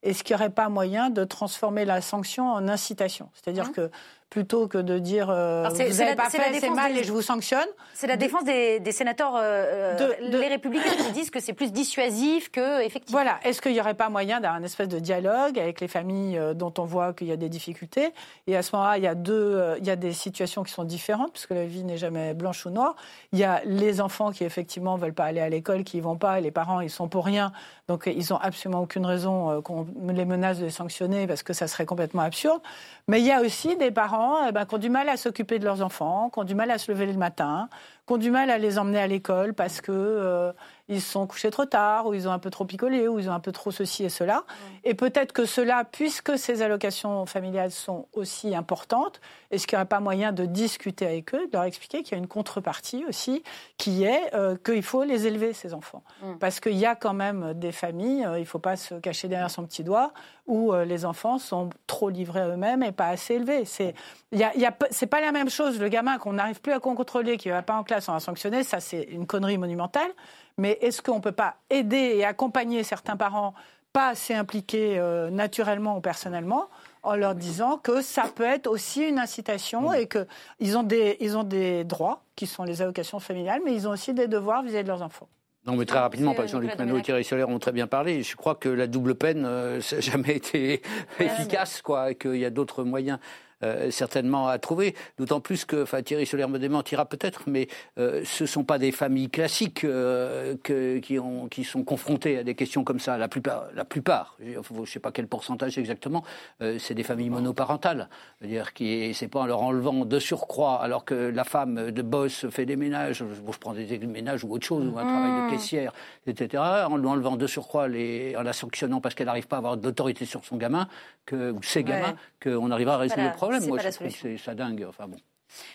[0.02, 3.30] Est-ce qu'il n'y aurait pas moyen de transformer la sanction en incitation?
[3.34, 3.72] C'est-à-dire mmh.
[3.72, 3.90] que
[4.30, 7.66] plutôt que de dire euh, vous n'avez pas fait, c'est mal et je vous sanctionne.
[7.94, 12.50] C'est la défense des, sénateurs, euh, euh, les républicains qui disent que c'est plus dissuasif
[12.50, 13.20] que effectivement.
[13.20, 13.40] Voilà.
[13.42, 16.72] Est-ce qu'il n'y aurait pas moyen d'avoir un espèce de dialogue avec les familles dont
[16.78, 18.12] on voit qu'il y a des difficultés?
[18.46, 20.84] Et à ce moment-là, il y a deux, il y a des situations qui sont
[20.84, 22.96] différentes puisque la vie n'est jamais blanche ou noire.
[23.32, 26.16] Il y a les enfants qui effectivement veulent pas aller à l'école, qui y vont
[26.16, 27.52] pas, et les parents ils sont pour rien,
[27.88, 31.66] donc ils ont absolument aucune raison qu'on les menace de les sanctionner parce que ça
[31.66, 32.60] serait complètement absurde.
[33.08, 35.58] Mais il y a aussi des parents eh ben, qui ont du mal à s'occuper
[35.58, 37.70] de leurs enfants, qui ont du mal à se lever le matin,
[38.06, 40.52] qui ont du mal à les emmener à l'école parce que euh,
[40.88, 43.32] ils sont couchés trop tard, ou ils ont un peu trop picolé, ou ils ont
[43.32, 44.44] un peu trop ceci et cela.
[44.84, 49.20] Et peut-être que cela, puisque ces allocations familiales sont aussi importantes,
[49.50, 52.14] est-ce qu'il n'y aurait pas moyen de discuter avec eux, de leur expliquer qu'il y
[52.14, 53.42] a une contrepartie aussi,
[53.76, 56.38] qui est euh, qu'il faut les élever, ces enfants mm.
[56.38, 59.28] Parce qu'il y a quand même des familles, euh, il ne faut pas se cacher
[59.28, 60.12] derrière son petit doigt,
[60.46, 63.66] où les enfants sont trop livrés à eux-mêmes et pas assez élevés.
[63.66, 63.94] C'est
[64.32, 67.36] y a, y a, pas la même chose, le gamin qu'on n'arrive plus à contrôler,
[67.36, 70.10] qui ne va pas en classe, on va sanctionner, ça c'est une connerie monumentale.
[70.58, 73.54] Mais est-ce qu'on ne peut pas aider et accompagner certains parents
[73.92, 76.68] pas assez impliqués euh, naturellement ou personnellement
[77.02, 81.36] en leur disant que ça peut être aussi une incitation et qu'ils ont, des, ils
[81.36, 84.82] ont des droits qui sont les allocations familiales, mais ils ont aussi des devoirs vis-à-vis
[84.82, 85.28] de leurs enfants.
[85.66, 88.22] Non, mais très rapidement, parce que Jean-Luc et Thierry Solaire ont très bien parlé.
[88.22, 90.82] Je crois que la double peine, euh, ça n'a jamais été
[91.18, 93.18] efficace, quoi, et qu'il y a d'autres moyens.
[93.64, 94.94] Euh, certainement à trouver.
[95.18, 97.66] D'autant plus que, enfin Thierry Solaire me démentira peut-être, mais
[97.98, 100.54] euh, ce ne sont pas des familles classiques euh,
[101.02, 103.18] qui, ont, qui sont confrontées à des questions comme ça.
[103.18, 106.22] La plupart, la plupart je ne sais pas quel pourcentage exactement,
[106.60, 108.08] c'est des familles monoparentales.
[108.38, 112.48] C'est-à-dire qui c'est pas en leur enlevant de surcroît, alors que la femme de boss
[112.50, 115.92] fait des ménages, je prends des ménages ou autre chose, ou un travail de caissière,
[116.26, 119.58] etc., en lui enlevant de surcroît, les, en la sanctionnant parce qu'elle n'arrive pas à
[119.58, 120.88] avoir d'autorité sur son gamin,
[121.26, 123.47] que, ou ses gamins, qu'on arrivera à résoudre le problème.
[123.48, 124.84] Moi, je trouve c'est ça dingue.
[124.88, 125.18] Enfin bon.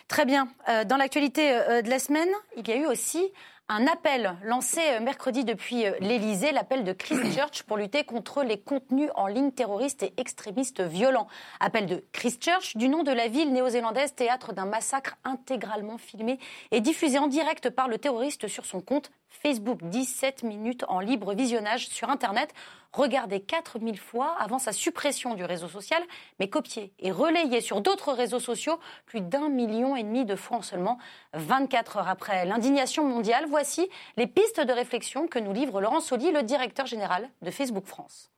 [0.08, 0.48] Très bien.
[0.68, 3.32] Euh, dans l'actualité euh, de la semaine, il y a eu aussi
[3.68, 9.10] un appel lancé euh, mercredi depuis l'Elysée, l'appel de Christchurch pour lutter contre les contenus
[9.14, 11.26] en ligne terroristes et extrémistes violents.
[11.60, 16.38] Appel de Christchurch, du nom de la ville néo-zélandaise, théâtre d'un massacre intégralement filmé
[16.70, 21.34] et diffusé en direct par le terroriste sur son compte Facebook, 17 minutes en libre
[21.34, 22.54] visionnage sur Internet,
[22.94, 26.02] regardé 4000 fois avant sa suppression du réseau social,
[26.38, 30.58] mais copié et relayé sur d'autres réseaux sociaux plus d'un million et demi de fois
[30.58, 30.98] en seulement
[31.34, 32.46] 24 heures après.
[32.46, 37.28] L'indignation mondiale, voici les pistes de réflexion que nous livre Laurent Soli, le directeur général
[37.42, 38.30] de Facebook France.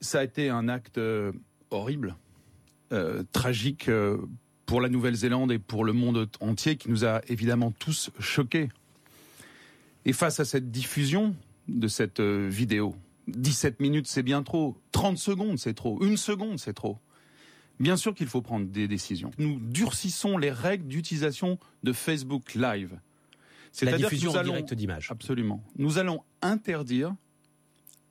[0.00, 1.32] Ça a été un acte euh,
[1.70, 2.16] horrible,
[2.92, 4.18] euh, tragique euh,
[4.66, 8.70] pour la Nouvelle-Zélande et pour le monde entier qui nous a évidemment tous choqués.
[10.04, 11.36] Et face à cette diffusion
[11.68, 12.96] de cette vidéo,
[13.28, 16.98] 17 minutes c'est bien trop, 30 secondes c'est trop, une seconde c'est trop.
[17.80, 19.30] Bien sûr qu'il faut prendre des décisions.
[19.38, 23.00] Nous durcissons les règles d'utilisation de Facebook Live.
[23.72, 25.10] C'est la diffusion en direct d'images.
[25.10, 25.64] Absolument.
[25.78, 27.14] Nous allons interdire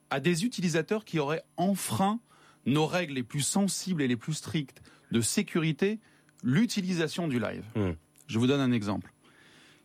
[0.09, 2.19] à des utilisateurs qui auraient enfreint
[2.65, 4.81] nos règles les plus sensibles et les plus strictes
[5.11, 5.99] de sécurité
[6.43, 7.63] l'utilisation du live.
[7.75, 7.91] Hmm.
[8.27, 9.13] Je vous donne un exemple.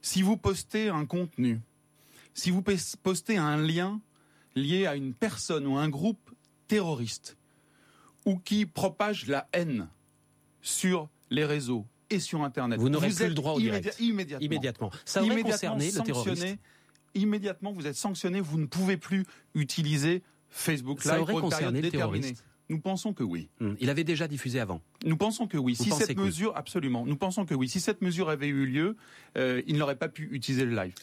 [0.03, 1.61] Si vous postez un contenu,
[2.35, 4.01] si vous postez un lien
[4.57, 6.31] lié à une personne ou un groupe
[6.67, 7.37] terroriste
[8.25, 9.89] ou qui propage la haine
[10.61, 12.81] sur les réseaux et sur Internet.
[12.81, 13.97] Vous n'aurez plus le droit au direct.
[14.01, 14.45] Immédiatement.
[14.45, 14.91] immédiatement.
[15.05, 16.59] Ça aurait concerné le terroriste.
[17.15, 18.41] Immédiatement, vous êtes sanctionné.
[18.41, 19.25] Vous ne pouvez plus
[19.55, 22.45] utiliser Facebook Live Ça aurait concerné le terroriste.
[22.69, 23.49] Nous pensons que oui.
[23.61, 23.75] Hmm.
[23.79, 24.81] Il avait déjà diffusé avant.
[25.05, 25.77] Nous pensons que oui.
[25.77, 27.07] si cette mesure, absolument.
[27.07, 27.69] Nous pensons que oui.
[27.69, 28.97] Si cette mesure avait eu lieu,
[29.39, 30.95] euh, il n'aurait pas pu utiliser le live.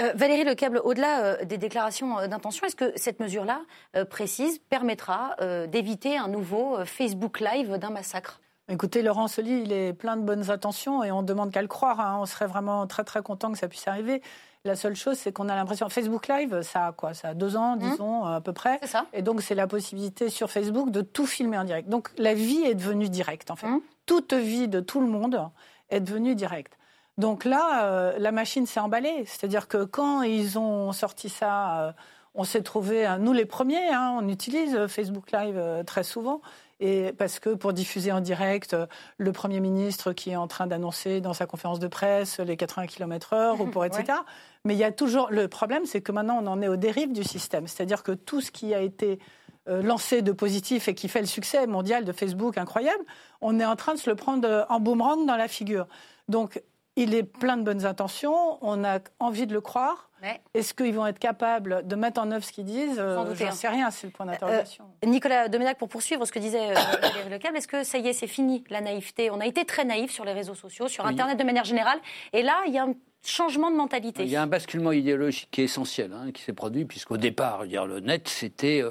[0.00, 3.62] Euh, Valérie Lecable, au-delà euh, des déclarations euh, d'intention, est-ce que cette mesure-là
[4.10, 8.40] précise permettra d'éviter un nouveau Facebook Live d'un massacre?
[8.68, 12.00] Écoutez, Laurent Soli, il est plein de bonnes intentions et on demande qu'à le croire.
[12.00, 12.18] Hein.
[12.20, 14.22] On serait vraiment très très content que ça puisse arriver.
[14.64, 15.88] La seule chose, c'est qu'on a l'impression.
[15.88, 17.14] Facebook Live, ça a quoi?
[17.14, 17.78] Ça a deux ans, mmh.
[17.78, 18.78] disons, à peu près.
[18.84, 19.06] Ça.
[19.12, 21.88] Et donc, c'est la possibilité sur Facebook de tout filmer en direct.
[21.88, 23.68] Donc, la vie est devenue directe, en fait.
[23.68, 23.80] Mmh.
[24.06, 25.48] Toute vie de tout le monde
[25.90, 26.77] est devenue directe.
[27.18, 29.24] Donc là, euh, la machine s'est emballée.
[29.26, 31.92] C'est-à-dire que quand ils ont sorti ça, euh,
[32.34, 36.40] on s'est trouvé, nous les premiers, hein, on utilise Facebook Live euh, très souvent.
[36.78, 38.76] Et parce que pour diffuser en direct
[39.16, 42.86] le Premier ministre qui est en train d'annoncer dans sa conférence de presse les 80
[42.86, 44.20] km/h ou pour etc.
[44.64, 47.12] Mais il y a toujours le problème, c'est que maintenant on en est aux dérives
[47.12, 47.66] du système.
[47.66, 49.18] C'est-à-dire que tout ce qui a été
[49.66, 53.04] lancé de positif et qui fait le succès mondial de Facebook incroyable,
[53.40, 55.88] on est en train de se le prendre en boomerang dans la figure.
[56.28, 56.62] Donc
[56.98, 60.10] il est plein de bonnes intentions, on a envie de le croire.
[60.52, 62.98] Est-ce qu'ils vont être capables de mettre en œuvre ce qu'ils disent?
[62.98, 64.84] Euh, Je ne sais rien, c'est le point d'interrogation.
[65.04, 68.08] Euh, Nicolas Doménac, pour poursuivre ce que disait euh, Valérie Lecable, est-ce que ça y
[68.08, 69.30] est, c'est fini la naïveté?
[69.30, 72.00] On a été très naïfs sur les réseaux sociaux, sur Internet de manière générale,
[72.32, 72.94] et là, il y a un
[73.24, 74.24] changement de mentalité.
[74.24, 77.64] Il y a un basculement idéologique qui est essentiel, hein, qui s'est produit, puisqu'au départ,
[77.64, 78.82] dire, le net, c'était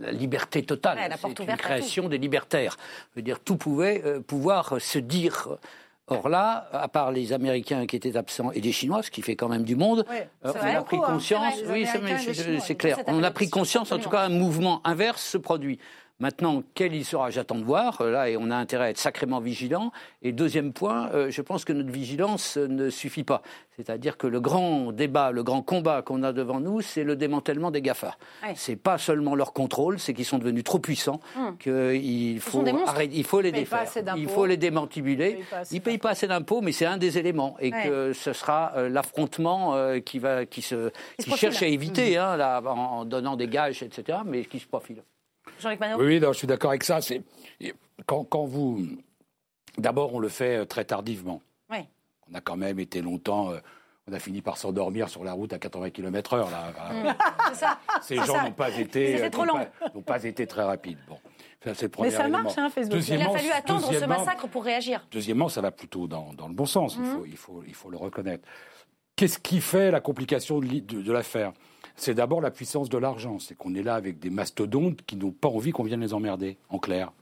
[0.00, 0.98] la liberté totale.
[1.18, 2.76] c'est une création des libertaires.
[3.12, 5.58] Je veux dire, tout pouvait pouvoir se dire
[6.10, 9.36] Or là, à part les Américains qui étaient absents et des Chinois, ce qui fait
[9.36, 11.02] quand même du monde, euh, on a pris hein.
[11.04, 11.54] conscience.
[11.68, 11.86] oui,
[12.60, 12.98] c'est clair.
[13.06, 15.78] On a pris conscience, en tout cas, un mouvement inverse se produit.
[16.20, 18.00] Maintenant, quel il sera, j'attends de voir.
[18.00, 19.92] Euh, là, et on a intérêt à être sacrément vigilant.
[20.22, 23.40] Et deuxième point, euh, je pense que notre vigilance ne suffit pas.
[23.76, 27.70] C'est-à-dire que le grand débat, le grand combat qu'on a devant nous, c'est le démantèlement
[27.70, 28.16] des GAFA.
[28.42, 31.56] Ce C'est pas seulement leur contrôle, c'est qu'ils sont devenus trop puissants, hum.
[31.56, 33.84] qu'il faut, il faut les défaire.
[34.16, 35.38] Il faut les démantibuler.
[35.70, 37.56] Ils ne payent pas assez d'impôts, mais c'est un des éléments.
[37.60, 42.40] Et que ce sera euh, l'affrontement qui, va, qui, se, qui cherche à éviter, hum.
[42.40, 45.04] hein, en donnant des gages, etc., mais qui se profile.
[45.60, 47.00] Jean-Luc Oui, je suis d'accord avec ça.
[47.00, 47.22] C'est
[48.06, 48.86] quand, quand vous,
[49.76, 51.42] d'abord, on le fait euh, très tardivement.
[51.70, 51.78] Oui.
[52.30, 53.50] On a quand même été longtemps.
[53.50, 53.58] Euh,
[54.10, 56.50] on a fini par s'endormir sur la route à 80 km/h.
[56.50, 56.72] Là.
[56.92, 57.54] Mm.
[57.54, 57.78] ça.
[58.02, 59.28] Ces gens n'ont pas été, euh,
[59.94, 60.98] n'ont pas, été très rapides.
[61.08, 61.18] Bon.
[61.62, 63.02] Ça, c'est le premier Mais ça marche, hein, Facebook.
[63.06, 65.06] Il a fallu attendre ce massacre pour réagir.
[65.10, 66.94] Deuxièmement, ça va plutôt dans, dans le bon sens.
[66.94, 67.04] Il, mm.
[67.04, 68.48] faut, il, faut, il faut le reconnaître.
[69.16, 71.52] Qu'est-ce qui fait la complication de, de l'affaire?
[71.98, 73.38] C'est d'abord la puissance de l'argent.
[73.38, 76.56] C'est qu'on est là avec des mastodontes qui n'ont pas envie qu'on vienne les emmerder,
[76.70, 77.12] en clair.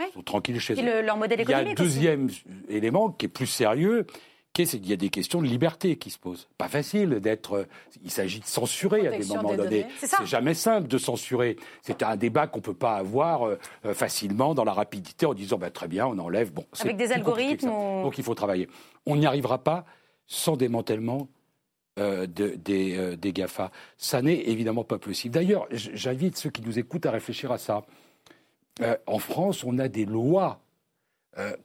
[0.00, 1.02] Ils sont tranquilles chez eux.
[1.02, 2.28] leur modèle économique Il y a un deuxième
[2.68, 4.06] élément qui est plus sérieux,
[4.52, 6.48] qui est qu'il y a des questions de liberté qui se posent.
[6.56, 7.66] Pas facile d'être.
[8.04, 9.86] Il s'agit de censurer à des moments donnés.
[9.98, 11.56] C'est jamais simple de censurer.
[11.82, 13.58] C'est un débat qu'on ne peut pas avoir euh,
[13.92, 16.52] facilement dans la rapidité en disant bah, très bien, on enlève.
[16.52, 17.68] Bon, Avec des algorithmes.
[17.68, 18.68] Donc il faut travailler.
[19.06, 19.84] On n'y arrivera pas
[20.26, 21.28] sans démantèlement
[21.98, 23.72] euh, des, euh, des, GAFA.
[23.96, 25.34] Ça n'est évidemment pas possible.
[25.34, 27.82] D'ailleurs, j'invite ceux qui nous écoutent à réfléchir à ça.
[28.82, 30.60] Euh, en France, on a des lois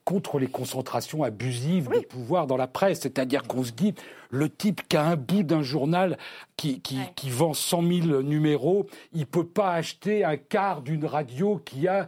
[0.06, 3.00] contre les concentrations abusives de pouvoir dans la presse.
[3.00, 3.96] C'est-à-dire qu'on se dit,
[4.34, 6.18] le type qui a un bout d'un journal
[6.58, 11.62] qui, qui, qui, vend 100 000 numéros, il peut pas acheter un quart d'une radio
[11.64, 12.08] qui a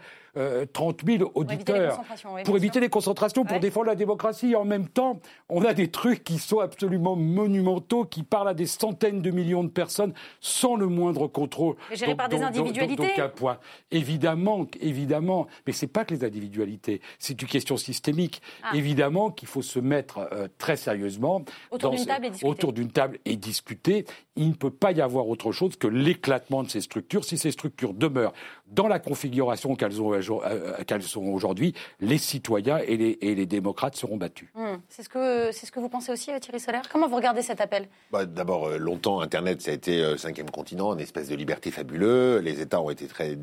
[0.73, 2.01] 30 euh, 000 auditeurs
[2.43, 4.51] pour éviter les concentrations, pour défendre la démocratie.
[4.51, 8.53] Et en même temps, on a des trucs qui sont absolument monumentaux, qui parlent à
[8.53, 11.75] des centaines de millions de personnes sans le moindre contrôle.
[11.89, 13.07] Mais gérés par des individualités.
[13.07, 13.59] Donc, un point.
[13.91, 18.41] Évidemment, évidemment, mais c'est pas que les individualités, c'est une question systémique.
[18.63, 18.71] Ah.
[18.75, 21.91] Évidemment qu'il faut se mettre euh, très sérieusement autour
[22.21, 24.05] table, autour d'une table et discuter.
[24.35, 27.23] Il ne peut pas y avoir autre chose que l'éclatement de ces structures.
[27.23, 28.33] Si ces structures demeurent
[28.67, 33.45] dans la configuration qu'elles ont euh, qu'elles sont aujourd'hui, les citoyens et les, et les
[33.45, 34.49] démocrates seront battus.
[34.55, 34.77] Hmm.
[34.89, 37.61] C'est ce, que, ce que vous pensez aussi, euh, Thierry Solaire Comment vous regardez cet
[37.61, 37.87] appel?
[38.11, 41.71] Bah, D'abord, euh, longtemps, Internet, ça a été le cinquième continent, une espèce de liberté
[41.71, 42.39] fabuleux.
[42.39, 43.35] Les États ont été très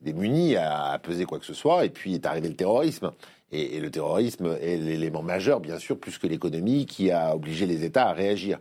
[0.00, 1.84] démunis à, peser quoi que ce soit.
[1.84, 3.12] Et puis est arrivé le terrorisme.
[3.54, 7.84] Et, le terrorisme est l'élément majeur, bien sûr, plus que l'économie, qui a obligé les
[7.84, 8.58] États à réagir.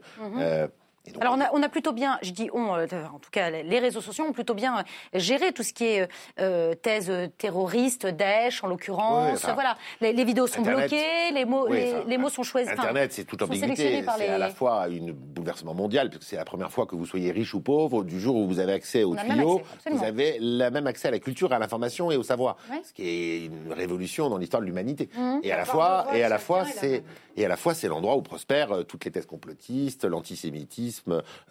[1.19, 4.23] Alors on a, plutôt bien, je dis on, euh, en tout cas les réseaux sociaux
[4.23, 6.07] ont plutôt bien euh, géré tout ce qui est
[6.39, 9.45] euh, thèse terroriste, Daesh en l'occurrence.
[9.53, 12.71] voilà, les, vidéos sont bloquées, les mots, les, mots sont choisis.
[12.71, 14.01] Internet, c'est toute ambiguïté.
[14.17, 17.31] C'est à la fois un bouleversement mondial, puisque c'est la première fois que vous soyez
[17.31, 19.61] riche ou pauvre, du jour où vous avez accès au tuyau,
[19.91, 23.07] vous avez le même accès à la culture, à l'information et au savoir, ce qui
[23.07, 25.09] est une révolution dans l'histoire de l'humanité.
[25.17, 25.39] Mmh.
[25.43, 27.03] Et à la fois, et à la fois, c'est
[27.35, 30.92] et à la fois c'est l'endroit où prospèrent toutes les thèses complotistes, l'antisémitisme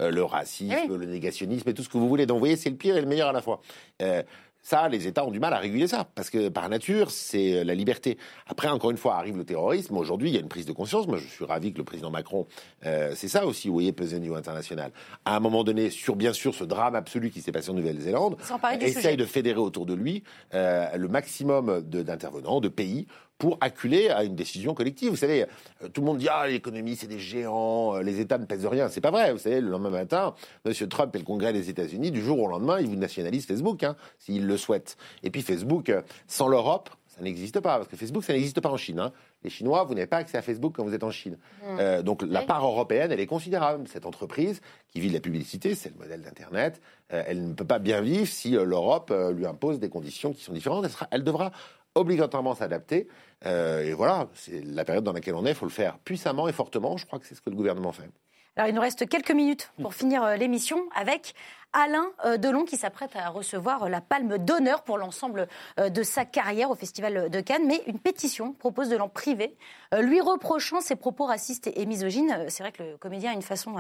[0.00, 2.26] euh, le racisme, eh le négationnisme et tout ce que vous voulez.
[2.26, 3.60] Donc vous voyez, c'est le pire et le meilleur à la fois.
[4.00, 4.22] Euh,
[4.64, 7.64] ça, les États ont du mal à réguler ça, parce que par nature, c'est euh,
[7.64, 8.16] la liberté.
[8.46, 9.96] Après, encore une fois, arrive le terrorisme.
[9.96, 11.08] Aujourd'hui, il y a une prise de conscience.
[11.08, 12.46] Moi, je suis ravi que le président Macron,
[12.82, 14.92] c'est ça aussi, vous voyez, peser au niveau international.
[15.24, 18.36] À un moment donné, sur bien sûr ce drame absolu qui s'est passé en Nouvelle-Zélande,
[18.80, 23.06] essaye de fédérer autour de lui le maximum d'intervenants, de pays,
[23.42, 25.10] pour acculer à une décision collective.
[25.10, 25.46] Vous savez,
[25.82, 28.66] euh, tout le monde dit ah l'économie c'est des géants, euh, les États ne pèsent
[28.66, 28.88] rien.
[28.88, 29.32] C'est pas vrai.
[29.32, 32.46] Vous savez, le lendemain matin, Monsieur Trump et le Congrès des États-Unis, du jour au
[32.46, 34.96] lendemain, ils vous nationalisent Facebook, hein, s'ils le souhaitent.
[35.24, 38.70] Et puis Facebook, euh, sans l'Europe, ça n'existe pas, parce que Facebook, ça n'existe pas
[38.70, 39.00] en Chine.
[39.00, 39.10] Hein.
[39.42, 41.36] Les Chinois, vous n'avez pas accès à Facebook quand vous êtes en Chine.
[41.64, 42.02] Mmh.
[42.02, 43.88] donc la part européenne, elle est considérable.
[43.88, 47.80] Cette entreprise qui vit de la publicité, c'est le modèle d'Internet, elle ne peut pas
[47.80, 50.84] bien vivre si l'Europe lui impose des conditions qui sont différentes.
[50.84, 51.50] Elle, elle devra
[51.94, 53.08] obligatoirement s'adapter.
[53.46, 56.48] Euh, et voilà, c'est la période dans laquelle on est, il faut le faire puissamment
[56.48, 56.96] et fortement.
[56.96, 58.08] Je crois que c'est ce que le gouvernement fait.
[58.56, 61.34] Alors il nous reste quelques minutes pour finir euh, l'émission avec
[61.72, 65.48] Alain euh, Delon qui s'apprête à recevoir la palme d'honneur pour l'ensemble
[65.78, 67.66] de sa carrière au Festival de Cannes.
[67.66, 69.56] Mais une pétition propose de l'en priver,
[69.98, 72.44] lui reprochant ses propos racistes et misogynes.
[72.48, 73.74] C'est vrai que le comédien a une façon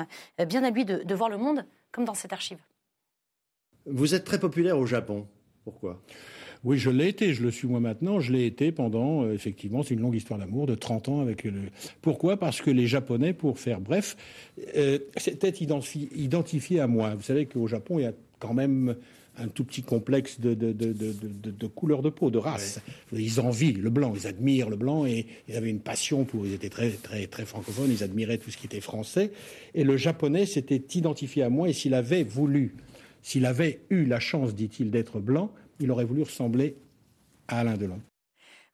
[0.46, 2.58] bien à lui de voir le monde, comme dans cette archive.
[3.84, 5.26] Vous êtes très populaire au Japon.
[5.64, 6.00] Pourquoi?
[6.64, 9.82] Oui, je l'ai été, je le suis moi maintenant, je l'ai été pendant, euh, effectivement,
[9.82, 11.52] c'est une longue histoire d'amour de 30 ans avec le...
[12.00, 12.36] Pourquoi?
[12.36, 14.16] Parce que les Japonais, pour faire bref,
[14.76, 17.14] euh, s'étaient identifiés à moi.
[17.16, 18.94] Vous savez qu'au Japon, il y a quand même
[19.38, 22.80] un tout petit complexe de, de, de, de couleur de peau, de race.
[23.12, 26.46] Ils envient le blanc, ils admirent le blanc et ils avaient une passion pour.
[26.46, 29.32] Ils étaient très, très, très francophones, ils admiraient tout ce qui était français.
[29.74, 32.74] Et le japonais s'était identifié à moi et s'il avait voulu,
[33.22, 35.50] s'il avait eu la chance, dit-il, d'être blanc,
[35.82, 36.76] il aurait voulu ressembler
[37.48, 38.00] à Alain Delon.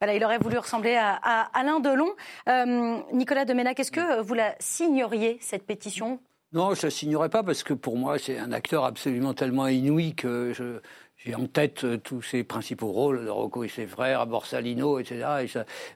[0.01, 1.14] Voilà, il aurait voulu ressembler à,
[1.52, 2.10] Alain Delon.
[2.48, 6.20] Euh, Nicolas Deménac, est-ce que vous la signeriez, cette pétition?
[6.52, 9.66] Non, je ne la signerais pas parce que pour moi, c'est un acteur absolument tellement
[9.66, 10.80] inouï que je,
[11.24, 15.27] j'ai en tête euh, tous ses principaux rôles, Rocco et ses frères, Borsalino, etc.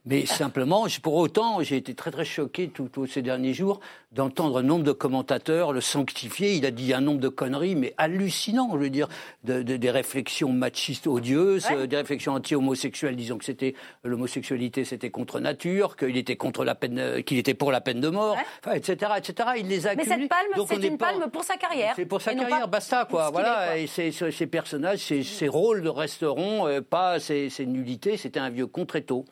[0.05, 3.81] Mais simplement, pour autant, j'ai été très très choqué tous ces derniers jours
[4.12, 6.55] d'entendre un nombre de commentateurs le sanctifier.
[6.55, 9.09] Il a dit un nombre de conneries, mais hallucinant, je veux dire,
[9.44, 13.74] de, des réflexions machistes odieuses, des réflexions anti-homosexuelles, disant que c'était
[14.05, 18.01] l'homosexualité, c'était contre nature, qu'il était contre la peine, euh, qu'il était pour la peine
[18.01, 18.36] de mort,
[18.73, 19.51] etc., etc.
[19.59, 21.94] Il les a Mais cette palme, c'est une palme pour sa carrière.
[21.97, 23.31] C'est pour sa carrière, basta, quoi.
[23.31, 24.47] Voilà, et ces, ces
[25.22, 28.16] ces, rôles resteront euh, pas ces, nullités.
[28.16, 29.24] C'était un vieux contreto.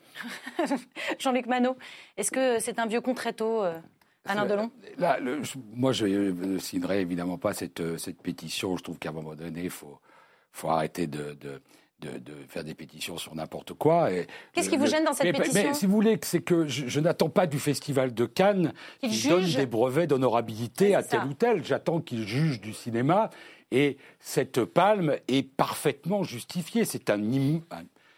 [1.19, 1.77] Jean-Luc Manot,
[2.17, 3.79] est-ce que c'est un vieux contreto euh,
[4.25, 4.71] Alain Delon?
[4.97, 5.19] Là,
[5.73, 8.77] Moi, je ne signerai évidemment pas cette, euh, cette pétition.
[8.77, 9.99] Je trouve qu'à un moment donné, il faut,
[10.51, 11.61] faut arrêter de, de
[12.01, 14.09] de, faire des pétitions sur n'importe quoi.
[14.53, 17.29] Qu'est-ce qui vous gêne dans cette pétition mais, Si vous voulez, c'est que je, n'attends
[17.29, 21.63] pas du Festival de Cannes qu'il donne des brevets d'honorabilité à tel ou tel.
[21.63, 23.29] J'attends qu'il juge du cinéma
[23.71, 26.85] et cette palme est parfaitement justifiée.
[26.85, 27.19] C'est un,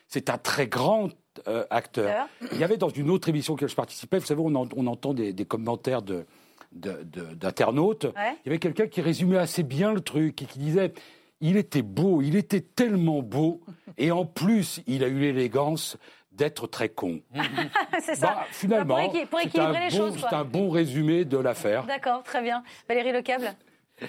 [0.08, 1.10] c'est un très grand
[1.48, 2.28] euh, acteur.
[2.52, 4.56] Il y avait dans une autre émission que je participais, vous savez, on,
[4.88, 6.26] entend des, commentaires de,
[6.72, 8.06] d'internautes.
[8.06, 10.94] Il y avait quelqu'un qui résumait assez bien le truc et qui disait
[11.42, 13.62] il était beau, il était tellement beau,
[13.98, 15.98] et en plus, il a eu l'élégance
[16.32, 17.22] d'être très con.
[18.00, 18.28] c'est ça.
[18.28, 20.18] Bah, finalement, pour, équilibrer les choses.
[20.18, 21.86] C'est un bon résumé de l'affaire.
[21.86, 22.64] D'accord, très bien.
[22.88, 23.56] Valérie Lecable?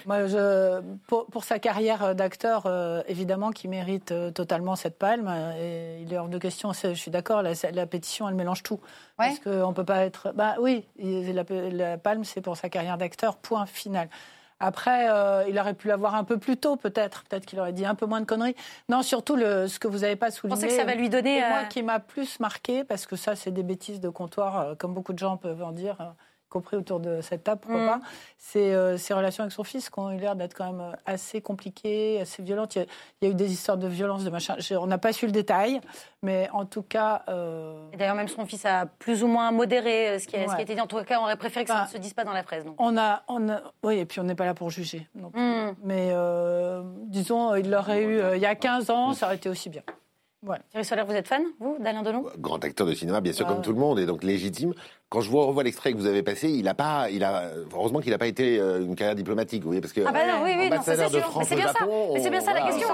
[0.05, 5.33] Moi, je, pour, sa carrière d'acteur, euh, évidemment, qui mérite euh, totalement cette palme.
[5.59, 6.71] Et il est hors de question.
[6.73, 7.41] Je suis d'accord.
[7.41, 8.79] La, pétition, elle mélange tout.
[9.17, 10.33] Parce qu'on peut pas être.
[10.33, 13.37] Bah oui, la, la palme, c'est pour sa carrière d'acteur.
[13.37, 14.09] Point final.
[14.59, 17.23] Après, euh, il aurait pu l'avoir un peu plus tôt, peut-être.
[17.25, 18.55] Peut-être qu'il aurait dit un peu moins de conneries.
[18.87, 20.59] Non, surtout le, ce que vous n'avez pas souligné.
[20.59, 21.41] Je pensez que ça va lui donner.
[21.41, 25.13] Moi, qui m'a plus marqué, parce que ça, c'est des bêtises de comptoir, comme beaucoup
[25.13, 25.97] de gens peuvent en dire
[26.49, 27.87] compris autour de cette table, pourquoi mm.
[27.87, 27.99] pas,
[28.37, 30.95] c'est euh, ses relations avec son fils qui ont eu l'air d'être quand même euh,
[31.05, 32.75] assez compliquées, assez violentes.
[32.75, 32.85] Il
[33.21, 34.55] y, a, eu des histoires de violence, de machin.
[34.79, 35.81] on n'a pas su le détail,
[36.21, 37.23] mais en tout cas.
[37.29, 37.89] Euh...
[37.97, 40.59] D'ailleurs, même son fils a plus ou moins modéré euh, ce qui, a, ce qui
[40.59, 40.81] a été dit.
[40.81, 42.63] En tout cas, on aurait préféré que ça ne se dise pas dans la presse.
[42.63, 42.75] Donc.
[42.79, 45.07] On a, on a, oui, et puis on n'est pas là pour juger.
[45.15, 45.71] Mm.
[45.83, 46.13] Mais
[47.07, 49.81] disons, il l'aurait eu il y a 15 ans, ça aurait été aussi bien.
[50.45, 50.61] Voilà.
[50.69, 52.25] Thierry Solaire, vous êtes fan, vous, d'Alain Delon?
[52.37, 54.73] Grand acteur de cinéma, bien sûr, comme tout le monde, et donc légitime
[55.15, 58.01] quand je vois, revois l'extrait que vous avez passé, il a pas, il a, heureusement
[58.01, 60.43] qu'il n'a pas été euh, une carrière diplomatique, vous voyez, parce que ah bah non,
[60.43, 61.41] oui, oui, non, c'est sûr.
[61.47, 61.87] c'est bien ça.
[62.13, 62.87] Mais c'est bien ça la question.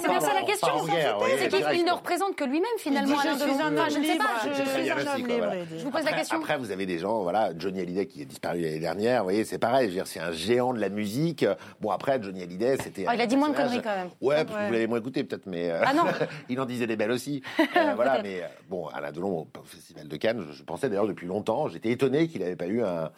[0.00, 0.68] C'est bien ça la question.
[0.88, 3.14] C'est qu'il ne représente que lui-même finalement.
[3.14, 4.24] Je suis un homme libre.
[4.42, 5.78] Je.
[5.78, 6.38] Je vous pose la question.
[6.38, 9.18] Après, vous avez des gens, voilà, Johnny Hallyday qui est disparu l'année dernière.
[9.18, 10.00] Vous voyez, c'est pareil.
[10.06, 11.44] C'est un géant de la musique.
[11.82, 13.04] Bon, après, Johnny Hallyday, c'était.
[13.06, 14.08] Oh, il a dit moins de conneries quand même.
[14.22, 15.70] Ouais, vous l'avez moins écouté peut-être, mais.
[15.70, 16.04] Euh, ah non.
[16.48, 17.42] Il en disait des belles aussi.
[17.76, 21.49] Euh, voilà, mais bon, Alain Delon au Festival de Cannes, je pensais d'ailleurs depuis longtemps.
[21.68, 23.10] J'étais étonné qu'il n'avait pas eu un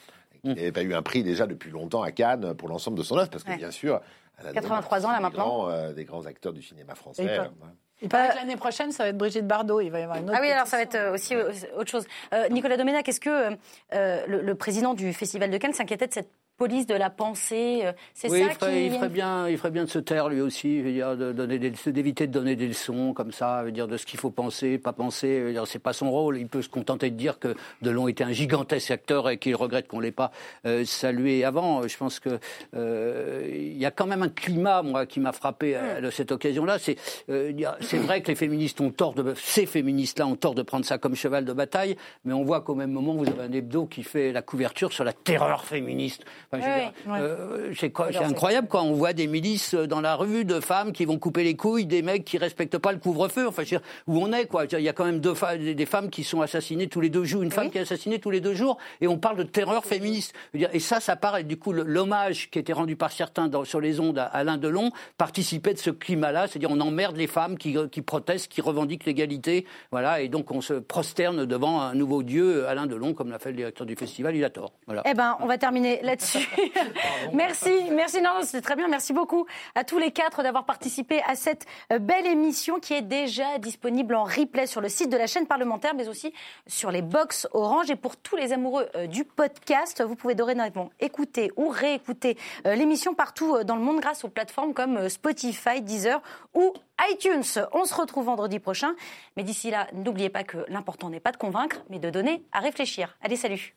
[0.42, 3.16] qu'il n'avait pas eu un prix déjà depuis longtemps à Cannes pour l'ensemble de son
[3.16, 4.00] œuvre, parce que bien sûr,
[4.52, 7.40] 83 ans là maintenant, euh, des grands acteurs du cinéma français.
[8.04, 9.80] Et pas l'année prochaine, ça va être Brigitte Bardot.
[9.80, 10.34] Il va y avoir une autre.
[10.36, 12.04] Ah oui, alors ça va être euh, aussi euh, autre chose.
[12.50, 13.50] Nicolas Doménac, est-ce que
[13.92, 17.80] le, le, président du Festival de Cannes s'inquiétait de cette police de la pensée.
[17.84, 18.86] Euh, c'est oui, ça il ferait, qui...
[18.86, 22.32] il ferait bien, il ferait bien de se taire lui aussi, dire, de d'éviter de
[22.32, 25.54] donner des leçons comme ça, dire de ce qu'il faut penser, pas penser.
[25.66, 26.38] C'est pas son rôle.
[26.38, 29.88] Il peut se contenter de dire que Delon était un gigantesque acteur et qu'il regrette
[29.88, 30.30] qu'on l'ait pas
[30.66, 31.86] euh, salué avant.
[31.86, 32.38] Je pense que
[32.74, 36.32] euh, il y a quand même un climat, moi, qui m'a frappé à, de cette
[36.32, 36.78] occasion-là.
[36.78, 36.96] C'est
[37.26, 40.98] c'est vrai que les féministes ont tort de ces féministes-là ont tort de prendre ça
[40.98, 44.02] comme cheval de bataille, mais on voit qu'au même moment vous avez un hebdo qui
[44.02, 46.24] fait la couverture sur la terreur féministe.
[46.54, 51.18] Euh, c'est incroyable quand on voit des milices dans la rue de femmes qui vont
[51.18, 53.46] couper les couilles des mecs qui respectent pas le couvre-feu.
[53.48, 53.62] Enfin,
[54.06, 56.88] où on est quoi Il y a quand même deux des femmes qui sont assassinées
[56.88, 59.18] tous les deux jours, une femme qui est assassinée tous les deux jours, et on
[59.18, 60.34] parle de terreur féministe.
[60.54, 64.18] Et ça, ça paraît du coup l'hommage qui était rendu par certains sur les ondes
[64.18, 68.48] à Alain Delon participait de ce climat-là, c'est-à-dire on emmerde les femmes qui, qui protestent,
[68.48, 73.14] qui revendiquent l'égalité, voilà, et donc on se prosterne devant un nouveau dieu, Alain Delon,
[73.14, 74.72] comme l'a fait le directeur du festival, il a tort.
[74.86, 75.02] Voilà.
[75.06, 76.41] Eh ben, on va terminer là-dessus.
[77.32, 78.20] Merci, merci.
[78.20, 78.89] Non, c'est très bien.
[78.89, 83.02] Merci beaucoup à tous les quatre d'avoir participé à cette euh, belle émission qui est
[83.02, 86.32] déjà disponible en replay sur le site de la chaîne parlementaire, mais aussi
[86.66, 87.90] sur les box Orange.
[87.90, 92.36] Et pour tous les amoureux euh, du podcast, vous pouvez dorénavant écouter ou réécouter
[92.66, 96.20] euh, l'émission partout dans le monde grâce aux plateformes comme Spotify, Deezer
[96.55, 96.73] ou
[97.10, 97.43] iTunes.
[97.73, 98.94] On se retrouve vendredi prochain.
[99.36, 102.60] Mais d'ici là, n'oubliez pas que l'important n'est pas de convaincre, mais de donner à
[102.60, 103.16] réfléchir.
[103.23, 103.74] Allez, salut.